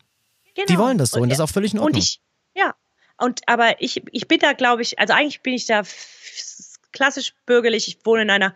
Genau. 0.54 0.66
Die 0.68 0.78
wollen 0.78 0.98
das 0.98 1.10
so 1.10 1.18
und, 1.18 1.24
und 1.24 1.28
das 1.30 1.38
ist 1.38 1.44
auch 1.44 1.50
völlig 1.50 1.74
in 1.74 1.80
Ordnung. 1.80 1.96
Und 1.96 2.02
ich, 2.02 2.20
ja, 2.54 2.74
und 3.18 3.40
aber 3.46 3.80
ich, 3.80 4.02
ich 4.12 4.28
bin 4.28 4.38
da, 4.38 4.52
glaube 4.52 4.82
ich, 4.82 4.98
also 4.98 5.12
eigentlich 5.12 5.42
bin 5.42 5.54
ich 5.54 5.66
da 5.66 5.82
klassisch 6.92 7.34
bürgerlich. 7.44 7.88
Ich 7.88 7.98
wohne 8.04 8.22
in 8.22 8.30
einer, 8.30 8.54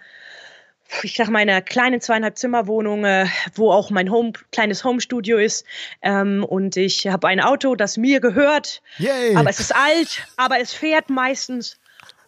ich 1.02 1.16
sag 1.16 1.28
mal, 1.28 1.40
einer 1.40 1.62
kleinen 1.62 2.00
zweieinhalb 2.00 2.36
Zimmerwohnung, 2.36 3.04
äh, 3.04 3.26
wo 3.54 3.72
auch 3.72 3.90
mein 3.90 4.10
Home, 4.10 4.32
kleines 4.52 4.84
Homestudio 4.84 5.38
ist. 5.38 5.64
Ähm, 6.02 6.44
und 6.44 6.76
ich 6.76 7.06
habe 7.06 7.28
ein 7.28 7.40
Auto, 7.40 7.74
das 7.74 7.96
mir 7.96 8.20
gehört. 8.20 8.82
Yay. 8.98 9.36
Aber 9.36 9.50
es 9.50 9.60
ist 9.60 9.74
alt, 9.74 10.26
aber 10.36 10.60
es 10.60 10.72
fährt 10.72 11.10
meistens. 11.10 11.78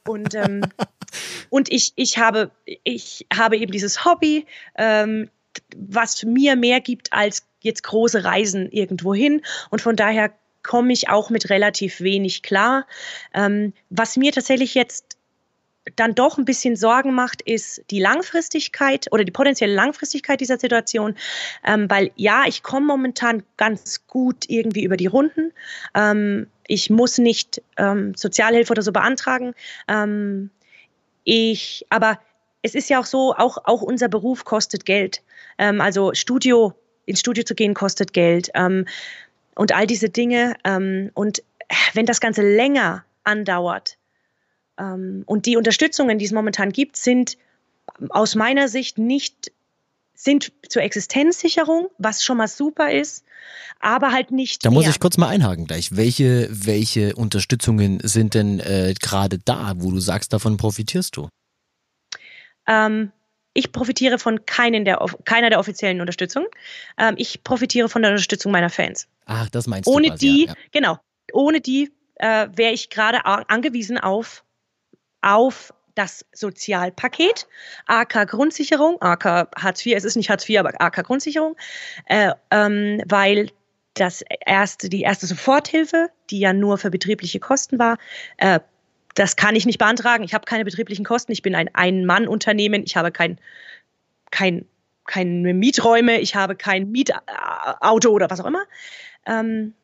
Und, 0.07 0.35
ähm, 0.35 0.63
und 1.51 1.71
ich, 1.71 1.93
ich, 1.97 2.19
habe, 2.19 2.51
ich 2.65 3.27
habe 3.33 3.57
eben 3.57 3.73
dieses 3.73 4.05
Hobby, 4.05 4.47
ähm, 4.77 5.31
was 5.77 6.23
mir 6.23 6.57
mehr 6.57 6.81
gibt 6.81 7.13
als 7.13 7.47
jetzt 7.61 7.83
große 7.83 8.25
Reisen 8.25 8.71
irgendwo 8.71 9.15
hin. 9.15 9.43
Und 9.71 9.81
von 9.81 9.97
daher 9.97 10.33
komme 10.63 10.93
ich 10.93 11.09
auch 11.09 11.31
mit 11.31 11.51
relativ 11.51 12.01
wenig 12.01 12.43
klar. 12.43 12.87
Ähm, 13.35 13.73
was 13.91 14.17
mir 14.17 14.33
tatsächlich 14.33 14.75
jetzt 14.75 15.17
dann 15.97 16.15
doch 16.15 16.39
ein 16.39 16.45
bisschen 16.45 16.77
Sorgen 16.77 17.15
macht, 17.15 17.43
ist 17.43 17.83
die 17.91 18.01
Langfristigkeit 18.01 19.09
oder 19.11 19.25
die 19.25 19.33
potenzielle 19.33 19.75
Langfristigkeit 19.75 20.41
dieser 20.41 20.59
Situation, 20.59 21.17
ähm, 21.65 21.91
weil 21.91 22.13
ja, 22.15 22.45
ich 22.47 22.63
komme 22.63 22.87
momentan 22.87 23.43
ganz 23.57 24.07
gut 24.07 24.45
irgendwie 24.49 24.85
über 24.85 24.97
die 24.97 25.07
Runden. 25.07 25.53
Ähm, 25.95 26.47
ich 26.69 26.91
muss 26.91 27.19
nicht 27.19 27.63
ähm, 27.77 28.15
Sozialhilfe 28.15 28.73
oder 28.73 28.83
so 28.83 28.93
beantragen. 28.93 29.55
Ähm, 29.89 30.51
ich, 31.25 31.85
aber 31.91 32.21
es 32.63 32.75
ist 32.75 32.89
ja 32.89 33.01
auch 33.01 33.07
so, 33.07 33.35
auch, 33.35 33.59
auch 33.65 33.83
unser 33.83 34.09
Beruf 34.09 34.45
kostet 34.45 34.85
Geld. 34.85 35.23
Ähm, 35.59 35.81
also 35.81 36.15
Studio, 36.15 36.75
ins 37.07 37.21
Studio 37.21 37.43
zu 37.43 37.57
gehen 37.57 37.75
kostet 37.75 38.13
Geld. 38.13 38.51
Ähm, 38.55 38.87
und 39.55 39.75
all 39.75 39.87
diese 39.87 40.09
Dinge. 40.09 40.55
Und 41.13 41.43
wenn 41.93 42.07
das 42.07 42.23
Ganze 42.23 42.41
länger 42.41 43.05
andauert 43.23 43.99
und 44.85 45.47
die 45.47 45.57
Unterstützungen, 45.57 46.19
die 46.19 46.25
es 46.25 46.33
momentan 46.33 46.73
gibt, 46.73 46.97
sind 46.97 47.37
aus 48.11 48.35
meiner 48.35 48.69
Sicht 48.69 48.99
nicht 48.99 49.53
sind 50.15 50.53
zur 50.69 50.83
Existenzsicherung, 50.83 51.89
was 51.99 52.23
schon 52.23 52.37
mal 52.37 52.49
super 52.49 52.93
ist, 52.93 53.25
aber 53.81 54.13
halt 54.13 54.31
nicht. 54.31 54.65
Da 54.65 54.71
mehr. 54.71 54.79
muss 54.79 54.89
ich 54.89 55.01
kurz 55.01 55.19
mal 55.19 55.29
einhaken 55.29 55.67
gleich. 55.67 55.97
Welche, 55.97 56.49
welche 56.51 57.17
Unterstützungen 57.17 57.99
sind 58.03 58.35
denn 58.35 58.61
äh, 58.61 58.95
gerade 59.01 59.39
da, 59.39 59.75
wo 59.77 59.91
du 59.91 59.99
sagst, 59.99 60.33
davon 60.33 60.57
profitierst 60.57 61.17
du? 61.17 61.29
Ähm, 62.69 63.11
ich 63.55 63.73
profitiere 63.73 64.19
von 64.19 64.47
keinen 64.47 64.85
der, 64.85 65.05
keiner 65.25 65.51
der 65.51 65.59
offiziellen 65.59 66.01
Unterstützung. 66.01 66.47
Ähm, 66.99 67.15
ich 67.19 67.43
profitiere 67.43 67.89
von 67.89 68.03
der 68.03 68.13
Unterstützung 68.13 68.53
meiner 68.53 68.71
Fans. 68.71 69.09
Ach, 69.27 69.51
das 69.51 69.67
meinst 69.67 69.89
ohne 69.89 70.07
du. 70.07 70.13
Ohne 70.13 70.19
die, 70.19 70.45
ja, 70.45 70.53
ja. 70.53 70.55
genau, 70.71 70.99
ohne 71.33 71.61
die 71.61 71.91
äh, 72.17 72.49
wäre 72.55 72.73
ich 72.73 72.91
gerade 72.91 73.25
angewiesen 73.25 73.99
auf, 73.99 74.45
auf 75.23 75.73
das 75.95 76.25
Sozialpaket, 76.33 77.47
AK 77.87 78.29
Grundsicherung, 78.29 79.01
AK 79.01 79.49
Hartz 79.57 79.85
IV, 79.85 79.97
es 79.97 80.05
ist 80.05 80.17
nicht 80.17 80.31
Hartz 80.31 80.49
IV, 80.49 80.61
aber 80.61 80.73
AK 80.81 81.05
Grundsicherung, 81.05 81.57
äh, 82.07 82.33
ähm, 82.51 83.03
weil 83.07 83.51
das 83.95 84.25
erste, 84.47 84.89
die 84.89 85.03
erste 85.03 85.27
Soforthilfe, 85.27 86.09
die 86.31 86.39
ja 86.39 86.53
nur 86.53 86.79
für 86.79 86.91
betriebliche 86.91 87.41
Kosten 87.41 87.79
war, 87.79 87.99
äh, 88.39 88.61
das 89.15 89.37
kann 89.37 89.57
ich 89.57 89.67
nicht 89.67 89.79
beantragen. 89.79 90.25
Ich 90.25 90.33
habe 90.33 90.47
keine 90.47 90.65
betrieblichen 90.65 91.05
Kosten. 91.05 91.33
Ich 91.33 91.43
bin 91.43 91.55
ein 91.55 91.69
Ein-Mann-Unternehmen. 91.75 92.83
Ich 92.85 92.97
habe 92.97 93.13
kein, 93.13 93.39
kein, 94.31 94.67
keine 95.05 95.53
Mieträume. 95.53 96.19
Ich 96.21 96.35
habe 96.35 96.57
kein 96.57 96.91
Mietauto 96.91 98.11
oder 98.11 98.31
was 98.31 98.41
auch 98.41 98.47
immer. 98.47 98.65
Ähm, 99.27 99.75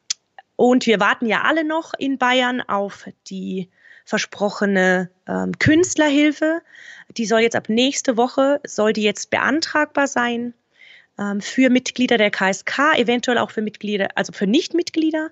und 0.56 0.86
wir 0.86 0.98
warten 0.98 1.26
ja 1.26 1.42
alle 1.42 1.62
noch 1.62 1.92
in 1.94 2.16
Bayern 2.16 2.62
auf 2.62 3.06
die 3.28 3.68
versprochene 4.08 5.10
ähm, 5.28 5.52
Künstlerhilfe. 5.58 6.62
Die 7.18 7.26
soll 7.26 7.40
jetzt 7.40 7.56
ab 7.56 7.68
nächste 7.68 8.16
Woche, 8.16 8.58
soll 8.66 8.94
die 8.94 9.02
jetzt 9.02 9.28
beantragbar 9.28 10.06
sein 10.06 10.54
ähm, 11.18 11.42
für 11.42 11.68
Mitglieder 11.68 12.16
der 12.16 12.30
KSK, 12.30 12.96
eventuell 12.96 13.36
auch 13.36 13.50
für 13.50 13.60
Mitglieder, 13.60 14.08
also 14.14 14.32
für 14.32 14.46
Nichtmitglieder. 14.46 15.28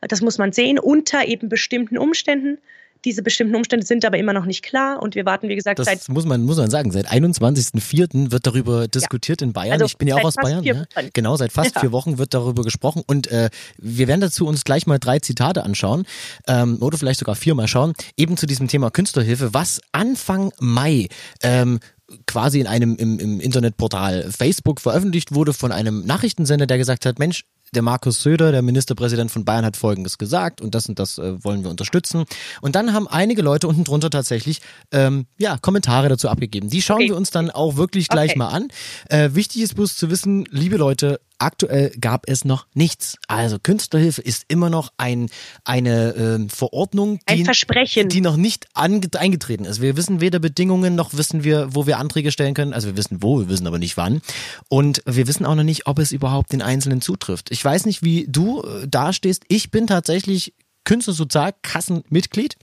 Das 0.00 0.20
muss 0.20 0.38
man 0.38 0.52
sehen, 0.52 0.78
unter 0.78 1.26
eben 1.26 1.48
bestimmten 1.48 1.98
Umständen. 1.98 2.58
Diese 3.04 3.22
bestimmten 3.22 3.54
Umstände 3.54 3.86
sind 3.86 4.04
aber 4.04 4.18
immer 4.18 4.32
noch 4.32 4.44
nicht 4.44 4.62
klar 4.62 5.02
und 5.02 5.14
wir 5.14 5.24
warten, 5.24 5.48
wie 5.48 5.56
gesagt, 5.56 5.78
das 5.78 5.86
seit. 5.86 6.08
muss 6.08 6.26
man, 6.26 6.42
muss 6.44 6.58
man 6.58 6.70
sagen, 6.70 6.90
seit 6.90 7.10
21.04. 7.10 8.30
wird 8.30 8.46
darüber 8.46 8.88
diskutiert 8.88 9.40
ja. 9.40 9.46
in 9.46 9.52
Bayern. 9.52 9.72
Also 9.72 9.86
ich 9.86 9.96
bin 9.96 10.08
ja 10.08 10.16
auch 10.16 10.24
aus 10.24 10.34
Bayern. 10.34 10.64
Ne? 10.64 10.86
Genau, 11.12 11.36
seit 11.36 11.52
fast 11.52 11.74
ja. 11.74 11.80
vier 11.80 11.92
Wochen 11.92 12.18
wird 12.18 12.34
darüber 12.34 12.62
gesprochen 12.62 13.02
und 13.06 13.28
äh, 13.28 13.50
wir 13.78 14.08
werden 14.08 14.20
dazu 14.20 14.46
uns 14.46 14.64
gleich 14.64 14.86
mal 14.86 14.98
drei 14.98 15.18
Zitate 15.18 15.64
anschauen 15.64 16.06
ähm, 16.46 16.78
oder 16.80 16.98
vielleicht 16.98 17.20
sogar 17.20 17.34
vier 17.34 17.54
mal 17.54 17.68
schauen, 17.68 17.94
eben 18.16 18.36
zu 18.36 18.46
diesem 18.46 18.68
Thema 18.68 18.90
Künstlerhilfe, 18.90 19.54
was 19.54 19.80
Anfang 19.92 20.52
Mai 20.60 21.08
ähm, 21.42 21.80
quasi 22.26 22.60
in 22.60 22.66
einem 22.66 22.96
im, 22.96 23.18
im 23.18 23.40
Internetportal 23.40 24.30
Facebook 24.30 24.80
veröffentlicht 24.80 25.34
wurde 25.34 25.52
von 25.52 25.72
einem 25.72 26.04
Nachrichtensender, 26.04 26.66
der 26.66 26.78
gesagt 26.78 27.06
hat, 27.06 27.18
Mensch, 27.18 27.44
der 27.74 27.82
Markus 27.82 28.22
Söder, 28.22 28.52
der 28.52 28.62
Ministerpräsident 28.62 29.30
von 29.30 29.44
Bayern, 29.44 29.64
hat 29.64 29.76
Folgendes 29.76 30.18
gesagt 30.18 30.60
und 30.60 30.74
das 30.74 30.88
und 30.88 30.98
das 30.98 31.18
äh, 31.18 31.42
wollen 31.44 31.62
wir 31.62 31.70
unterstützen. 31.70 32.24
Und 32.60 32.74
dann 32.74 32.92
haben 32.92 33.06
einige 33.06 33.42
Leute 33.42 33.68
unten 33.68 33.84
drunter 33.84 34.10
tatsächlich 34.10 34.60
ähm, 34.92 35.26
ja 35.38 35.58
Kommentare 35.58 36.08
dazu 36.08 36.28
abgegeben. 36.28 36.68
Die 36.68 36.82
schauen 36.82 36.96
okay. 36.96 37.08
wir 37.08 37.16
uns 37.16 37.30
dann 37.30 37.50
auch 37.50 37.76
wirklich 37.76 38.08
gleich 38.08 38.30
okay. 38.30 38.38
mal 38.38 38.48
an. 38.48 38.68
Äh, 39.08 39.30
wichtig 39.34 39.62
ist 39.62 39.74
bloß 39.74 39.96
zu 39.96 40.10
wissen, 40.10 40.46
liebe 40.50 40.76
Leute, 40.76 41.20
Aktuell 41.40 41.90
gab 41.98 42.28
es 42.28 42.44
noch 42.44 42.66
nichts. 42.74 43.16
Also 43.26 43.58
Künstlerhilfe 43.58 44.20
ist 44.20 44.44
immer 44.48 44.68
noch 44.68 44.92
ein, 44.98 45.30
eine 45.64 46.14
äh, 46.14 46.48
Verordnung, 46.48 47.18
die, 47.28 47.40
ein 47.40 47.44
Versprechen. 47.46 48.10
die 48.10 48.20
noch 48.20 48.36
nicht 48.36 48.68
eingetreten 48.74 49.64
ist. 49.64 49.80
Wir 49.80 49.96
wissen 49.96 50.20
weder 50.20 50.38
Bedingungen 50.38 50.94
noch 50.94 51.14
wissen 51.14 51.42
wir, 51.42 51.74
wo 51.74 51.86
wir 51.86 51.98
Anträge 51.98 52.30
stellen 52.30 52.52
können. 52.52 52.74
Also 52.74 52.88
wir 52.88 52.96
wissen 52.96 53.22
wo, 53.22 53.40
wir 53.40 53.48
wissen 53.48 53.66
aber 53.66 53.78
nicht 53.78 53.96
wann. 53.96 54.20
Und 54.68 55.02
wir 55.06 55.26
wissen 55.26 55.46
auch 55.46 55.54
noch 55.54 55.64
nicht, 55.64 55.86
ob 55.86 55.98
es 55.98 56.12
überhaupt 56.12 56.52
den 56.52 56.60
Einzelnen 56.60 57.00
zutrifft. 57.00 57.50
Ich 57.50 57.64
weiß 57.64 57.86
nicht, 57.86 58.02
wie 58.02 58.26
du 58.28 58.62
äh, 58.62 58.86
dastehst. 58.86 59.44
Ich 59.48 59.70
bin 59.70 59.86
tatsächlich 59.86 60.52
Künstlersozialkassenmitglied. 60.84 62.56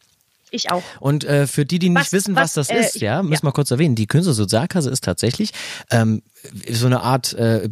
Ich 0.51 0.71
auch. 0.71 0.84
Und 0.99 1.23
äh, 1.25 1.45
für 1.45 1.65
die, 1.65 1.80
die 1.80 1.89
nicht 1.89 1.99
was, 1.99 2.13
wissen, 2.13 2.36
was, 2.36 2.55
was 2.55 2.67
das 2.67 2.69
äh, 2.69 2.80
ist, 2.80 3.01
ja, 3.01 3.21
müssen 3.21 3.43
wir 3.43 3.49
ja. 3.49 3.53
kurz 3.53 3.71
erwähnen. 3.71 3.95
Die 3.95 4.07
Künstlersozialkasse 4.07 4.89
ist 4.89 5.03
tatsächlich 5.03 5.51
ähm, 5.91 6.21
so 6.71 6.85
eine 6.85 7.01
Art 7.01 7.33
äh, 7.33 7.69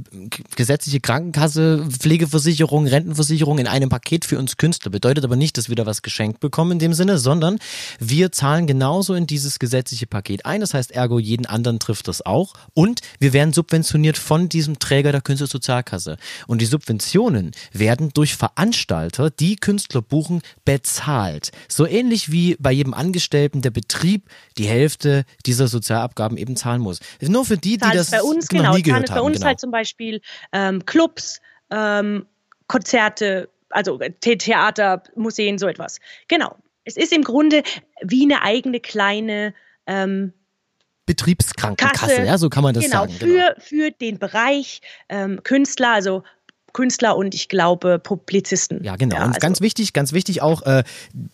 gesetzliche 0.55 0.99
Krankenkasse, 0.99 1.85
Pflegeversicherung, 1.89 2.87
Rentenversicherung 2.87 3.59
in 3.59 3.67
einem 3.67 3.89
Paket 3.89 4.25
für 4.25 4.37
uns 4.37 4.57
Künstler. 4.57 4.91
Bedeutet 4.91 5.23
aber 5.23 5.35
nicht, 5.35 5.57
dass 5.57 5.69
wir 5.69 5.75
da 5.75 5.85
was 5.85 6.01
geschenkt 6.01 6.39
bekommen 6.39 6.73
in 6.73 6.79
dem 6.79 6.93
Sinne, 6.93 7.17
sondern 7.17 7.59
wir 7.99 8.31
zahlen 8.31 8.67
genauso 8.67 9.13
in 9.13 9.27
dieses 9.27 9.59
gesetzliche 9.59 10.07
Paket 10.07 10.45
ein. 10.45 10.61
Das 10.61 10.73
heißt, 10.73 10.91
ergo 10.91 11.19
jeden 11.19 11.45
anderen 11.45 11.79
trifft 11.79 12.07
das 12.07 12.25
auch. 12.25 12.53
Und 12.73 13.01
wir 13.19 13.33
werden 13.33 13.53
subventioniert 13.53 14.17
von 14.17 14.49
diesem 14.49 14.79
Träger 14.79 15.11
der 15.11 15.21
Künstlersozialkasse. 15.21 16.17
Und 16.47 16.61
die 16.61 16.65
Subventionen 16.65 17.51
werden 17.71 18.11
durch 18.13 18.35
Veranstalter, 18.35 19.29
die 19.29 19.55
Künstler 19.55 20.01
buchen, 20.01 20.41
bezahlt. 20.65 21.51
So 21.67 21.85
ähnlich 21.85 22.31
wie 22.31 22.55
bei 22.59 22.71
jedem 22.71 22.93
Angestellten 22.93 23.61
der 23.61 23.71
Betrieb 23.71 24.23
die 24.57 24.67
Hälfte 24.67 25.25
dieser 25.45 25.67
Sozialabgaben 25.67 26.37
eben 26.37 26.55
zahlen 26.55 26.81
muss. 26.81 26.99
Nur 27.21 27.45
für 27.45 27.57
die, 27.57 27.77
die 27.77 27.91
das 27.93 28.11
bei 28.11 28.21
uns 28.21 28.47
genau, 28.47 28.64
nie 28.73 28.81
gehört 28.81 29.09
haben. 29.09 29.15
Bei 29.15 29.21
uns 29.21 29.37
genau. 29.37 29.47
halt 29.47 29.59
zum 29.59 29.71
Beispiel 29.71 30.21
ähm, 30.51 30.85
Clubs, 30.85 31.41
ähm, 31.69 32.25
Konzerte, 32.67 33.49
also 33.69 33.99
Theater, 34.19 35.03
Museen, 35.15 35.57
so 35.57 35.67
etwas. 35.67 35.99
Genau. 36.27 36.55
Es 36.83 36.97
ist 36.97 37.13
im 37.13 37.23
Grunde 37.23 37.63
wie 38.01 38.23
eine 38.23 38.41
eigene 38.43 38.79
kleine 38.79 39.53
ähm, 39.87 40.33
Betriebskrankenkasse, 41.05 42.15
Kasse, 42.15 42.23
ja, 42.23 42.37
so 42.37 42.49
kann 42.49 42.63
man 42.63 42.73
das 42.73 42.85
genau, 42.85 43.01
sagen. 43.01 43.15
Genau, 43.19 43.53
für, 43.57 43.61
für 43.61 43.91
den 43.91 44.17
Bereich 44.17 44.81
ähm, 45.09 45.41
Künstler, 45.43 45.91
also 45.91 46.23
Künstler 46.75 47.15
und 47.15 47.33
ich 47.33 47.47
glaube 47.47 47.99
Publizisten. 47.99 48.83
Ja, 48.83 48.97
genau. 48.97 49.15
Ja, 49.15 49.21
und 49.23 49.29
also. 49.29 49.39
ganz 49.39 49.61
wichtig, 49.61 49.93
ganz 49.93 50.11
wichtig 50.11 50.41
auch, 50.41 50.61
äh, 50.63 50.83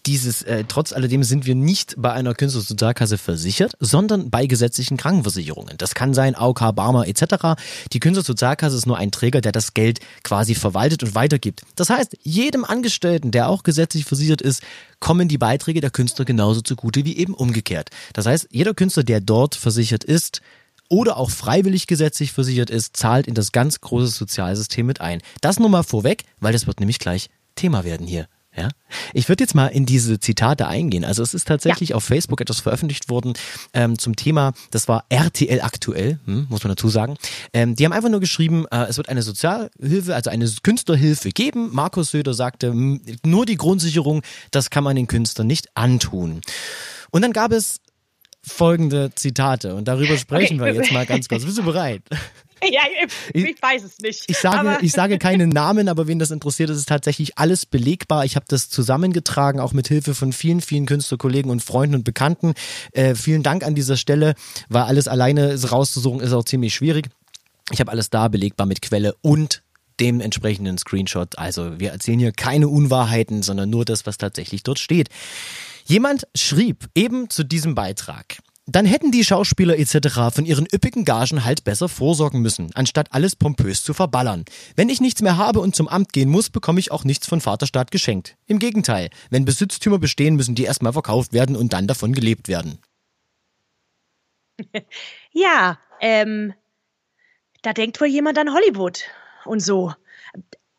dieses, 0.05 0.43
äh, 0.43 0.65
trotz 0.67 0.93
alledem 0.93 1.23
sind 1.23 1.47
wir 1.47 1.55
nicht 1.55 1.95
bei 1.97 2.11
einer 2.13 2.35
Künstlersozialkasse 2.35 3.17
versichert, 3.17 3.73
sondern 3.79 4.29
bei 4.29 4.45
gesetzlichen 4.45 4.97
Krankenversicherungen. 4.97 5.77
Das 5.79 5.95
kann 5.95 6.13
sein 6.13 6.35
AOK, 6.35 6.75
Barmer 6.75 7.07
etc. 7.07 7.59
Die 7.91 7.99
Künstlersozialkasse 7.99 8.77
ist 8.77 8.85
nur 8.85 8.99
ein 8.99 9.09
Träger, 9.09 9.41
der 9.41 9.51
das 9.51 9.73
Geld 9.73 9.99
quasi 10.23 10.53
verwaltet 10.53 11.01
und 11.01 11.15
weitergibt. 11.15 11.63
Das 11.75 11.89
heißt, 11.89 12.17
jedem 12.21 12.63
Angestellten, 12.63 13.31
der 13.31 13.49
auch 13.49 13.63
gesetzlich 13.63 14.05
versichert 14.05 14.43
ist, 14.43 14.61
kommen 14.99 15.27
die 15.27 15.39
Beiträge 15.39 15.81
der 15.81 15.89
Künstler 15.89 16.23
genauso 16.23 16.61
zugute 16.61 17.03
wie 17.03 17.17
eben 17.17 17.33
umgekehrt. 17.33 17.89
Das 18.13 18.27
heißt, 18.27 18.49
jeder 18.51 18.75
Künstler, 18.75 19.01
der 19.01 19.21
dort 19.21 19.55
versichert 19.55 20.03
ist, 20.03 20.41
oder 20.91 21.15
auch 21.15 21.29
freiwillig 21.29 21.87
gesetzlich 21.87 22.33
versichert 22.33 22.69
ist, 22.69 22.97
zahlt 22.97 23.25
in 23.25 23.33
das 23.33 23.53
ganz 23.53 23.79
große 23.79 24.07
Sozialsystem 24.07 24.85
mit 24.85 24.99
ein. 24.99 25.21
Das 25.39 25.57
nur 25.57 25.69
mal 25.69 25.83
vorweg, 25.83 26.25
weil 26.41 26.51
das 26.51 26.67
wird 26.67 26.81
nämlich 26.81 26.99
gleich 26.99 27.29
Thema 27.55 27.85
werden 27.85 28.05
hier. 28.05 28.27
Ja, 28.53 28.67
ich 29.13 29.29
würde 29.29 29.45
jetzt 29.45 29.55
mal 29.55 29.67
in 29.67 29.85
diese 29.85 30.19
Zitate 30.19 30.67
eingehen. 30.67 31.05
Also 31.05 31.23
es 31.23 31.33
ist 31.33 31.47
tatsächlich 31.47 31.89
ja. 31.89 31.95
auf 31.95 32.03
Facebook 32.03 32.41
etwas 32.41 32.59
veröffentlicht 32.59 33.07
worden 33.09 33.31
ähm, 33.73 33.97
zum 33.97 34.17
Thema, 34.17 34.51
das 34.71 34.89
war 34.89 35.05
RTL 35.07 35.61
aktuell, 35.61 36.19
hm, 36.25 36.47
muss 36.49 36.61
man 36.61 36.71
dazu 36.71 36.89
sagen. 36.89 37.15
Ähm, 37.53 37.77
die 37.77 37.85
haben 37.85 37.93
einfach 37.93 38.09
nur 38.09 38.19
geschrieben, 38.19 38.65
äh, 38.69 38.87
es 38.89 38.97
wird 38.97 39.07
eine 39.07 39.21
Sozialhilfe, 39.21 40.13
also 40.13 40.29
eine 40.29 40.51
Künstlerhilfe 40.63 41.29
geben. 41.29 41.69
Markus 41.71 42.11
Söder 42.11 42.33
sagte, 42.33 42.73
nur 42.75 43.45
die 43.45 43.55
Grundsicherung, 43.55 44.21
das 44.51 44.69
kann 44.69 44.83
man 44.83 44.97
den 44.97 45.07
Künstlern 45.07 45.47
nicht 45.47 45.69
antun. 45.77 46.41
Und 47.11 47.21
dann 47.21 47.31
gab 47.31 47.53
es 47.53 47.79
folgende 48.43 49.11
Zitate 49.15 49.75
und 49.75 49.87
darüber 49.87 50.17
sprechen 50.17 50.59
okay. 50.59 50.73
wir 50.73 50.81
jetzt 50.81 50.91
mal 50.91 51.05
ganz 51.07 51.27
kurz. 51.27 51.45
Bist 51.45 51.57
du 51.57 51.63
bereit? 51.63 52.01
Ja, 52.63 52.81
ich, 53.33 53.45
ich 53.45 53.61
weiß 53.61 53.83
es 53.83 53.99
nicht. 53.99 54.23
Ich 54.27 54.37
sage, 54.37 54.77
ich 54.81 54.91
sage 54.91 55.17
keine 55.17 55.47
Namen, 55.47 55.89
aber 55.89 56.07
wen 56.07 56.19
das 56.19 56.31
interessiert, 56.31 56.69
ist 56.69 56.77
es 56.77 56.85
tatsächlich 56.85 57.37
alles 57.37 57.65
belegbar. 57.65 58.23
Ich 58.23 58.35
habe 58.35 58.45
das 58.47 58.69
zusammengetragen, 58.69 59.59
auch 59.59 59.73
mit 59.73 59.87
Hilfe 59.87 60.13
von 60.13 60.31
vielen, 60.31 60.61
vielen 60.61 60.85
Künstlerkollegen 60.85 61.49
und 61.49 61.63
Freunden 61.63 61.95
und 61.95 62.03
Bekannten. 62.03 62.53
Äh, 62.91 63.15
vielen 63.15 63.41
Dank 63.41 63.63
an 63.63 63.73
dieser 63.73 63.97
Stelle, 63.97 64.35
weil 64.69 64.83
alles 64.83 65.07
alleine 65.07 65.59
rauszusuchen 65.59 66.19
ist 66.19 66.33
auch 66.33 66.45
ziemlich 66.45 66.75
schwierig. 66.75 67.09
Ich 67.71 67.79
habe 67.79 67.91
alles 67.91 68.09
da 68.09 68.27
belegbar 68.27 68.67
mit 68.67 68.81
Quelle 68.81 69.15
und 69.21 69.63
dem 69.99 70.19
entsprechenden 70.19 70.77
Screenshot. 70.77 71.37
Also 71.37 71.79
wir 71.79 71.91
erzählen 71.91 72.19
hier 72.19 72.31
keine 72.31 72.67
Unwahrheiten, 72.67 73.43
sondern 73.43 73.69
nur 73.69 73.85
das, 73.85 74.05
was 74.05 74.17
tatsächlich 74.17 74.63
dort 74.63 74.79
steht. 74.79 75.09
Jemand 75.86 76.27
schrieb 76.36 76.89
eben 76.95 77.29
zu 77.29 77.43
diesem 77.43 77.75
Beitrag. 77.75 78.38
Dann 78.67 78.86
hätten 78.86 79.11
die 79.11 79.25
Schauspieler 79.25 79.77
etc. 79.77 80.34
von 80.34 80.45
ihren 80.45 80.65
üppigen 80.71 81.03
Gagen 81.03 81.43
halt 81.43 81.63
besser 81.63 81.89
vorsorgen 81.89 82.41
müssen, 82.41 82.69
anstatt 82.75 83.11
alles 83.11 83.36
pompös 83.36 83.84
zu 83.84 83.93
verballern. 83.93 84.45
Wenn 84.75 84.89
ich 84.89 85.01
nichts 85.01 85.21
mehr 85.21 85.38
habe 85.38 85.59
und 85.59 85.75
zum 85.75 85.88
Amt 85.88 86.13
gehen 86.13 86.29
muss, 86.29 86.49
bekomme 86.49 86.79
ich 86.79 86.91
auch 86.91 87.03
nichts 87.03 87.27
von 87.27 87.41
Vaterstaat 87.41 87.91
geschenkt. 87.91 88.38
Im 88.45 88.59
Gegenteil, 88.59 89.09
wenn 89.29 89.45
Besitztümer 89.45 89.99
bestehen, 89.99 90.36
müssen 90.36 90.55
die 90.55 90.63
erstmal 90.63 90.93
verkauft 90.93 91.34
werden 91.34 91.55
und 91.55 91.73
dann 91.73 91.88
davon 91.88 92.13
gelebt 92.13 92.47
werden. 92.47 92.79
Ja, 95.34 95.79
ähm, 96.01 96.53
da 97.61 97.71
denkt 97.71 98.01
wohl 98.01 98.07
jemand 98.07 98.38
an 98.38 98.53
Hollywood 98.53 99.05
und 99.45 99.61
so. 99.61 99.93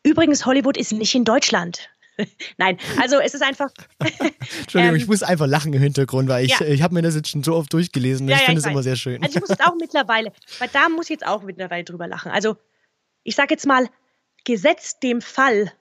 Übrigens, 0.03 0.45
Hollywood 0.45 0.77
ist 0.77 0.91
nicht 0.91 1.15
in 1.15 1.25
Deutschland. 1.25 1.89
Nein, 2.57 2.77
also 3.01 3.19
es 3.19 3.33
ist 3.33 3.41
einfach. 3.41 3.71
Entschuldigung, 4.59 4.95
ähm, 4.95 4.95
ich 4.95 5.07
muss 5.07 5.23
einfach 5.23 5.47
lachen 5.47 5.73
im 5.73 5.81
Hintergrund, 5.81 6.29
weil 6.29 6.45
ich, 6.45 6.59
ja. 6.59 6.65
ich 6.65 6.81
habe 6.81 6.93
mir 6.93 7.01
das 7.01 7.15
jetzt 7.15 7.29
schon 7.29 7.43
so 7.43 7.55
oft 7.55 7.71
durchgelesen. 7.73 8.27
Ja, 8.27 8.35
ich 8.35 8.41
ja, 8.41 8.45
finde 8.45 8.61
es 8.61 8.67
immer 8.67 8.83
sehr 8.83 8.95
schön. 8.95 9.21
Also 9.23 9.35
ich 9.35 9.41
muss 9.41 9.49
jetzt 9.49 9.65
auch 9.65 9.75
mittlerweile, 9.79 10.31
weil 10.59 10.69
da 10.71 10.89
muss 10.89 11.05
ich 11.05 11.11
jetzt 11.11 11.25
auch 11.25 11.43
mittlerweile 11.43 11.83
drüber 11.83 12.07
lachen. 12.07 12.31
Also 12.31 12.57
ich 13.23 13.35
sage 13.35 13.53
jetzt 13.53 13.65
mal, 13.65 13.89
gesetzt 14.43 15.03
dem 15.03 15.21
Fall, 15.21 15.71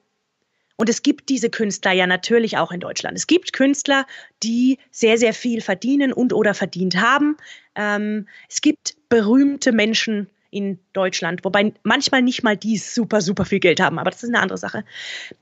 und 0.77 0.89
es 0.89 1.03
gibt 1.03 1.29
diese 1.29 1.51
Künstler 1.51 1.93
ja 1.93 2.07
natürlich 2.07 2.57
auch 2.59 2.73
in 2.73 2.81
Deutschland. 2.81 3.17
Es 3.17 3.27
gibt 3.27 3.53
Künstler, 3.53 4.07
die 4.43 4.79
sehr, 4.91 5.19
sehr 5.19 5.35
viel 5.35 5.61
verdienen 5.61 6.13
und 6.13 6.33
oder 6.33 6.55
verdient 6.55 6.97
haben. 6.97 7.37
Ähm, 7.77 8.27
es 8.49 8.61
gibt 8.63 8.97
berühmte 9.09 9.71
Menschen 9.71 10.29
in 10.51 10.79
Deutschland, 10.93 11.45
wobei 11.45 11.73
manchmal 11.83 12.23
nicht 12.23 12.43
mal 12.43 12.57
die 12.57 12.79
super, 12.79 13.21
super 13.21 13.45
viel 13.45 13.61
Geld 13.61 13.81
haben, 13.81 13.99
aber 13.99 14.11
das 14.11 14.23
ist 14.23 14.31
eine 14.31 14.41
andere 14.41 14.59
Sache. 14.59 14.85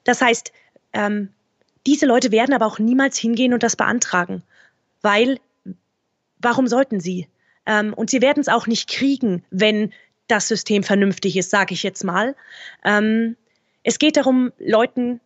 Das 0.04 0.20
heißt, 0.20 0.52
ähm, 0.92 1.28
diese 1.86 2.06
Leute 2.06 2.30
werden 2.30 2.54
aber 2.54 2.66
auch 2.66 2.78
niemals 2.78 3.18
hingehen 3.18 3.54
und 3.54 3.62
das 3.62 3.76
beantragen, 3.76 4.42
weil 5.02 5.38
warum 6.38 6.66
sollten 6.66 7.00
sie? 7.00 7.28
Ähm, 7.66 7.94
und 7.94 8.10
sie 8.10 8.20
werden 8.20 8.40
es 8.40 8.48
auch 8.48 8.66
nicht 8.66 8.88
kriegen, 8.88 9.44
wenn 9.50 9.92
das 10.28 10.48
System 10.48 10.82
vernünftig 10.82 11.36
ist, 11.36 11.50
sage 11.50 11.74
ich 11.74 11.82
jetzt 11.82 12.04
mal. 12.04 12.36
Ähm, 12.84 13.36
es 13.82 13.98
geht 13.98 14.16
darum, 14.16 14.52
Leuten 14.58 15.20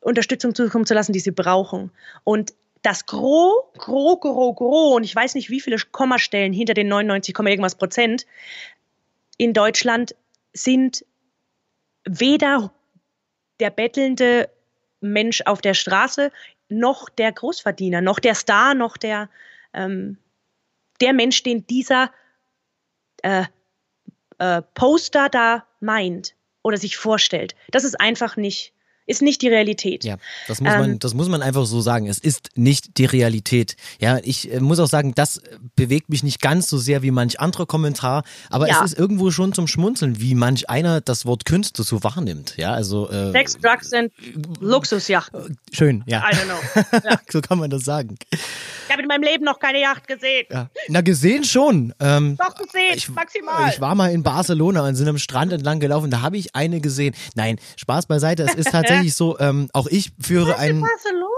Unterstützung 0.00 0.54
zukommen 0.54 0.86
zu 0.86 0.94
lassen, 0.94 1.12
die 1.12 1.20
sie 1.20 1.30
brauchen. 1.30 1.90
Und 2.24 2.52
das 2.82 3.06
Gros, 3.06 3.64
Gros, 3.78 4.20
Gros, 4.20 4.56
Gros, 4.56 4.96
und 4.96 5.04
ich 5.04 5.16
weiß 5.16 5.34
nicht, 5.34 5.48
wie 5.48 5.60
viele 5.60 5.78
Kommastellen 5.90 6.52
hinter 6.52 6.74
den 6.74 6.88
99, 6.88 7.34
irgendwas 7.38 7.76
Prozent 7.76 8.26
in 9.38 9.54
Deutschland 9.54 10.14
sind 10.52 11.04
weder 12.04 12.72
der 13.60 13.70
bettelnde 13.70 14.50
Mensch 15.04 15.42
auf 15.42 15.60
der 15.60 15.74
Straße 15.74 16.32
noch 16.68 17.08
der 17.08 17.32
Großverdiener, 17.32 18.00
noch 18.00 18.18
der 18.18 18.34
Star, 18.34 18.74
noch 18.74 18.96
der, 18.96 19.28
ähm, 19.72 20.18
der 21.00 21.12
Mensch, 21.12 21.42
den 21.42 21.66
dieser 21.66 22.10
äh, 23.22 23.44
äh, 24.38 24.62
Poster 24.74 25.28
da 25.28 25.66
meint 25.80 26.34
oder 26.62 26.76
sich 26.76 26.96
vorstellt. 26.96 27.54
Das 27.70 27.84
ist 27.84 28.00
einfach 28.00 28.36
nicht 28.36 28.72
ist 29.06 29.22
nicht 29.22 29.42
die 29.42 29.48
Realität. 29.48 30.04
Ja, 30.04 30.16
das 30.48 30.60
muss 30.60 30.72
man, 30.72 30.90
ähm, 30.92 30.98
das 30.98 31.14
muss 31.14 31.28
man 31.28 31.42
einfach 31.42 31.66
so 31.66 31.80
sagen. 31.80 32.06
Es 32.06 32.18
ist 32.18 32.50
nicht 32.54 32.96
die 32.98 33.04
Realität. 33.04 33.76
Ja, 34.00 34.18
ich 34.22 34.52
äh, 34.52 34.60
muss 34.60 34.78
auch 34.78 34.88
sagen, 34.88 35.14
das 35.14 35.42
bewegt 35.76 36.08
mich 36.08 36.22
nicht 36.22 36.40
ganz 36.40 36.68
so 36.68 36.78
sehr 36.78 37.02
wie 37.02 37.10
manch 37.10 37.40
anderer 37.40 37.66
Kommentar, 37.66 38.24
aber 38.50 38.68
ja. 38.68 38.78
es 38.78 38.92
ist 38.92 38.98
irgendwo 38.98 39.30
schon 39.30 39.52
zum 39.52 39.66
Schmunzeln, 39.66 40.20
wie 40.20 40.34
manch 40.34 40.70
einer 40.70 41.00
das 41.00 41.26
Wort 41.26 41.44
Künste 41.44 41.82
so 41.82 42.02
wahrnimmt. 42.02 42.56
Ja, 42.56 42.72
also 42.72 43.10
äh, 43.10 43.32
Sex, 43.32 43.58
Drugs 43.58 43.92
und 43.92 44.12
Luxusjachten. 44.60 45.58
Schön, 45.72 46.02
ja. 46.06 46.20
I 46.20 46.34
don't 46.34 46.44
know. 46.44 46.54
Ja. 47.04 47.20
so 47.28 47.40
kann 47.40 47.58
man 47.58 47.70
das 47.70 47.84
sagen. 47.84 48.16
Ich 48.30 48.90
habe 48.90 49.02
in 49.02 49.08
meinem 49.08 49.24
Leben 49.24 49.44
noch 49.44 49.58
keine 49.58 49.80
Yacht 49.80 50.06
gesehen. 50.06 50.46
Ja. 50.50 50.70
Na, 50.88 51.00
gesehen 51.00 51.44
schon. 51.44 51.92
Ähm, 52.00 52.36
Doch 52.36 52.54
gesehen, 52.54 52.94
ich, 52.94 53.08
maximal. 53.10 53.68
Ich 53.70 53.80
war 53.80 53.94
mal 53.94 54.10
in 54.12 54.22
Barcelona 54.22 54.86
und 54.86 54.94
sind 54.94 55.08
am 55.08 55.18
Strand 55.18 55.52
entlang 55.52 55.80
gelaufen, 55.80 56.10
da 56.10 56.22
habe 56.22 56.36
ich 56.36 56.54
eine 56.54 56.80
gesehen. 56.80 57.14
Nein, 57.34 57.58
Spaß 57.76 58.06
beiseite, 58.06 58.44
es 58.44 58.54
ist 58.54 58.70
tatsächlich 58.70 58.93
so, 59.02 59.38
ähm, 59.38 59.68
auch 59.72 59.86
ich 59.86 60.12
führe 60.20 60.58
einen. 60.58 60.80
Barcelona? 60.80 61.34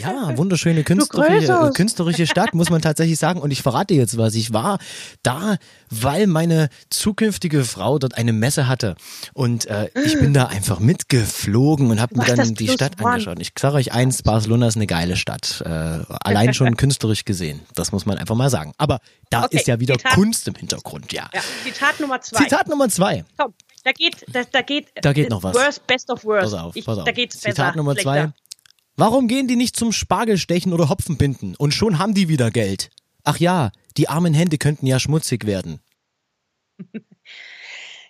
Ja, 0.00 0.36
wunderschöne 0.36 0.82
künstlerische, 0.82 1.70
künstlerische 1.74 2.26
Stadt, 2.26 2.54
muss 2.54 2.70
man 2.70 2.80
tatsächlich 2.82 3.18
sagen. 3.18 3.40
Und 3.40 3.50
ich 3.50 3.62
verrate 3.62 3.94
jetzt 3.94 4.16
was. 4.16 4.34
Ich 4.34 4.52
war 4.52 4.78
da, 5.22 5.56
weil 5.90 6.26
meine 6.26 6.68
zukünftige 6.90 7.64
Frau 7.64 7.98
dort 7.98 8.16
eine 8.16 8.32
Messe 8.32 8.66
hatte. 8.66 8.96
Und 9.34 9.66
äh, 9.66 9.90
ich 10.04 10.18
bin 10.18 10.32
da 10.34 10.46
einfach 10.46 10.80
mitgeflogen 10.80 11.90
und 11.90 12.00
habe 12.00 12.16
mir 12.16 12.24
dann 12.24 12.54
die 12.54 12.68
Stadt 12.68 13.00
one. 13.00 13.12
angeschaut. 13.12 13.38
Ich 13.40 13.52
sage 13.58 13.76
euch 13.76 13.92
eins, 13.92 14.22
Barcelona 14.22 14.68
ist 14.68 14.76
eine 14.76 14.86
geile 14.86 15.16
Stadt. 15.16 15.62
Äh, 15.64 15.68
allein 15.68 16.54
schon 16.54 16.76
künstlerisch 16.78 17.24
gesehen. 17.24 17.60
Das 17.74 17.92
muss 17.92 18.06
man 18.06 18.18
einfach 18.18 18.36
mal 18.36 18.50
sagen. 18.50 18.72
Aber 18.78 19.00
da 19.30 19.44
okay, 19.44 19.56
ist 19.56 19.66
ja 19.66 19.80
wieder 19.80 19.96
Zitat. 19.96 20.12
Kunst 20.12 20.48
im 20.48 20.54
Hintergrund, 20.54 21.12
ja. 21.12 21.28
ja. 21.34 21.40
Zitat 21.64 22.00
Nummer 22.00 22.20
zwei. 22.20 22.44
Zitat 22.44 22.68
Nummer 22.68 22.88
zwei. 22.88 23.24
Komm, 23.36 23.52
da 23.88 23.92
geht, 23.92 24.24
da, 24.28 24.44
da 24.44 24.62
geht, 24.62 24.88
da 24.94 25.12
geht 25.12 25.30
noch 25.30 25.42
was. 25.42 25.54
Worst, 25.54 25.86
best 25.86 26.10
of 26.10 26.24
worst. 26.24 26.52
Pass 26.52 26.60
auf, 26.60 26.74
pass 26.74 26.98
auf. 26.98 27.04
Da 27.04 27.12
geht's 27.12 27.40
Zitat 27.40 27.56
besser, 27.56 27.76
Nummer 27.76 27.96
zwei. 27.96 28.32
Warum 28.96 29.28
gehen 29.28 29.48
die 29.48 29.56
nicht 29.56 29.76
zum 29.76 29.92
Spargelstechen 29.92 30.72
oder 30.72 30.88
Hopfenbinden? 30.88 31.54
Und 31.56 31.72
schon 31.72 31.98
haben 31.98 32.14
die 32.14 32.28
wieder 32.28 32.50
Geld. 32.50 32.90
Ach 33.24 33.38
ja, 33.38 33.70
die 33.96 34.08
armen 34.08 34.34
Hände 34.34 34.58
könnten 34.58 34.86
ja 34.86 34.98
schmutzig 34.98 35.46
werden. 35.46 35.80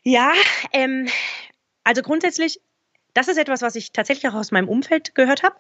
Ja, 0.05 0.33
ähm, 0.73 1.09
also 1.85 2.01
grundsätzlich, 2.01 2.61
das 3.13 3.29
ist 3.29 3.37
etwas, 3.37 3.61
was 3.61 3.75
ich 3.75 3.93
tatsächlich 3.93 4.31
auch 4.31 4.37
aus 4.37 4.53
meinem 4.53 4.69
Umfeld 4.69 5.15
gehört 5.15 5.43
habe. 5.43 5.57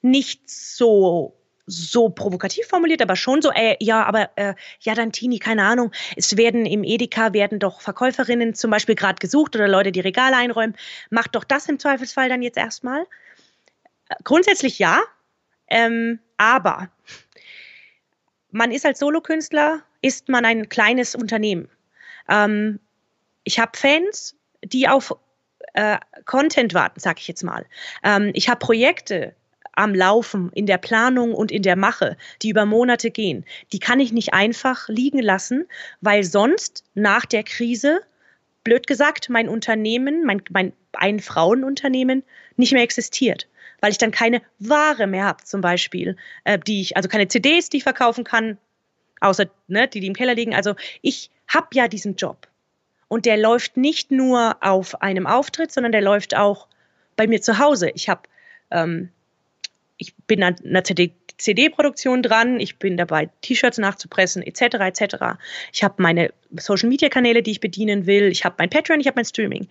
Nicht 0.00 0.50
so 0.50 1.36
so 1.72 2.08
provokativ 2.08 2.66
formuliert, 2.66 3.02
aber 3.02 3.16
schon 3.16 3.42
so, 3.42 3.50
äh, 3.52 3.76
ja, 3.80 4.04
aber 4.04 4.30
äh, 4.36 4.54
ja, 4.80 4.94
dann 4.94 5.12
Tini, 5.12 5.38
keine 5.38 5.64
Ahnung, 5.64 5.92
es 6.16 6.36
werden 6.36 6.66
im 6.66 6.84
Edeka 6.84 7.32
werden 7.32 7.58
doch 7.58 7.80
Verkäuferinnen 7.80 8.54
zum 8.54 8.70
Beispiel 8.70 8.94
gerade 8.94 9.20
gesucht 9.20 9.56
oder 9.56 9.68
Leute, 9.68 9.92
die 9.92 10.00
Regale 10.00 10.36
einräumen. 10.36 10.76
Macht 11.10 11.34
doch 11.34 11.44
das 11.44 11.68
im 11.68 11.78
Zweifelsfall 11.78 12.28
dann 12.28 12.42
jetzt 12.42 12.58
erstmal. 12.58 13.06
Grundsätzlich 14.24 14.78
ja, 14.78 15.00
ähm, 15.68 16.20
aber 16.36 16.90
man 18.50 18.70
ist 18.70 18.84
als 18.84 18.98
Solokünstler, 18.98 19.82
ist 20.02 20.28
man 20.28 20.44
ein 20.44 20.68
kleines 20.68 21.14
Unternehmen. 21.14 21.68
Ähm, 22.28 22.78
ich 23.44 23.58
habe 23.58 23.76
Fans, 23.76 24.36
die 24.62 24.88
auf 24.88 25.16
äh, 25.74 25.98
Content 26.26 26.74
warten, 26.74 27.00
sag 27.00 27.18
ich 27.18 27.28
jetzt 27.28 27.42
mal. 27.42 27.64
Ähm, 28.02 28.30
ich 28.34 28.48
habe 28.48 28.58
Projekte 28.58 29.34
am 29.72 29.94
Laufen, 29.94 30.50
in 30.54 30.66
der 30.66 30.78
Planung 30.78 31.34
und 31.34 31.50
in 31.50 31.62
der 31.62 31.76
Mache, 31.76 32.16
die 32.42 32.50
über 32.50 32.66
Monate 32.66 33.10
gehen. 33.10 33.44
Die 33.72 33.78
kann 33.78 34.00
ich 34.00 34.12
nicht 34.12 34.34
einfach 34.34 34.88
liegen 34.88 35.20
lassen, 35.20 35.66
weil 36.00 36.24
sonst 36.24 36.84
nach 36.94 37.24
der 37.24 37.42
Krise, 37.42 38.00
blöd 38.64 38.86
gesagt, 38.86 39.28
mein 39.30 39.48
Unternehmen, 39.48 40.24
mein, 40.24 40.42
mein 40.50 40.72
Ein-Frauen-Unternehmen 40.92 42.22
nicht 42.56 42.72
mehr 42.72 42.82
existiert 42.82 43.48
weil 43.82 43.90
ich 43.90 43.98
dann 43.98 44.12
keine 44.12 44.40
Ware 44.60 45.08
mehr 45.08 45.24
habe, 45.24 45.42
zum 45.44 45.60
Beispiel, 45.60 46.16
äh, 46.44 46.56
die 46.56 46.80
ich, 46.80 46.96
also 46.96 47.08
keine 47.08 47.26
CDs, 47.26 47.68
die 47.68 47.78
ich 47.78 47.82
verkaufen 47.82 48.22
kann, 48.22 48.56
außer 49.20 49.46
ne, 49.66 49.88
die, 49.88 50.00
die 50.00 50.06
im 50.06 50.14
Keller 50.14 50.34
liegen. 50.34 50.54
Also 50.54 50.76
ich 51.02 51.30
habe 51.48 51.66
ja 51.74 51.88
diesen 51.88 52.14
Job. 52.14 52.48
Und 53.08 53.26
der 53.26 53.36
läuft 53.36 53.76
nicht 53.76 54.10
nur 54.10 54.56
auf 54.60 55.02
einem 55.02 55.26
Auftritt, 55.26 55.72
sondern 55.72 55.92
der 55.92 56.00
läuft 56.00 56.34
auch 56.34 56.68
bei 57.16 57.26
mir 57.26 57.42
zu 57.42 57.58
Hause. 57.58 57.90
Ich 57.94 58.08
habe, 58.08 58.22
ähm, 58.70 59.10
ich 60.02 60.16
bin 60.26 60.42
an 60.42 60.56
einer 60.64 60.82
CD, 60.82 61.14
CD-Produktion 61.38 62.22
dran, 62.22 62.58
ich 62.58 62.78
bin 62.78 62.96
dabei, 62.96 63.30
T-Shirts 63.40 63.78
nachzupressen, 63.78 64.42
etc., 64.42 64.62
etc. 64.80 65.16
Ich 65.72 65.84
habe 65.84 66.02
meine 66.02 66.32
Social-Media-Kanäle, 66.50 67.42
die 67.42 67.52
ich 67.52 67.60
bedienen 67.60 68.06
will. 68.06 68.32
Ich 68.32 68.44
habe 68.44 68.56
mein 68.58 68.68
Patreon, 68.68 69.00
ich 69.00 69.06
habe 69.06 69.16
mein 69.16 69.24
Streaming. 69.24 69.68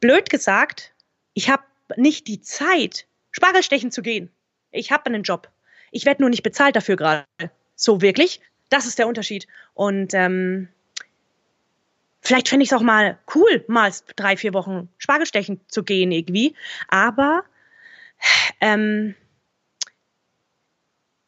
Blöd 0.00 0.30
gesagt, 0.30 0.92
ich 1.34 1.50
habe 1.50 1.62
nicht 1.96 2.26
die 2.26 2.40
Zeit, 2.40 3.06
Spargelstechen 3.30 3.90
zu 3.90 4.00
gehen. 4.00 4.30
Ich 4.72 4.90
habe 4.90 5.06
einen 5.06 5.22
Job. 5.22 5.48
Ich 5.90 6.06
werde 6.06 6.22
nur 6.22 6.30
nicht 6.30 6.42
bezahlt 6.42 6.74
dafür 6.74 6.96
gerade. 6.96 7.26
So 7.74 8.00
wirklich. 8.00 8.40
Das 8.70 8.86
ist 8.86 8.98
der 8.98 9.06
Unterschied. 9.06 9.46
Und 9.74 10.14
ähm, 10.14 10.68
vielleicht 12.22 12.48
fände 12.48 12.64
ich 12.64 12.70
es 12.70 12.76
auch 12.76 12.82
mal 12.82 13.18
cool, 13.34 13.64
mal 13.68 13.92
drei, 14.16 14.36
vier 14.36 14.54
Wochen 14.54 14.88
Spargelstechen 14.96 15.60
zu 15.68 15.84
gehen 15.84 16.12
irgendwie. 16.12 16.54
Aber 16.88 17.44
ähm, 18.60 19.14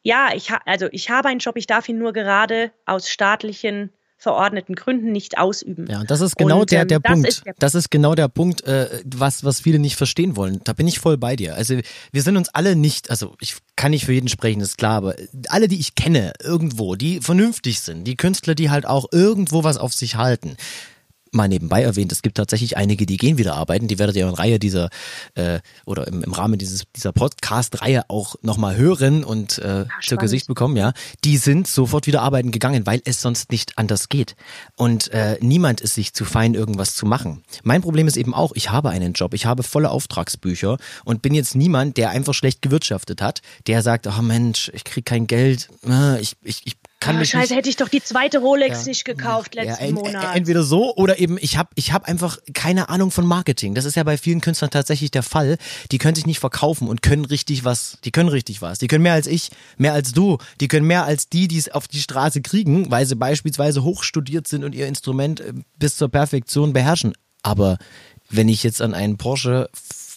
ja, 0.03 0.29
ich, 0.33 0.51
ha 0.51 0.59
also 0.65 0.87
ich 0.91 1.09
habe 1.09 1.29
einen 1.29 1.39
Job, 1.39 1.55
ich 1.57 1.67
darf 1.67 1.87
ihn 1.89 1.97
nur 1.97 2.13
gerade 2.13 2.71
aus 2.85 3.09
staatlichen 3.09 3.91
verordneten 4.19 4.75
Gründen 4.75 5.13
nicht 5.13 5.37
ausüben. 5.37 5.87
Ja, 5.89 6.01
und 6.01 6.11
das 6.11 6.19
ist 6.19 6.35
genau 6.35 6.61
und, 6.61 6.71
der, 6.71 6.83
der 6.83 6.97
ähm, 6.97 7.13
Punkt. 7.13 7.27
Ist 7.29 7.45
der 7.45 7.53
das 7.57 7.73
ist 7.73 7.89
genau 7.89 8.15
der 8.15 8.27
Punkt, 8.27 8.61
äh, 8.65 9.01
was, 9.05 9.45
was 9.45 9.61
viele 9.61 9.79
nicht 9.79 9.95
verstehen 9.95 10.35
wollen. 10.35 10.59
Da 10.65 10.73
bin 10.73 10.89
ich 10.89 10.99
voll 10.99 11.17
bei 11.17 11.37
dir. 11.37 11.55
Also 11.55 11.79
wir 12.11 12.21
sind 12.21 12.35
uns 12.35 12.49
alle 12.49 12.75
nicht, 12.75 13.09
also 13.09 13.35
ich 13.39 13.55
kann 13.77 13.91
nicht 13.91 14.05
für 14.05 14.11
jeden 14.11 14.27
sprechen, 14.27 14.59
ist 14.59 14.77
klar, 14.77 14.97
aber 14.97 15.15
alle, 15.47 15.69
die 15.69 15.79
ich 15.79 15.95
kenne, 15.95 16.33
irgendwo, 16.43 16.95
die 16.95 17.21
vernünftig 17.21 17.79
sind, 17.79 18.03
die 18.03 18.17
Künstler, 18.17 18.55
die 18.55 18.69
halt 18.69 18.85
auch 18.85 19.05
irgendwo 19.13 19.63
was 19.63 19.77
auf 19.77 19.93
sich 19.93 20.17
halten, 20.17 20.57
mal 21.31 21.47
nebenbei 21.47 21.83
erwähnt, 21.83 22.11
es 22.11 22.21
gibt 22.21 22.37
tatsächlich 22.37 22.77
einige, 22.77 23.05
die 23.05 23.17
gehen 23.17 23.37
wieder 23.37 23.55
arbeiten. 23.55 23.87
Die 23.87 23.99
werdet 23.99 24.15
ihr 24.15 24.27
in 24.27 24.33
Reihe 24.33 24.59
dieser 24.59 24.89
äh, 25.35 25.59
oder 25.85 26.07
im, 26.07 26.23
im 26.23 26.31
Rahmen 26.31 26.57
dieses 26.57 26.83
dieser 26.95 27.11
Podcast-Reihe 27.11 28.09
auch 28.09 28.35
nochmal 28.41 28.75
hören 28.77 29.23
und 29.23 29.59
äh, 29.59 29.85
Ach, 29.87 30.01
zur 30.01 30.17
Gesicht 30.17 30.47
bekommen, 30.47 30.77
ja. 30.77 30.93
Die 31.23 31.37
sind 31.37 31.67
sofort 31.67 32.07
wieder 32.07 32.21
arbeiten 32.21 32.51
gegangen, 32.51 32.85
weil 32.85 33.01
es 33.05 33.21
sonst 33.21 33.51
nicht 33.51 33.77
anders 33.77 34.09
geht. 34.09 34.35
Und 34.75 35.11
äh, 35.11 35.37
niemand 35.41 35.81
ist 35.81 35.95
sich 35.95 36.13
zu 36.13 36.25
fein, 36.25 36.53
irgendwas 36.53 36.95
zu 36.95 37.05
machen. 37.05 37.43
Mein 37.63 37.81
Problem 37.81 38.07
ist 38.07 38.17
eben 38.17 38.33
auch, 38.33 38.51
ich 38.55 38.71
habe 38.71 38.89
einen 38.89 39.13
Job, 39.13 39.33
ich 39.33 39.45
habe 39.45 39.63
volle 39.63 39.91
Auftragsbücher 39.91 40.77
und 41.05 41.21
bin 41.21 41.33
jetzt 41.33 41.55
niemand, 41.55 41.97
der 41.97 42.09
einfach 42.09 42.33
schlecht 42.33 42.61
gewirtschaftet 42.61 43.21
hat, 43.21 43.41
der 43.67 43.81
sagt, 43.81 44.07
oh 44.07 44.21
Mensch, 44.21 44.71
ich 44.73 44.83
krieg 44.83 45.05
kein 45.05 45.27
Geld, 45.27 45.69
ah, 45.87 46.17
ich, 46.19 46.35
ich, 46.43 46.61
ich 46.65 46.75
kann 46.99 47.15
oh, 47.15 47.19
mich 47.19 47.29
Scheiße, 47.29 47.53
nicht, 47.53 47.57
hätte 47.57 47.69
ich 47.69 47.77
doch 47.77 47.87
die 47.87 48.03
zweite 48.03 48.39
Rolex 48.39 48.81
Ja. 48.81 48.89
nicht 48.89 49.05
gekauft 49.05 49.55
letzten 49.55 49.83
en- 49.83 49.93
Monat. 49.95 50.35
Entweder 50.35 50.63
so 50.63 50.95
oder 50.95 51.19
eben 51.19 51.37
ich 51.39 51.57
habe 51.57 51.69
ich 51.75 51.93
hab 51.93 52.05
einfach 52.05 52.37
keine 52.53 52.89
Ahnung 52.89 53.09
von 53.11 53.25
Marketing. 53.25 53.73
Das 53.73 53.85
ist 53.85 53.95
ja 53.95 54.03
bei 54.03 54.17
vielen 54.17 54.41
Künstlern 54.41 54.69
tatsächlich 54.69 55.09
der 55.11 55.23
Fall. 55.23 55.57
Die 55.91 55.97
können 55.97 56.15
sich 56.15 56.25
nicht 56.25 56.39
verkaufen 56.39 56.87
und 56.87 57.01
können 57.01 57.25
richtig 57.25 57.63
was. 57.63 57.97
Die 58.03 58.11
können 58.11 58.29
richtig 58.29 58.61
was. 58.61 58.79
Die 58.79 58.87
können 58.87 59.03
mehr 59.03 59.13
als 59.13 59.27
ich, 59.27 59.49
mehr 59.77 59.93
als 59.93 60.11
du. 60.11 60.37
Die 60.59 60.67
können 60.67 60.87
mehr 60.87 61.05
als 61.05 61.29
die, 61.29 61.47
die 61.47 61.57
es 61.57 61.69
auf 61.69 61.87
die 61.87 62.01
Straße 62.01 62.41
kriegen, 62.41 62.91
weil 62.91 63.05
sie 63.05 63.15
beispielsweise 63.15 63.83
hochstudiert 63.83 64.47
sind 64.47 64.63
und 64.63 64.75
ihr 64.75 64.87
Instrument 64.87 65.39
äh, 65.39 65.53
bis 65.77 65.95
zur 65.95 66.09
Perfektion 66.09 66.73
beherrschen. 66.73 67.13
Aber 67.43 67.77
wenn 68.29 68.49
ich 68.49 68.63
jetzt 68.63 68.81
an 68.81 68.93
einen 68.93 69.17
Porsche 69.17 69.69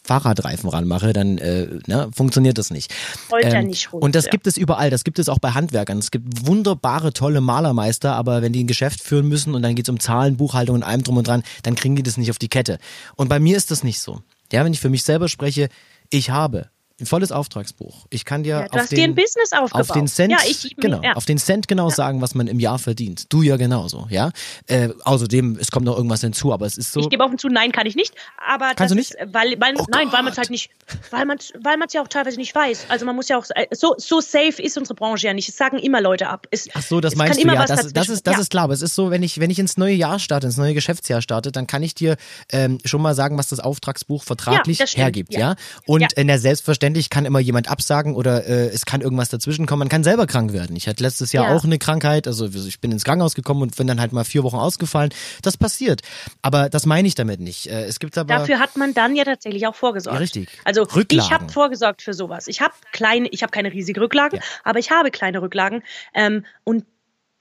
Fahrradreifen 0.05 0.68
ranmache, 0.68 1.12
dann 1.12 1.38
äh, 1.38 1.68
ne, 1.86 2.11
funktioniert 2.14 2.59
das 2.59 2.70
nicht. 2.70 2.92
Rollt 3.30 3.44
er 3.44 3.62
nicht 3.62 3.92
rund, 3.92 4.03
und 4.03 4.14
das 4.14 4.24
ja. 4.24 4.30
gibt 4.32 4.46
es 4.46 4.57
überall, 4.57 4.90
das 4.90 5.05
gibt 5.05 5.18
es 5.18 5.28
auch 5.28 5.38
bei 5.38 5.53
Handwerkern. 5.53 5.98
Es 5.98 6.11
gibt 6.11 6.46
wunderbare, 6.46 7.12
tolle 7.12 7.40
Malermeister, 7.40 8.14
aber 8.14 8.42
wenn 8.42 8.53
die 8.53 8.64
ein 8.64 8.66
Geschäft 8.66 9.00
führen 9.00 9.28
müssen 9.28 9.55
und 9.55 9.62
dann 9.62 9.74
geht 9.74 9.86
es 9.86 9.90
um 9.90 10.00
Zahlen, 10.00 10.36
Buchhaltung 10.36 10.76
und 10.76 10.82
allem 10.82 11.05
drum 11.05 11.18
und 11.18 11.28
dran, 11.28 11.42
dann 11.62 11.76
kriegen 11.76 11.94
die 11.94 12.03
das 12.03 12.16
nicht 12.16 12.30
auf 12.30 12.38
die 12.38 12.48
Kette. 12.48 12.78
Und 13.14 13.28
bei 13.28 13.38
mir 13.38 13.57
ist 13.57 13.70
das 13.70 13.84
nicht 13.84 14.00
so. 14.00 14.22
Ja, 14.53 14.64
wenn 14.64 14.72
ich 14.72 14.80
für 14.80 14.90
mich 14.90 15.05
selber 15.05 15.28
spreche, 15.28 15.68
ich 16.11 16.30
habe 16.30 16.72
ein 17.01 17.07
volles 17.07 17.32
Auftragsbuch. 17.32 18.07
Ich 18.11 18.24
kann 18.24 18.43
dir 18.43 18.51
Ja, 18.51 18.66
auf, 18.80 18.88
den, 18.88 19.14
dir 19.14 19.24
auf 19.72 19.88
den 19.93 20.07
Cent, 20.07 20.32
Ja, 20.32 20.38
ich- 20.47 20.76
genau, 20.76 21.03
ja. 21.03 21.14
auf 21.14 21.24
den 21.24 21.38
Cent 21.38 21.68
genau 21.68 21.90
sagen, 21.90 22.20
was 22.20 22.34
man 22.34 22.47
im 22.47 22.61
Jahr 22.61 22.78
verdient. 22.78 23.32
Du 23.32 23.43
ja 23.43 23.57
genauso, 23.57 24.07
ja. 24.11 24.30
Äh, 24.66 24.90
außerdem, 25.05 25.59
es 25.61 25.70
kommt 25.70 25.86
noch 25.86 25.97
irgendwas 25.97 26.20
hinzu, 26.20 26.53
aber 26.53 26.66
es 26.66 26.76
ist 26.78 26.93
so. 26.93 27.01
Ich 27.01 27.11
gebe 27.11 27.24
offen 27.24 27.38
zu, 27.38 27.49
nein, 27.49 27.72
kann 27.72 27.86
ich 27.86 27.97
nicht. 27.97 28.14
Aber 28.47 28.72
Kannst 28.74 28.93
du 28.93 28.97
nicht? 28.97 29.12
Ist, 29.14 29.32
weil, 29.32 29.61
weil, 29.61 29.74
Oh 29.78 29.86
nein, 29.90 30.09
weil 30.12 30.22
man 30.22 30.24
Gott. 30.26 30.32
es 30.32 30.38
halt 30.38 30.51
nicht, 30.51 30.70
weil 31.11 31.24
man 31.24 31.38
weil 31.61 31.76
man 31.76 31.88
es 31.88 31.95
ja 31.95 32.03
auch 32.03 32.09
teilweise 32.09 32.36
nicht 32.38 32.55
weiß. 32.55 32.86
Also 32.88 33.07
man 33.07 33.16
muss 33.16 33.28
ja 33.28 33.38
auch 33.38 33.45
so 33.72 33.95
so 33.99 34.20
safe 34.20 34.61
ist 34.62 34.76
unsere 34.78 34.95
Branche 34.95 35.26
ja 35.26 35.34
nicht. 35.34 35.49
Es 35.49 35.57
sagen 35.57 35.78
immer 35.78 36.01
Leute 36.01 36.28
ab. 36.28 36.47
Es, 36.51 36.68
Ach 36.74 36.82
so, 36.82 37.01
das 37.01 37.16
meinst 37.16 37.43
du 37.43 37.47
ja. 37.47 37.64
Das, 37.66 37.93
das 37.93 38.09
ist, 38.09 38.26
das 38.26 38.38
ist 38.38 38.51
klar. 38.51 38.64
Aber 38.64 38.74
es 38.74 38.82
ist 38.82 38.95
so, 38.95 39.11
wenn 39.11 39.22
ich, 39.22 39.40
wenn 39.40 39.51
ich 39.51 39.59
ins 39.59 39.76
neue 39.76 39.95
Jahr 39.95 40.18
starte, 40.18 40.47
ins 40.47 40.57
neue 40.57 40.74
Geschäftsjahr 40.74 41.22
starte, 41.22 41.53
dann 41.53 41.66
kann 41.66 41.82
ich 41.82 41.95
dir 41.95 42.16
ähm, 42.51 42.78
schon 42.84 43.03
mal 43.03 43.14
sagen, 43.14 43.38
was 43.38 43.49
das 43.49 43.61
Auftragsbuch 43.61 44.22
vertraglich 44.22 44.78
das 44.78 44.97
hergibt, 44.97 45.34
ja. 45.34 45.57
Und 45.86 46.12
in 46.14 46.26
der 46.28 46.38
selbstverständlich 46.83 47.11
kann 47.11 47.24
immer 47.24 47.39
jemand 47.39 47.70
absagen 47.70 48.14
oder 48.14 48.45
äh, 48.47 48.66
es 48.68 48.85
kann 48.85 49.01
irgendwas 49.01 49.28
dazwischen 49.28 49.66
kommen. 49.66 49.80
Man 49.80 49.89
kann 49.89 50.03
selber 50.03 50.26
krank 50.26 50.53
werden. 50.53 50.74
Ich 50.76 50.89
hatte 50.89 51.03
letztes 51.03 51.33
Jahr 51.33 51.49
Ja. 51.49 51.55
auch 51.57 51.64
eine 51.64 51.78
Krankheit, 51.78 52.26
also 52.26 52.47
ich 52.49 52.80
bin 52.80 52.91
ins 52.91 53.05
Krankenhaus 53.05 53.35
gekommen 53.35 53.62
und 53.62 53.76
bin 53.76 53.87
dann 53.87 54.01
halt 54.01 54.12
mal 54.12 54.24
vier 54.24 54.43
Wochen 54.43 54.57
ausgefallen. 54.57 55.11
Das 55.43 55.57
passiert. 55.57 56.03
Aber 56.43 56.68
das 56.68 56.85
meine 56.87 57.07
ich 57.07 57.14
damit 57.14 57.41
nicht. 57.41 57.68
Äh, 57.68 57.85
es 57.85 58.01
gibt 58.01 58.18
aber 58.18 58.35
Dafür 58.35 58.59
hat 58.59 58.76
man 58.76 58.95
dann 58.95 59.14
ja 59.14 59.24
tatsächlich 59.24 59.66
auch 59.66 59.76
vorgesorgt. 59.76 60.14
Ja, 60.16 60.20
richtig. 60.20 60.49
Also 60.64 60.83
Rücklagen. 60.83 61.24
ich 61.24 61.30
habe 61.33 61.53
vorgesorgt 61.53 62.03
für 62.03 62.14
sowas. 62.14 62.49
Ich 62.49 62.61
habe 62.61 62.74
kleine, 62.93 63.28
ich 63.28 63.43
habe 63.43 63.53
keine 63.53 63.72
riesige 63.72 64.01
Rücklagen, 64.01 64.39
Ja. 64.39 64.45
aber 64.64 64.78
ich 64.80 64.91
habe 64.91 65.11
kleine 65.11 65.41
Rücklagen 65.41 65.83
ähm, 66.14 66.45
und 66.64 66.85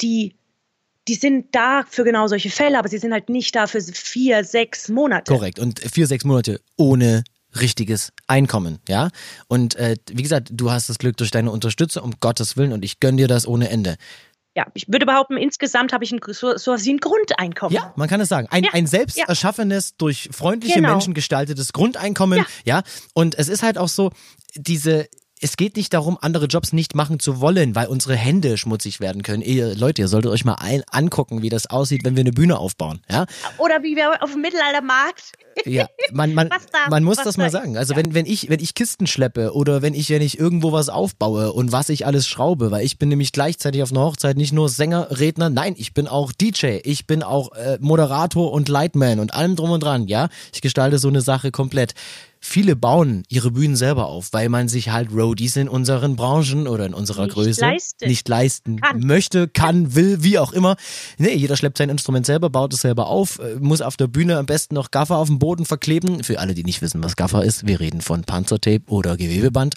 die 0.02 0.36
die 1.08 1.16
sind 1.16 1.56
da 1.56 1.84
für 1.90 2.04
genau 2.04 2.28
solche 2.28 2.52
Fälle, 2.52 2.78
aber 2.78 2.88
sie 2.88 3.00
sind 3.00 3.12
halt 3.12 3.28
nicht 3.28 3.56
da 3.56 3.66
für 3.66 3.82
vier, 3.82 4.44
sechs 4.44 4.88
Monate. 4.88 5.34
Korrekt. 5.34 5.58
Und 5.58 5.80
vier, 5.80 6.06
sechs 6.06 6.24
Monate 6.26 6.62
ohne 6.78 7.24
richtiges 7.60 8.14
Einkommen, 8.28 8.80
ja. 8.88 9.10
Und 9.48 9.76
äh, 9.76 9.96
wie 10.12 10.24
gesagt, 10.24 10.50
du 10.52 10.72
hast 10.72 10.90
das 10.90 10.98
Glück 10.98 11.18
durch 11.18 11.32
deine 11.32 11.52
Unterstützer, 11.52 12.04
um 12.04 12.14
Gottes 12.20 12.58
Willen, 12.58 12.74
und 12.74 12.86
ich 12.86 13.00
gönn 13.00 13.18
dir 13.18 13.28
das 13.28 13.48
ohne 13.48 13.70
Ende. 13.70 13.98
Ja, 14.56 14.66
ich 14.74 14.88
würde 14.90 15.06
behaupten, 15.06 15.38
insgesamt 15.38 15.94
habe 15.94 16.04
ich 16.04 16.12
ein, 16.12 16.20
so, 16.28 16.58
so 16.58 16.74
wie 16.74 16.94
ein 16.94 16.98
Grundeinkommen. 16.98 17.74
Ja, 17.74 17.94
man 17.96 18.10
kann 18.10 18.20
es 18.20 18.28
sagen. 18.28 18.48
Ein, 18.52 18.66
Ja, 18.66 18.72
ein 18.74 18.86
selbst 18.86 19.18
ja. 19.18 19.26
erschaffenes, 19.28 19.96
durch 19.96 20.30
freundliche 20.34 20.76
Genau. 20.76 20.92
Menschen 20.92 21.14
gestaltetes 21.14 21.72
Grundeinkommen, 21.72 22.40
ja. 22.40 22.46
Ja. 22.66 22.84
Und 23.14 23.36
es 23.38 23.48
ist 23.48 23.64
halt 23.64 23.78
auch 23.78 23.88
so, 23.88 24.12
diese, 24.56 25.08
es 25.42 25.58
geht 25.58 25.76
nicht 25.76 25.94
darum, 25.94 26.18
andere 26.22 26.46
Jobs 26.46 26.72
nicht 26.72 26.96
machen 26.96 27.20
zu 27.20 27.42
wollen, 27.42 27.76
weil 27.76 27.88
unsere 27.88 28.16
Hände 28.16 28.58
schmutzig 28.58 29.00
werden 29.00 29.24
können. 29.24 29.42
Ihr, 29.42 29.76
Leute, 29.76 30.04
ihr 30.04 30.08
solltet 30.08 30.32
euch 30.32 30.46
mal 30.46 30.56
ein, 30.56 30.84
angucken, 30.92 31.42
wie 31.42 31.50
das 31.50 31.68
aussieht, 31.68 32.04
wenn 32.04 32.16
wir 32.16 32.22
eine 32.22 32.32
Bühne 32.32 32.60
aufbauen, 32.60 33.02
ja. 33.10 33.26
Oder 33.58 33.82
wie 33.82 33.96
wir 33.96 34.22
auf 34.24 34.32
dem 34.32 34.42
Mittelaltermarkt. 34.42 35.34
Ja, 35.66 35.88
man, 36.14 36.34
man, 36.34 36.50
da- 36.50 36.58
man 36.90 37.04
muss 37.04 37.18
das 37.18 37.36
da 37.36 37.42
mal 37.42 37.48
ist, 37.48 37.54
sagen. 37.54 37.76
Also 37.76 37.94
ja. 37.94 37.98
wenn, 38.00 38.14
wenn 38.14 38.26
ich, 38.26 38.50
wenn 38.50 38.60
ich 38.60 38.74
Kisten 38.76 39.08
schleppe 39.08 39.54
oder 39.54 39.82
wenn 39.82 39.94
ich, 39.94 40.10
wenn 40.10 40.22
ich 40.22 40.40
irgendwo 40.40 40.72
was 40.72 40.90
aufbaue 40.90 41.52
und 41.54 41.72
was 41.72 41.90
ich 41.90 42.06
alles 42.06 42.28
schraube, 42.28 42.72
weil 42.72 42.86
ich 42.86 43.00
bin 43.00 43.10
nämlich 43.10 43.32
gleichzeitig 43.32 43.82
auf 43.84 43.92
einer 43.92 44.02
Hochzeit 44.02 44.38
nicht 44.38 44.54
nur 44.54 44.70
Sänger, 44.70 45.08
Redner, 45.10 45.50
nein, 45.50 45.74
ich 45.78 45.94
bin 45.94 46.08
auch 46.08 46.32
DJ, 46.32 46.80
ich 46.84 47.08
bin 47.08 47.24
auch 47.24 47.52
äh, 47.54 47.78
Moderator 47.82 48.52
und 48.52 48.70
Lightman 48.70 49.20
und 49.20 49.34
allem 49.34 49.56
drum 49.56 49.72
und 49.72 49.82
dran, 49.82 50.08
ja. 50.08 50.30
Ich 50.54 50.62
gestalte 50.62 51.00
so 51.00 51.08
eine 51.08 51.22
Sache 51.22 51.52
komplett. 51.52 51.94
Viele 52.44 52.76
bauen 52.76 53.24
ihre 53.30 53.52
Bühnen 53.52 53.76
selber 53.76 54.08
auf, 54.08 54.30
weil 54.34 54.50
man 54.50 54.68
sich 54.68 54.90
halt 54.90 55.12
Roadies 55.12 55.56
in 55.58 55.70
unseren 55.70 56.16
Branchen 56.16 56.68
oder 56.68 56.88
in 56.88 56.96
unserer 56.96 57.26
Nicht 57.26 57.34
Größe 57.36 57.62
leisten 57.62 58.08
nicht 58.08 58.28
leisten 58.28 58.82
kann. 58.82 59.00
möchte, 59.00 59.48
kann, 59.48 59.94
will, 59.94 60.24
wie 60.24 60.40
auch 60.40 60.52
immer. 60.52 60.76
Nee, 61.20 61.36
jeder 61.36 61.56
schleppt 61.56 61.78
sein 61.78 61.90
Instrument 61.90 62.26
selber, 62.26 62.50
baut 62.50 62.74
es 62.74 62.82
selber 62.82 63.08
auf, 63.08 63.38
äh, 63.38 63.56
muss 63.60 63.82
auf 63.82 63.96
der 63.96 64.08
Bühne 64.08 64.38
am 64.38 64.48
besten 64.48 64.74
noch 64.74 64.90
Gaffer 64.90 65.18
auf 65.18 65.28
dem 65.28 65.38
Boden 65.38 65.66
verkleben. 65.66 66.24
Für 66.24 66.40
alle, 66.40 66.56
die 66.56 66.64
nicht 66.64 66.82
wissen, 66.82 67.04
was 67.04 67.16
Gaffer 67.16 67.44
ist, 67.44 67.68
wir 67.68 67.80
reden 67.80 68.02
von 68.02 68.24
Panzertape 68.24 68.84
oder 68.88 69.18
Gewebeband. 69.18 69.76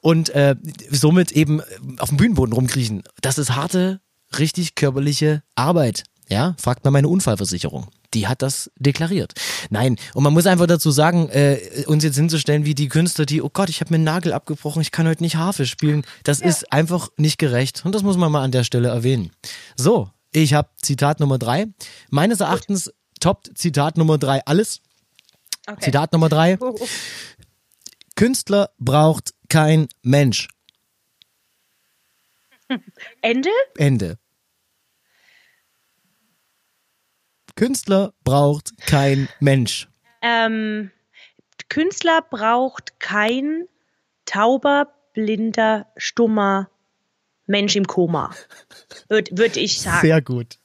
Und 0.00 0.30
äh, 0.30 0.56
somit 0.90 1.30
eben 1.32 1.62
auf 1.98 2.08
dem 2.08 2.18
Bühnenboden 2.18 2.52
rumkriechen. 2.52 3.04
Das 3.20 3.38
ist 3.38 3.54
harte, 3.54 4.00
richtig 4.36 4.74
körperliche 4.74 5.42
Arbeit. 5.54 6.04
Ja, 6.30 6.54
fragt 6.58 6.84
mal 6.84 6.92
meine 6.92 7.08
Unfallversicherung. 7.08 7.88
Die 8.14 8.28
hat 8.28 8.40
das 8.40 8.70
deklariert. 8.76 9.32
Nein, 9.68 9.96
und 10.14 10.22
man 10.22 10.32
muss 10.32 10.46
einfach 10.46 10.68
dazu 10.68 10.92
sagen, 10.92 11.28
äh, 11.30 11.84
uns 11.86 12.04
jetzt 12.04 12.16
hinzustellen 12.16 12.64
wie 12.64 12.76
die 12.76 12.88
Künstler, 12.88 13.26
die, 13.26 13.42
oh 13.42 13.50
Gott, 13.52 13.68
ich 13.68 13.80
habe 13.80 13.90
mir 13.90 13.96
einen 13.96 14.04
Nagel 14.04 14.32
abgebrochen, 14.32 14.80
ich 14.80 14.92
kann 14.92 15.08
heute 15.08 15.24
nicht 15.24 15.36
Harfe 15.36 15.66
spielen. 15.66 16.04
Das 16.22 16.40
ist 16.40 16.72
einfach 16.72 17.08
nicht 17.16 17.38
gerecht. 17.38 17.84
Und 17.84 17.94
das 17.94 18.04
muss 18.04 18.16
man 18.16 18.30
mal 18.30 18.44
an 18.44 18.52
der 18.52 18.62
Stelle 18.62 18.88
erwähnen. 18.88 19.32
So, 19.76 20.10
ich 20.32 20.54
habe 20.54 20.68
Zitat 20.80 21.18
Nummer 21.18 21.38
drei. 21.38 21.66
Meines 22.10 22.38
Erachtens 22.38 22.92
toppt 23.18 23.50
Zitat 23.58 23.98
Nummer 23.98 24.16
drei 24.16 24.44
alles. 24.46 24.80
Okay. 25.66 25.86
Zitat 25.86 26.12
Nummer 26.12 26.28
drei. 26.28 26.58
Oh, 26.60 26.76
oh. 26.78 26.86
Künstler 28.14 28.70
braucht 28.78 29.34
kein 29.48 29.88
Mensch. 30.02 30.48
Ende? 33.20 33.50
Ende. 33.76 34.19
Künstler 37.56 38.12
braucht 38.24 38.72
kein 38.86 39.28
Mensch. 39.40 39.88
Ähm, 40.22 40.90
Künstler 41.68 42.22
braucht 42.22 42.98
kein 43.00 43.66
tauber, 44.24 44.92
blinder, 45.12 45.86
stummer 45.96 46.70
Mensch 47.46 47.76
im 47.76 47.86
Koma. 47.86 48.34
Würde 49.08 49.36
würd 49.36 49.56
ich 49.56 49.80
sagen. 49.80 50.00
Sehr 50.00 50.22
gut. 50.22 50.58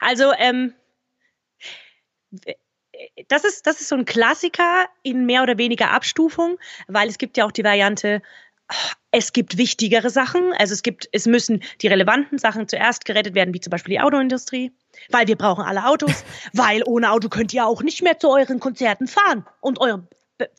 Also, 0.00 0.32
ähm, 0.38 0.74
das 3.28 3.44
ist, 3.44 3.66
das 3.66 3.80
ist 3.80 3.88
so 3.88 3.96
ein 3.96 4.04
Klassiker 4.04 4.86
in 5.02 5.26
mehr 5.26 5.42
oder 5.42 5.58
weniger 5.58 5.90
Abstufung, 5.90 6.58
weil 6.86 7.08
es 7.08 7.18
gibt 7.18 7.36
ja 7.36 7.44
auch 7.44 7.52
die 7.52 7.64
Variante, 7.64 8.22
es 9.10 9.32
gibt 9.32 9.56
wichtigere 9.58 10.10
Sachen. 10.10 10.52
Also 10.58 10.74
es 10.74 10.82
gibt, 10.82 11.08
es 11.12 11.26
müssen 11.26 11.62
die 11.80 11.88
relevanten 11.88 12.38
Sachen 12.38 12.68
zuerst 12.68 13.04
gerettet 13.04 13.34
werden, 13.34 13.54
wie 13.54 13.60
zum 13.60 13.70
Beispiel 13.70 13.94
die 13.94 14.00
Autoindustrie, 14.00 14.72
weil 15.10 15.26
wir 15.26 15.36
brauchen 15.36 15.64
alle 15.64 15.86
Autos, 15.86 16.24
weil 16.52 16.82
ohne 16.84 17.10
Auto 17.10 17.28
könnt 17.28 17.52
ihr 17.52 17.66
auch 17.66 17.82
nicht 17.82 18.02
mehr 18.02 18.18
zu 18.18 18.30
euren 18.30 18.60
Konzerten 18.60 19.06
fahren 19.06 19.46
und 19.60 19.80
eure 19.80 20.06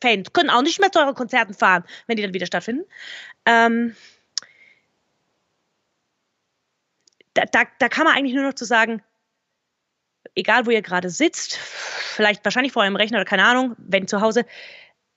Fans 0.01 0.31
können 0.33 0.49
auch 0.49 0.61
nicht 0.61 0.79
mehr 0.79 0.91
zu 0.91 0.99
euren 0.99 1.15
Konzerten 1.15 1.53
fahren, 1.53 1.83
wenn 2.07 2.17
die 2.17 2.23
dann 2.23 2.33
wieder 2.33 2.45
stattfinden. 2.45 2.83
Ähm, 3.45 3.95
da, 7.33 7.45
da, 7.45 7.63
da 7.79 7.89
kann 7.89 8.05
man 8.05 8.15
eigentlich 8.15 8.35
nur 8.35 8.43
noch 8.43 8.53
zu 8.53 8.65
sagen, 8.65 9.01
egal 10.35 10.65
wo 10.65 10.69
ihr 10.71 10.81
gerade 10.81 11.09
sitzt, 11.09 11.55
vielleicht 11.55 12.43
wahrscheinlich 12.43 12.73
vor 12.73 12.83
eurem 12.83 12.95
Rechner 12.95 13.17
oder 13.17 13.25
keine 13.25 13.45
Ahnung, 13.45 13.75
wenn 13.77 14.07
zu 14.07 14.21
Hause, 14.21 14.45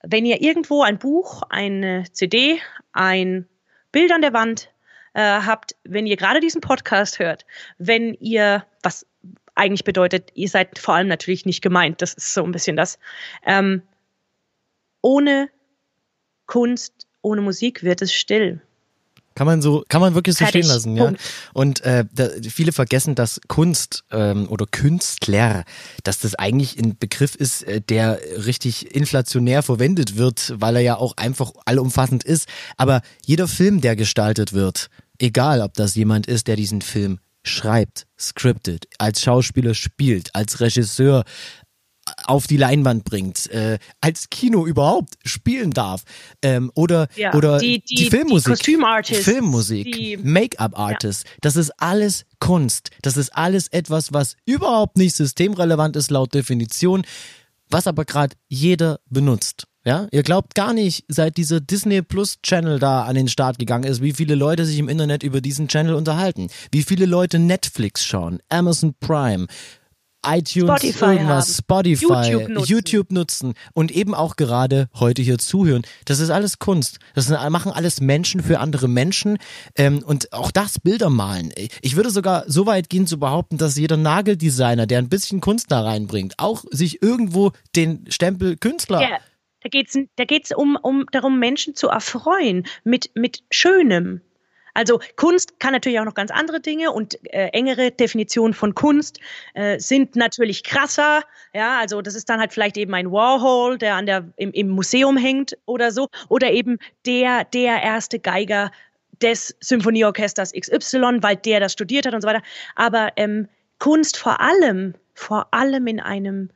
wenn 0.07 0.25
ihr 0.25 0.41
irgendwo 0.41 0.83
ein 0.83 0.99
Buch, 0.99 1.43
eine 1.49 2.05
CD, 2.11 2.59
ein 2.93 3.47
Bild 3.91 4.11
an 4.11 4.21
der 4.21 4.33
Wand 4.33 4.71
äh, 5.13 5.21
habt, 5.21 5.75
wenn 5.83 6.07
ihr 6.07 6.17
gerade 6.17 6.39
diesen 6.39 6.61
Podcast 6.61 7.19
hört, 7.19 7.45
wenn 7.77 8.13
ihr, 8.15 8.65
was 8.83 9.05
eigentlich 9.55 9.83
bedeutet, 9.83 10.31
ihr 10.35 10.49
seid 10.49 10.77
vor 10.77 10.95
allem 10.95 11.07
natürlich 11.07 11.45
nicht 11.45 11.61
gemeint, 11.61 12.01
das 12.01 12.13
ist 12.13 12.33
so 12.33 12.43
ein 12.43 12.51
bisschen 12.51 12.75
das, 12.75 12.99
ähm, 13.45 13.81
ohne 15.01 15.49
Kunst, 16.45 17.07
ohne 17.21 17.41
Musik 17.41 17.83
wird 17.83 18.01
es 18.01 18.13
still. 18.13 18.61
Kann 19.35 19.47
man 19.47 19.61
so, 19.61 19.83
kann 19.89 20.01
man 20.01 20.15
wirklich 20.15 20.37
so 20.37 20.45
Fertig. 20.45 20.63
stehen 20.63 20.73
lassen, 20.73 20.95
ja. 20.95 21.05
Punkt. 21.05 21.21
Und 21.53 21.81
äh, 21.81 22.05
da, 22.13 22.29
viele 22.49 22.71
vergessen, 22.71 23.15
dass 23.15 23.41
Kunst 23.47 24.05
ähm, 24.11 24.47
oder 24.49 24.65
Künstler, 24.65 25.65
dass 26.03 26.19
das 26.19 26.35
eigentlich 26.35 26.79
ein 26.79 26.97
Begriff 26.97 27.35
ist, 27.35 27.63
äh, 27.63 27.81
der 27.81 28.19
richtig 28.45 28.95
inflationär 28.95 29.61
verwendet 29.61 30.15
wird, 30.15 30.53
weil 30.57 30.77
er 30.77 30.81
ja 30.81 30.95
auch 30.95 31.17
einfach 31.17 31.51
allumfassend 31.65 32.23
ist. 32.23 32.47
Aber 32.77 33.01
jeder 33.25 33.49
Film, 33.49 33.81
der 33.81 33.97
gestaltet 33.97 34.53
wird, 34.53 34.89
egal 35.19 35.61
ob 35.61 35.73
das 35.73 35.95
jemand 35.95 36.27
ist, 36.27 36.47
der 36.47 36.55
diesen 36.55 36.81
Film 36.81 37.19
schreibt, 37.43 38.07
scriptet, 38.17 38.85
als 38.97 39.21
Schauspieler 39.21 39.73
spielt, 39.73 40.33
als 40.33 40.61
Regisseur 40.61 41.25
auf 42.25 42.47
die 42.47 42.57
Leinwand 42.57 43.03
bringt, 43.03 43.49
äh, 43.51 43.79
als 44.01 44.29
Kino 44.29 44.65
überhaupt 44.67 45.15
spielen 45.25 45.71
darf 45.71 46.03
ähm, 46.41 46.71
oder 46.75 47.07
Ja, 47.15 47.33
oder 47.33 47.57
die- 47.59 47.79
die, 47.81 47.95
die- 47.95 48.09
Filmmusik, 48.09 48.59
die 48.61 49.15
Filmmusik, 49.15 49.91
die- 49.91 50.17
Make-up-Artists, 50.17 51.23
das 51.41 51.55
ist 51.55 51.71
alles 51.81 52.25
Kunst, 52.39 52.91
das 53.01 53.17
ist 53.17 53.35
alles 53.35 53.67
etwas, 53.69 54.13
was 54.13 54.35
überhaupt 54.45 54.97
nicht 54.97 55.15
systemrelevant 55.15 55.95
ist 55.95 56.11
laut 56.11 56.33
Definition, 56.33 57.03
was 57.69 57.87
aber 57.87 58.05
gerade 58.05 58.35
jeder 58.47 58.99
benutzt. 59.09 59.65
Ja, 59.83 60.07
ihr 60.11 60.23
glaubt 60.23 60.55
gar 60.55 60.73
nicht, 60.73 61.05
seit 61.07 61.37
dieser 61.37 61.59
Disney 61.61 62.01
Plus 62.01 62.37
Channel 62.41 62.79
da 62.79 63.03
an 63.03 63.13
den 63.15 63.27
Start 63.27 63.59
gegangen 63.59 63.83
ist, 63.83 64.01
wie 64.01 64.13
viele 64.13 64.33
Leute 64.33 64.65
sich 64.65 64.79
im 64.79 64.89
Internet 64.89 65.21
über 65.21 65.41
diesen 65.41 65.67
Channel 65.67 65.93
unterhalten, 65.93 66.47
wie 66.71 66.81
viele 66.81 67.05
Leute 67.05 67.37
Netflix 67.37 68.03
schauen, 68.03 68.39
Amazon 68.49 68.95
Prime, 68.99 69.45
iTunes, 70.27 70.81
Spotify 70.81 71.05
irgendwas, 71.05 71.47
haben, 71.47 71.53
Spotify, 71.53 72.05
YouTube 72.05 72.49
nutzen. 72.49 72.69
YouTube 72.69 73.11
nutzen 73.11 73.53
und 73.73 73.91
eben 73.91 74.13
auch 74.13 74.35
gerade 74.35 74.89
heute 74.95 75.21
hier 75.21 75.37
zuhören. 75.37 75.83
Das 76.05 76.19
ist 76.19 76.29
alles 76.29 76.59
Kunst. 76.59 76.99
Das 77.13 77.27
sind, 77.27 77.37
machen 77.49 77.71
alles 77.71 78.01
Menschen 78.01 78.41
für 78.41 78.59
andere 78.59 78.87
Menschen 78.87 79.37
ähm, 79.75 80.03
und 80.05 80.31
auch 80.33 80.51
das 80.51 80.79
Bilder 80.79 81.09
malen. 81.09 81.53
Ich 81.81 81.95
würde 81.95 82.09
sogar 82.09 82.43
so 82.47 82.65
weit 82.65 82.89
gehen 82.89 83.07
zu 83.07 83.19
behaupten, 83.19 83.57
dass 83.57 83.77
jeder 83.77 83.97
Nageldesigner, 83.97 84.87
der 84.87 84.99
ein 84.99 85.09
bisschen 85.09 85.41
Kunst 85.41 85.71
da 85.71 85.81
reinbringt, 85.81 86.35
auch 86.37 86.63
sich 86.71 87.01
irgendwo 87.01 87.51
den 87.75 88.05
Stempel 88.09 88.57
Künstler 88.57 89.01
Ja, 89.01 89.17
da 89.61 89.69
geht 89.69 89.87
es 89.87 89.99
da 90.15 90.25
geht's 90.25 90.55
um, 90.55 90.77
um 90.81 91.05
darum, 91.11 91.39
Menschen 91.39 91.75
zu 91.75 91.87
erfreuen 91.87 92.65
mit, 92.83 93.11
mit 93.15 93.43
Schönem. 93.49 94.21
Also 94.75 94.99
Kunst 95.15 95.59
kann 95.59 95.71
natürlich 95.73 95.99
auch 95.99 96.05
noch 96.05 96.13
ganz 96.13 96.29
andere 96.31 96.59
Dinge 96.59 96.91
und 96.91 97.17
äh, 97.33 97.47
engere 97.47 97.91
Definitionen 97.91 98.53
von 98.53 98.75
Kunst 98.75 99.19
äh, 99.53 99.79
sind 99.79 100.15
natürlich 100.15 100.63
krasser. 100.63 101.23
Ja, 101.53 101.79
also 101.79 102.01
das 102.01 102.13
ist 102.13 102.29
dann 102.29 102.39
halt 102.39 102.53
vielleicht 102.53 102.77
eben 102.77 102.93
ein 102.93 103.11
Warhol, 103.11 103.77
der 103.77 103.95
an 103.95 104.05
der 104.05 104.29
im, 104.35 104.51
im 104.51 104.69
Museum 104.69 105.17
hängt 105.17 105.57
oder 105.65 105.91
so, 105.91 106.09
oder 106.27 106.51
eben 106.51 106.77
der 107.05 107.45
der 107.45 107.81
erste 107.81 108.19
Geiger 108.19 108.69
des 109.21 109.55
Symphonieorchesters 109.61 110.51
XY, 110.51 111.19
weil 111.21 111.37
der 111.37 111.61
das 111.61 111.71
studiert 111.71 112.05
hat 112.05 112.13
und 112.13 112.21
so 112.21 112.27
weiter. 112.27 112.43
Aber 112.75 113.13
ähm, 113.15 113.47
Kunst 113.79 114.17
vor 114.17 114.41
allem, 114.41 114.95
vor 115.13 115.47
allem 115.51 115.87
in 115.87 116.01
einem, 116.01 116.49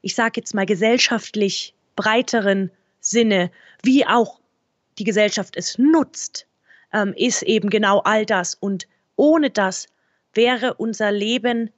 ich 0.00 0.14
sage 0.14 0.34
jetzt 0.36 0.54
mal 0.54 0.66
gesellschaftlich 0.66 1.74
breiteren 1.96 2.70
Sinne, 3.00 3.50
wie 3.82 4.06
auch 4.06 4.40
die 4.98 5.04
Gesellschaft 5.04 5.56
es 5.56 5.76
nutzt, 5.76 6.46
ähm, 6.94 7.12
ist 7.16 7.42
eben 7.42 7.68
genau 7.68 7.98
all 7.98 8.24
das. 8.24 8.54
Und 8.54 8.86
ohne 9.16 9.50
das 9.50 9.88
wäre 10.32 10.74
unser 10.74 11.12
Leben 11.12 11.70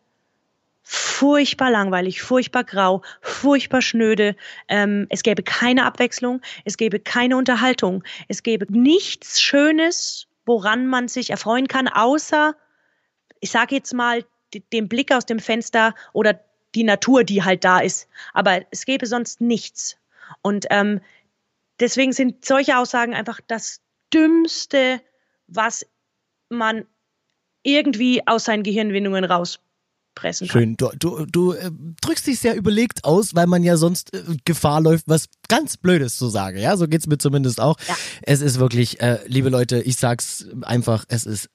furchtbar 0.83 1.71
langweilig, 1.71 2.23
furchtbar 2.23 2.63
grau, 2.63 3.03
furchtbar 3.21 3.83
schnöde. 3.83 4.37
Ähm, 4.69 5.07
es 5.11 5.25
gäbe 5.25 5.43
keine 5.43 5.85
Abwechslung, 5.85 6.41
es 6.65 6.77
gäbe 6.77 7.01
keine 7.01 7.37
Unterhaltung, 7.37 8.05
es 8.29 8.45
gäbe 8.45 8.67
nichts 8.71 9.41
Schönes, 9.41 10.29
woran 10.45 10.87
man 10.87 11.09
sich 11.09 11.31
erfreuen 11.31 11.67
kann, 11.67 11.89
außer, 11.89 12.55
ich 13.41 13.51
sage 13.51 13.75
jetzt 13.75 13.95
mal, 13.95 14.25
den 14.73 14.89
Blick 14.89 15.13
aus 15.13 15.27
dem 15.27 15.41
Fenster 15.41 15.93
oder 16.13 16.39
die 16.77 16.85
Natur, 16.85 17.25
die 17.25 17.43
halt 17.43 17.65
da 17.65 17.81
ist. 17.81 18.09
Aber 18.33 18.61
es 18.71 18.85
gäbe 18.85 19.07
sonst 19.07 19.41
nichts. 19.41 19.97
Und 20.41 20.67
ähm, 20.71 21.01
deswegen 21.81 22.13
sind 22.13 22.45
solche 22.45 22.79
Aussagen 22.79 23.13
einfach 23.13 23.41
das 23.49 23.81
Dümmste, 24.17 25.01
was 25.47 25.87
man 26.49 26.87
irgendwie 27.63 28.27
aus 28.27 28.45
seinen 28.45 28.63
Gehirnwindungen 28.63 29.25
rauspressen 29.25 30.49
kann. 30.49 30.53
Schön. 30.61 30.77
Du, 30.77 30.91
du, 30.99 31.27
du 31.27 31.53
äh, 31.53 31.71
drückst 32.01 32.27
dich 32.27 32.39
sehr 32.39 32.57
überlegt 32.57 33.05
aus, 33.05 33.35
weil 33.35 33.47
man 33.47 33.63
ja 33.63 33.77
sonst 33.77 34.15
äh, 34.15 34.23
Gefahr 34.45 34.81
läuft, 34.81 35.09
was 35.09 35.27
ganz 35.49 35.77
Blödes 35.77 36.17
zu 36.17 36.29
sagen. 36.29 36.59
Ja, 36.59 36.77
so 36.77 36.87
geht's 36.87 37.07
mir 37.07 37.19
zumindest 37.19 37.61
auch. 37.61 37.77
Ja. 37.89 37.97
Es 38.23 38.41
ist 38.41 38.59
wirklich, 38.59 39.01
äh, 39.01 39.19
liebe 39.27 39.49
Leute, 39.49 39.83
ich 39.83 39.97
sag's 39.97 40.47
einfach, 40.63 41.05
es 41.09 41.27
ist 41.27 41.51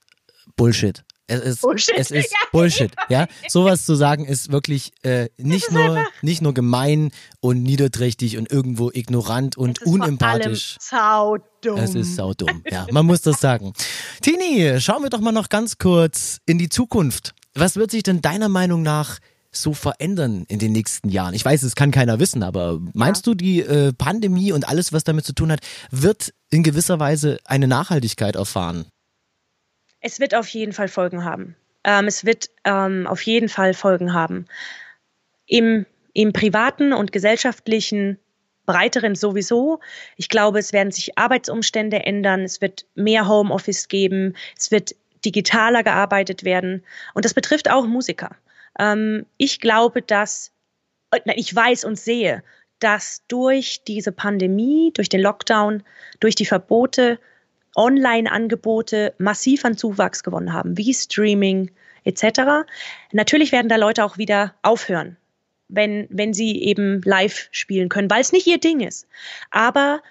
Bullshit. 0.56 1.04
Es 1.28 1.40
ist, 1.42 1.62
Bullshit. 1.62 1.94
es 1.98 2.12
ist 2.12 2.32
Ja. 2.32 2.38
Bullshit, 2.52 2.92
ja. 3.10 3.28
Sowas 3.48 3.86
zu 3.86 3.96
sagen 3.96 4.26
ist 4.26 4.52
wirklich 4.52 4.92
äh, 5.04 5.30
nicht 5.38 5.72
nur 5.72 6.04
nicht 6.22 6.42
nur 6.42 6.54
gemein 6.54 7.12
und 7.40 7.64
niederträchtig 7.64 8.38
und 8.38 8.52
irgendwo 8.52 8.92
ignorant 8.92 9.58
und 9.58 9.80
Es 9.80 9.86
ist 9.88 9.94
unempathisch. 9.94 10.78
saudumm. 10.82 11.78
Es 11.78 11.96
ist 11.96 12.16
saudumm, 12.16 12.64
ja, 12.70 12.86
man 12.92 13.06
muss 13.06 13.22
das 13.22 13.40
sagen. 13.40 13.72
Tini, 14.22 14.80
schauen 14.82 15.04
wir 15.04 15.10
doch 15.10 15.22
mal 15.22 15.32
noch 15.32 15.50
ganz 15.50 15.78
kurz 15.78 16.40
in 16.46 16.58
die 16.58 16.70
Zukunft. 16.70 17.34
Was 17.54 17.76
wird 17.76 17.92
sich 17.92 18.04
denn 18.04 18.22
deiner 18.22 18.50
Meinung 18.50 18.82
nach 18.82 19.20
so 19.54 19.74
verändern 19.74 20.46
in 20.48 20.60
den 20.60 20.72
nächsten 20.72 21.10
Jahren? 21.10 21.34
Ich 21.34 21.44
weiß, 21.46 21.64
es 21.64 21.76
kann 21.76 21.92
keiner 21.92 22.20
wissen, 22.20 22.42
aber 22.44 22.80
meinst 22.94 23.28
du, 23.28 23.34
die 23.36 23.60
äh, 23.62 23.92
Pandemie 23.94 24.52
und 24.54 24.68
alles, 24.68 24.92
was 24.94 25.04
damit 25.04 25.26
zu 25.26 25.34
tun 25.34 25.52
hat, 25.52 25.60
wird 25.92 26.34
in 26.50 26.64
gewisser 26.64 27.00
Weise 27.00 27.38
eine 27.46 27.68
Nachhaltigkeit 27.68 28.36
erfahren? 28.36 28.86
Es 30.02 30.20
wird 30.20 30.36
auf 30.36 30.48
jeden 30.50 30.74
Fall 30.74 30.88
Folgen 30.88 31.24
haben. 31.24 31.56
Ähm, 31.84 32.08
es 32.08 32.26
wird 32.26 32.50
ähm, 32.64 33.08
auf 33.08 33.22
jeden 33.22 33.50
Fall 33.50 33.74
Folgen 33.74 34.14
haben. 34.14 34.46
Im, 35.46 35.86
Im 36.14 36.34
privaten 36.34 36.94
und 36.94 37.12
gesellschaftlichen 37.12 38.20
breiteren 38.66 39.16
sowieso. 39.16 39.80
Ich 40.18 40.30
glaube, 40.30 40.60
es 40.60 40.74
werden 40.74 40.92
sich 40.92 41.18
Arbeitsumstände 41.18 42.06
ändern. 42.06 42.42
Es 42.42 42.62
wird 42.62 42.86
mehr 42.96 43.28
Homeoffice 43.28 43.88
geben. 43.88 44.36
Es 44.58 44.72
wird 44.72 44.96
digitaler 45.26 45.84
gearbeitet 45.84 46.44
werden. 46.44 46.84
Und 47.14 47.26
das 47.26 47.34
betrifft 47.34 47.70
auch 47.70 47.86
Musiker. 47.86 48.36
Ähm, 48.80 49.26
ich 49.38 49.60
glaube, 49.60 50.02
dass, 50.02 50.52
äh, 51.12 51.20
nein, 51.26 51.38
ich 51.38 51.56
weiß 51.56 51.86
und 51.86 52.00
sehe, 52.00 52.44
dass 52.80 53.24
durch 53.28 53.84
diese 53.84 54.12
Pandemie, 54.12 54.92
durch 54.94 55.10
den 55.10 55.22
Lockdown, 55.22 55.84
durch 56.20 56.36
die 56.36 56.46
Verbote 56.46 57.20
Online-Angebote 57.76 59.14
massiv 59.18 59.66
an 59.66 59.78
Zuwachs 59.78 60.24
gewonnen 60.24 60.54
haben, 60.54 60.78
wie 60.78 60.94
Streaming 60.94 61.72
etc. 62.04 62.68
Natürlich 63.12 63.52
werden 63.52 63.70
da 63.70 63.76
Leute 63.76 64.04
auch 64.04 64.18
wieder 64.18 64.54
aufhören, 64.62 65.18
wenn, 65.68 66.08
wenn 66.10 66.34
sie 66.34 66.62
eben 66.64 67.02
live 67.04 67.48
spielen 67.52 67.90
können, 67.90 68.10
weil 68.10 68.22
es 68.22 68.32
nicht 68.32 68.48
ihr 68.48 68.60
Ding 68.60 68.82
ist. 68.82 69.08
Aber 69.52 70.02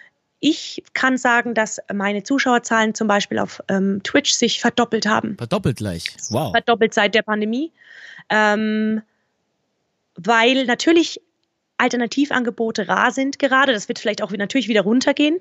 ich 0.40 0.82
kann 0.94 1.18
sagen, 1.18 1.54
dass 1.54 1.80
meine 1.92 2.22
Zuschauerzahlen 2.22 2.94
zum 2.94 3.08
Beispiel 3.08 3.38
auf 3.38 3.62
ähm, 3.68 4.00
Twitch 4.02 4.32
sich 4.32 4.60
verdoppelt 4.60 5.06
haben 5.06 5.36
Verdoppelt 5.36 5.76
gleich. 5.76 6.04
Wow. 6.30 6.52
verdoppelt 6.52 6.94
seit 6.94 7.14
der 7.14 7.22
Pandemie, 7.22 7.72
ähm, 8.30 9.02
weil 10.14 10.64
natürlich 10.64 11.20
Alternativangebote 11.76 12.88
rar 12.88 13.10
sind 13.10 13.38
gerade. 13.38 13.72
Das 13.72 13.88
wird 13.88 13.98
vielleicht 13.98 14.22
auch 14.22 14.30
natürlich 14.30 14.68
wieder 14.68 14.82
runtergehen. 14.82 15.40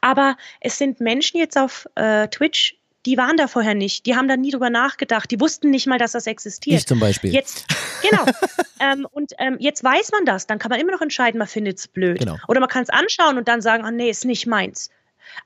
Aber 0.00 0.36
es 0.60 0.78
sind 0.78 1.00
Menschen 1.00 1.38
jetzt 1.38 1.58
auf 1.58 1.88
äh, 1.94 2.28
Twitch, 2.28 2.76
die 3.06 3.16
waren 3.16 3.36
da 3.36 3.48
vorher 3.48 3.74
nicht. 3.74 4.04
Die 4.06 4.14
haben 4.14 4.28
da 4.28 4.36
nie 4.36 4.50
drüber 4.50 4.68
nachgedacht. 4.68 5.30
Die 5.30 5.40
wussten 5.40 5.70
nicht 5.70 5.86
mal, 5.86 5.98
dass 5.98 6.12
das 6.12 6.26
existiert. 6.26 6.80
Ich 6.80 6.86
zum 6.86 7.00
Beispiel. 7.00 7.32
Jetzt, 7.32 7.66
genau. 8.02 8.26
ähm, 8.80 9.06
und 9.10 9.32
ähm, 9.38 9.56
jetzt 9.58 9.82
weiß 9.82 10.12
man 10.12 10.26
das. 10.26 10.46
Dann 10.46 10.58
kann 10.58 10.68
man 10.70 10.80
immer 10.80 10.92
noch 10.92 11.00
entscheiden, 11.00 11.38
man 11.38 11.48
findet 11.48 11.78
es 11.78 11.88
blöd. 11.88 12.18
Genau. 12.18 12.36
Oder 12.46 12.60
man 12.60 12.68
kann 12.68 12.82
es 12.82 12.90
anschauen 12.90 13.38
und 13.38 13.48
dann 13.48 13.62
sagen, 13.62 13.84
oh 13.86 13.90
nee, 13.90 14.10
ist 14.10 14.26
nicht 14.26 14.46
meins. 14.46 14.90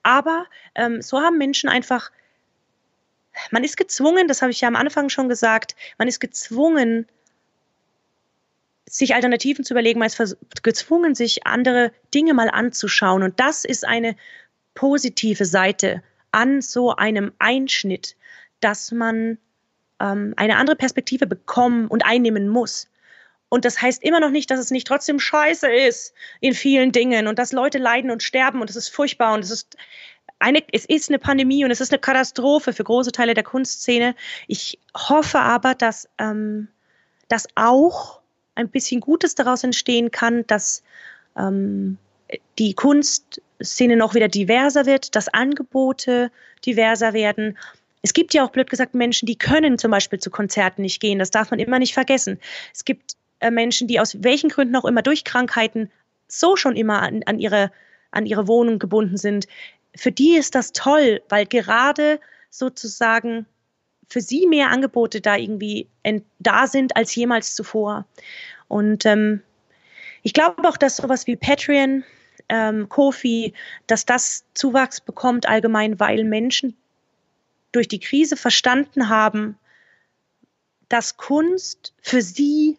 Aber 0.03 0.47
ähm, 0.75 1.01
so 1.01 1.21
haben 1.21 1.39
Menschen 1.39 1.69
einfach, 1.69 2.11
man 3.51 3.63
ist 3.63 3.77
gezwungen, 3.77 4.27
das 4.27 4.43
habe 4.43 4.51
ich 4.51 4.61
ja 4.61 4.69
am 4.69 4.77
Anfang 4.77 5.09
schon 5.09 5.29
gesagt, 5.29 5.77
man 5.99 6.09
ist 6.09 6.19
gezwungen, 6.21 7.07
sich 8.95 9.13
Alternativen 9.13 9.65
zu 9.65 9.75
überlegen, 9.75 9.99
man 9.99 10.07
ist 10.07 10.37
gezwungen, 10.63 11.17
sich 11.17 11.49
andere 11.49 11.91
Dinge 12.15 12.33
mal 12.33 12.49
anzuschauen. 12.49 13.25
Und 13.25 13.41
das 13.41 13.65
ist 13.65 13.85
eine 13.85 14.15
positive 14.75 15.45
Seite 15.45 16.01
an 16.31 16.63
so 16.63 16.95
einem 16.95 17.33
Einschnitt, 17.41 18.15
dass 18.61 18.93
man 18.93 19.39
ähm, 19.99 20.35
eine 20.37 20.57
andere 20.59 20.77
Perspektive 20.77 21.27
bekommen 21.27 21.89
und 21.89 22.05
einnehmen 22.05 22.49
muss. 22.49 22.89
Und 23.49 23.65
das 23.65 23.83
heißt 23.83 24.05
immer 24.05 24.21
noch 24.21 24.31
nicht, 24.31 24.49
dass 24.53 24.61
es 24.61 24.71
nicht 24.71 24.87
trotzdem 24.87 25.19
scheiße 25.19 25.69
ist 25.69 26.15
in 26.41 26.55
vielen 26.55 26.93
Dingen 26.93 27.27
und 27.27 27.41
dass 27.41 27.51
Leute 27.51 27.79
leiden 27.79 28.13
und 28.13 28.23
sterben 28.23 28.61
und 28.61 28.71
es 28.71 28.77
ist 28.77 28.91
furchtbar 28.91 29.35
und 29.35 29.41
es 29.41 29.51
ist 29.51 29.77
eine, 30.39 30.63
es 30.71 30.85
ist 30.85 31.11
eine 31.11 31.19
Pandemie 31.19 31.65
und 31.65 31.73
es 31.73 31.81
ist 31.81 31.91
eine 31.91 31.99
Katastrophe 31.99 32.73
für 32.73 32.85
große 32.85 33.11
Teile 33.11 33.35
der 33.35 33.45
Kunstszene. 33.45 34.15
Ich 34.47 34.79
hoffe 34.97 35.41
aber, 35.41 35.75
dass, 35.75 36.09
ähm, 36.19 36.69
dass 37.29 37.49
auch 37.57 38.21
ein 38.55 38.69
bisschen 38.69 39.01
Gutes 39.01 39.35
daraus 39.35 39.65
entstehen 39.65 40.11
kann, 40.11 40.47
dass 40.47 40.83
ähm, 41.37 41.99
die 42.59 42.75
Kunstszene 42.75 43.97
noch 43.97 44.15
wieder 44.15 44.29
diverser 44.29 44.87
wird, 44.87 45.15
dass 45.15 45.29
Angebote 45.29 46.31
diverser 46.65 47.13
werden. 47.13 47.59
Es 48.03 48.13
gibt 48.13 48.35
ja 48.35 48.45
auch 48.45 48.51
blöd 48.51 48.71
gesagt 48.71 48.95
Menschen, 48.95 49.27
die 49.27 49.37
können 49.37 49.79
zum 49.79 49.91
Beispiel 49.91 50.19
zu 50.19 50.31
Konzerten 50.31 50.83
nicht 50.83 51.01
gehen. 51.01 51.19
Das 51.19 51.31
darf 51.31 51.51
man 51.51 51.61
immer 51.61 51.79
nicht 51.79 51.95
vergessen. 51.95 52.39
Es 52.73 52.85
gibt 52.85 53.13
äh, 53.41 53.51
Menschen, 53.51 53.89
die 53.89 54.01
aus 54.01 54.23
welchen 54.23 54.51
Gründen 54.51 54.77
auch 54.77 54.85
immer 54.85 55.03
durch 55.03 55.25
Krankheiten 55.25 55.91
so 56.29 56.57
schon 56.57 56.77
immer 56.77 57.03
an, 57.03 57.23
an, 57.27 57.39
ihre, 57.39 57.71
an 58.11 58.27
ihre 58.27 58.49
Wohnung 58.49 58.79
gebunden 58.79 59.17
sind. 59.17 59.47
Für 59.97 60.13
die 60.13 60.37
ist 60.37 60.55
das 60.55 60.73
toll, 60.73 61.23
weil 61.29 61.47
gerade 61.47 62.21
sozusagen 62.51 63.47
für 64.09 64.21
sie 64.21 64.47
mehr 64.47 64.71
Angebote 64.71 65.21
da 65.21 65.37
irgendwie 65.37 65.89
da 66.39 66.67
sind 66.67 66.97
als 66.97 67.15
jemals 67.15 67.55
zuvor. 67.55 68.07
Und 68.69 69.07
ähm, 69.07 69.43
ich 70.23 70.33
glaube 70.33 70.69
auch, 70.69 70.77
dass 70.77 70.97
sowas 70.97 71.27
wie 71.27 71.37
Patreon, 71.37 72.05
ähm, 72.49 72.89
Kofi, 72.89 73.55
dass 73.87 74.07
das 74.07 74.45
Zuwachs 74.55 75.01
bekommt 75.01 75.49
allgemein, 75.49 76.01
weil 76.01 76.25
Menschen 76.25 76.77
durch 77.73 77.89
die 77.89 78.01
Krise 78.01 78.37
verstanden 78.37 79.09
haben, 79.09 79.59
dass 80.89 81.17
Kunst 81.17 81.95
für 82.01 82.23
sie 82.23 82.79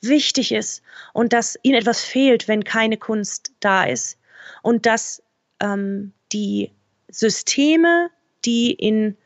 wichtig 0.00 0.52
ist 0.52 0.82
und 1.12 1.32
dass 1.32 1.58
ihnen 1.62 1.76
etwas 1.76 2.02
fehlt, 2.04 2.48
wenn 2.48 2.64
keine 2.64 2.96
Kunst 2.96 3.52
da 3.60 3.84
ist. 3.84 4.18
Und 4.62 4.86
dass 4.86 5.22
ähm, 5.60 6.12
die 6.32 6.72
Systeme, 7.08 8.10
die 8.44 8.72
in 8.72 9.16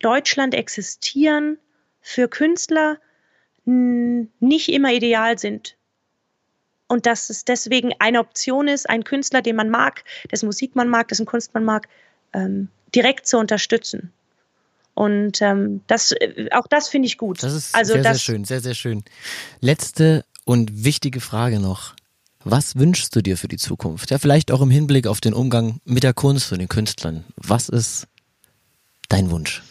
Deutschland 0.00 0.54
existieren, 0.54 1.58
für 2.00 2.28
Künstler 2.28 2.98
nicht 3.64 4.68
immer 4.70 4.92
ideal 4.92 5.38
sind. 5.38 5.76
Und 6.86 7.04
dass 7.04 7.28
es 7.28 7.44
deswegen 7.44 7.92
eine 7.98 8.20
Option 8.20 8.66
ist, 8.66 8.88
einen 8.88 9.04
Künstler, 9.04 9.42
den 9.42 9.56
man 9.56 9.68
mag, 9.68 10.04
dessen 10.30 10.46
Musik 10.46 10.74
man 10.74 10.88
mag, 10.88 11.08
dessen 11.08 11.26
Kunst 11.26 11.52
man 11.52 11.64
mag, 11.64 11.86
ähm, 12.32 12.68
direkt 12.94 13.26
zu 13.26 13.36
unterstützen. 13.36 14.10
Und 14.94 15.42
ähm, 15.42 15.82
das, 15.86 16.12
äh, 16.12 16.48
auch 16.52 16.66
das 16.66 16.88
finde 16.88 17.06
ich 17.06 17.18
gut. 17.18 17.42
Das 17.42 17.52
ist 17.52 17.74
also 17.74 17.92
sehr, 17.92 18.02
das, 18.02 18.16
sehr 18.16 18.20
schön, 18.20 18.44
sehr, 18.44 18.60
sehr 18.60 18.74
schön. 18.74 19.04
Letzte 19.60 20.24
und 20.46 20.82
wichtige 20.84 21.20
Frage 21.20 21.60
noch. 21.60 21.94
Was 22.42 22.76
wünschst 22.76 23.14
du 23.14 23.20
dir 23.20 23.36
für 23.36 23.48
die 23.48 23.58
Zukunft? 23.58 24.10
Ja, 24.10 24.18
vielleicht 24.18 24.50
auch 24.50 24.62
im 24.62 24.70
Hinblick 24.70 25.06
auf 25.06 25.20
den 25.20 25.34
Umgang 25.34 25.80
mit 25.84 26.04
der 26.04 26.14
Kunst 26.14 26.50
und 26.52 26.58
den 26.60 26.68
Künstlern. 26.68 27.24
Was 27.36 27.68
ist 27.68 28.06
dein 29.10 29.30
Wunsch? 29.30 29.62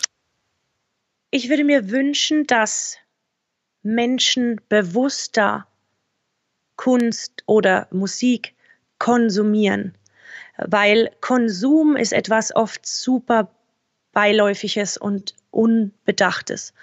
Ich 1.30 1.49
würde 1.49 1.63
mir 1.63 1.89
wünschen, 1.89 2.47
dass 2.47 2.97
Menschen 3.84 4.61
bewusster 4.69 5.67
Kunst 6.75 7.43
oder 7.45 7.88
Musik 7.91 8.53
konsumieren, 8.99 9.95
weil 10.57 11.11
Konsum 11.21 11.95
ist 11.95 12.13
etwas 12.13 12.55
oft 12.55 12.86
super 12.86 13.51
Beiläufiges 14.13 14.97
und 14.97 15.36
Unbedachtes. 15.51 16.73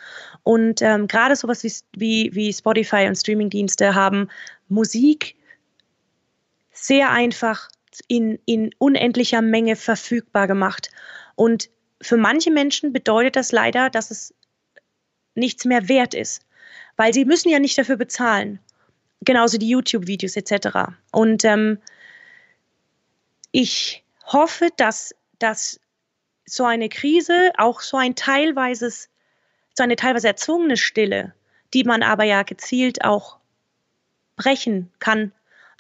Und 0.43 0.83
ähm, 0.83 1.09
gerade 1.09 1.37
sowas 1.37 1.65
wie, 1.65 1.73
wie, 1.97 2.35
wie 2.35 2.53
Spotify 2.53 3.07
und 3.07 3.17
Streamingdienste 3.17 3.95
haben 3.95 4.29
Musik 4.69 5.37
sehr 6.73 7.11
einfach 7.11 7.69
in, 8.09 8.39
in 8.47 8.75
unendlicher 8.79 9.43
Menge 9.43 9.77
verfügbar 9.77 10.47
gemacht. 10.47 10.91
Und 11.35 11.71
für 12.05 12.17
manche 12.17 12.51
Menschen 12.51 12.93
bedeutet 12.93 13.37
das 13.37 13.53
leider, 13.53 13.91
dass 13.91 14.11
es 14.11 14.35
nichts 15.35 15.65
mehr 15.65 15.89
wert 15.89 16.15
ist, 16.15 16.43
weil 16.97 17.13
sie 17.13 17.25
müssen 17.25 17.49
ja 17.49 17.59
nicht 17.59 17.77
dafür 17.79 17.97
bezahlen. 17.97 18.61
Genauso 19.23 19.59
die 19.59 19.71
YouTube-Videos 19.71 20.37
etc. 20.37 20.93
Und 21.11 21.45
ähm, 21.45 21.79
ich 23.53 24.05
hoffe, 24.27 24.69
dass, 24.77 25.15
dass 25.39 25.81
so 26.45 26.65
eine 26.65 26.89
Krise, 26.89 27.53
auch 27.57 27.81
so 27.81 27.97
ein 27.97 28.15
teilweises, 28.15 29.09
so 29.73 29.83
eine 29.83 29.97
teilweise 29.97 30.29
erzwungene 30.29 30.77
Stille, 30.77 31.35
die 31.73 31.85
man 31.85 32.03
aber 32.03 32.25
ja 32.25 32.43
gezielt 32.43 33.03
auch 33.03 33.39
brechen 34.37 34.93
kann, 34.99 35.33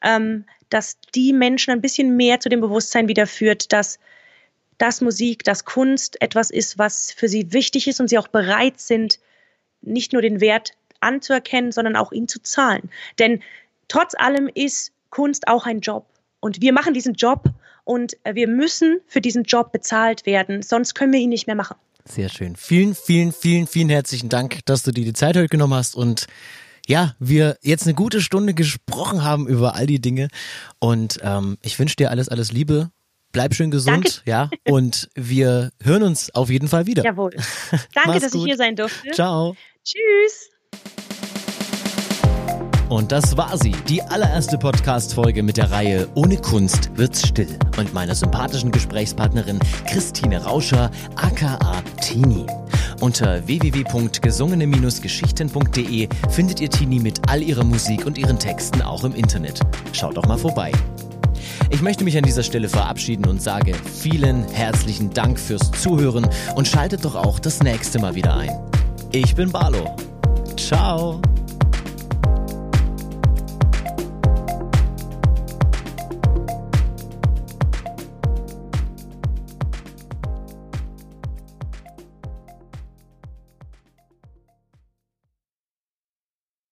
ähm, 0.03 0.47
dass 0.71 0.99
die 1.15 1.33
Menschen 1.33 1.71
ein 1.71 1.83
bisschen 1.83 2.17
mehr 2.17 2.41
zu 2.41 2.49
dem 2.49 2.61
Bewusstsein 2.61 3.09
wieder 3.09 3.27
führt, 3.27 3.73
dass 3.73 3.99
dass 4.79 5.01
Musik, 5.01 5.45
dass 5.45 5.65
Kunst 5.65 6.21
etwas 6.21 6.51
ist, 6.51 6.79
was 6.79 7.13
für 7.13 7.29
sie 7.29 7.53
wichtig 7.53 7.89
ist 7.89 8.01
und 8.01 8.09
sie 8.09 8.19
auch 8.19 8.29
bereit 8.29 8.81
sind, 8.81 9.19
nicht 9.83 10.13
nur 10.13 10.23
den 10.23 10.41
Wert 10.41 10.73
anzuerkennen, 11.01 11.73
sondern 11.73 11.97
auch 11.97 12.13
ihn 12.13 12.29
zu 12.29 12.43
zahlen. 12.43 12.91
Denn 13.19 13.43
trotz 13.89 14.15
allem 14.15 14.49
ist 14.53 14.93
Kunst 15.11 15.49
auch 15.49 15.67
ein 15.67 15.81
Job. 15.81 16.07
Und 16.41 16.61
wir 16.61 16.73
machen 16.73 16.95
diesen 16.95 17.15
Job 17.15 17.45
und 17.85 18.17
wir 18.31 18.49
müssen 18.49 19.01
für 19.07 19.21
diesen 19.21 19.45
Job 19.45 19.73
bezahlt 19.73 20.27
werden, 20.27 20.63
sonst 20.63 20.95
können 20.95 21.13
wir 21.13 21.21
ihn 21.21 21.31
nicht 21.31 21.47
mehr 21.47 21.57
machen. 21.57 21.77
Sehr 22.07 22.29
schön. 22.29 22.57
Vielen, 22.57 22.95
vielen, 22.95 23.33
vielen, 23.33 23.67
vielen 23.67 23.89
herzlichen 23.89 24.29
Dank, 24.29 24.61
dass 24.67 24.83
du 24.83 24.91
dir 24.91 25.05
die 25.05 25.15
Zeit 25.15 25.37
heute 25.37 25.49
genommen 25.49 25.75
hast 25.75 25.95
und 25.95 26.27
ja, 26.87 27.15
wir 27.19 27.57
jetzt 27.63 27.85
eine 27.85 27.95
gute 27.95 28.21
Stunde 28.21 28.53
gesprochen 28.53 29.25
haben 29.25 29.47
über 29.47 29.75
all 29.75 29.87
die 29.87 30.01
Dinge. 30.01 30.29
Und 30.79 31.19
ähm, 31.23 31.57
ich 31.63 31.79
wünsche 31.79 31.97
dir 31.97 32.11
alles, 32.11 32.29
alles 32.29 32.53
Liebe. 32.53 32.91
Bleib 33.35 33.53
schön 33.53 33.71
gesund, 33.73 34.23
Danke. 34.25 34.31
ja. 34.31 34.49
Und 34.73 35.11
wir 35.17 35.73
hören 35.83 36.05
uns 36.05 36.33
auf 36.37 36.51
jeden 36.51 36.69
Fall 36.69 36.87
wieder. 36.87 37.03
Jawohl. 37.05 37.35
Danke, 37.93 38.21
dass 38.21 38.31
gut. 38.31 38.43
ich 38.43 38.47
hier 38.47 38.57
sein 38.57 38.77
durfte. 38.77 39.11
Ciao. 39.11 39.57
Tschüss. 39.85 40.51
Und 42.89 43.11
das 43.11 43.37
war 43.37 43.59
sie, 43.59 43.73
die 43.89 44.01
allererste 44.03 44.57
Podcast-Folge 44.57 45.43
mit 45.43 45.57
der 45.57 45.73
Reihe 45.73 46.07
Ohne 46.15 46.37
Kunst 46.37 46.97
wird's 46.97 47.27
still 47.27 47.59
und 47.77 47.93
meiner 47.93 48.15
sympathischen 48.15 48.71
Gesprächspartnerin 48.71 49.59
Christine 49.89 50.45
Rauscher, 50.45 50.93
aka 51.17 51.83
Tini. 52.01 52.47
Unter 53.01 53.45
www.gesungene-geschichten.de 53.49 56.09
findet 56.31 56.61
ihr 56.61 56.71
Tini 56.71 57.01
mit 57.01 57.29
all 57.29 57.43
ihrer 57.43 57.65
Musik 57.65 58.07
und 58.07 58.17
ihren 58.17 58.39
Texten 58.39 58.81
auch 58.81 59.03
im 59.03 59.17
Internet. 59.17 59.59
Schaut 59.93 60.17
doch 60.17 60.27
mal 60.27 60.39
vorbei. 60.39 60.71
Ich 61.75 61.83
möchte 61.83 62.05
mich 62.05 62.17
an 62.17 62.23
dieser 62.23 62.45
Stelle 62.45 62.69
verabschieden 62.69 63.27
und 63.27 63.43
sage 63.43 63.75
vielen 63.75 64.47
herzlichen 64.53 65.11
Dank 65.11 65.41
fürs 65.41 65.73
Zuhören 65.73 66.25
und 66.55 66.69
schaltet 66.69 67.05
doch 67.05 67.17
auch 67.17 67.41
das 67.41 67.65
nächste 67.65 67.99
Mal 67.99 68.15
wieder 68.15 68.37
ein. 68.37 68.53
Ich 69.11 69.35
bin 69.35 69.51
Barlo. 69.51 69.97
Ciao. 70.57 71.21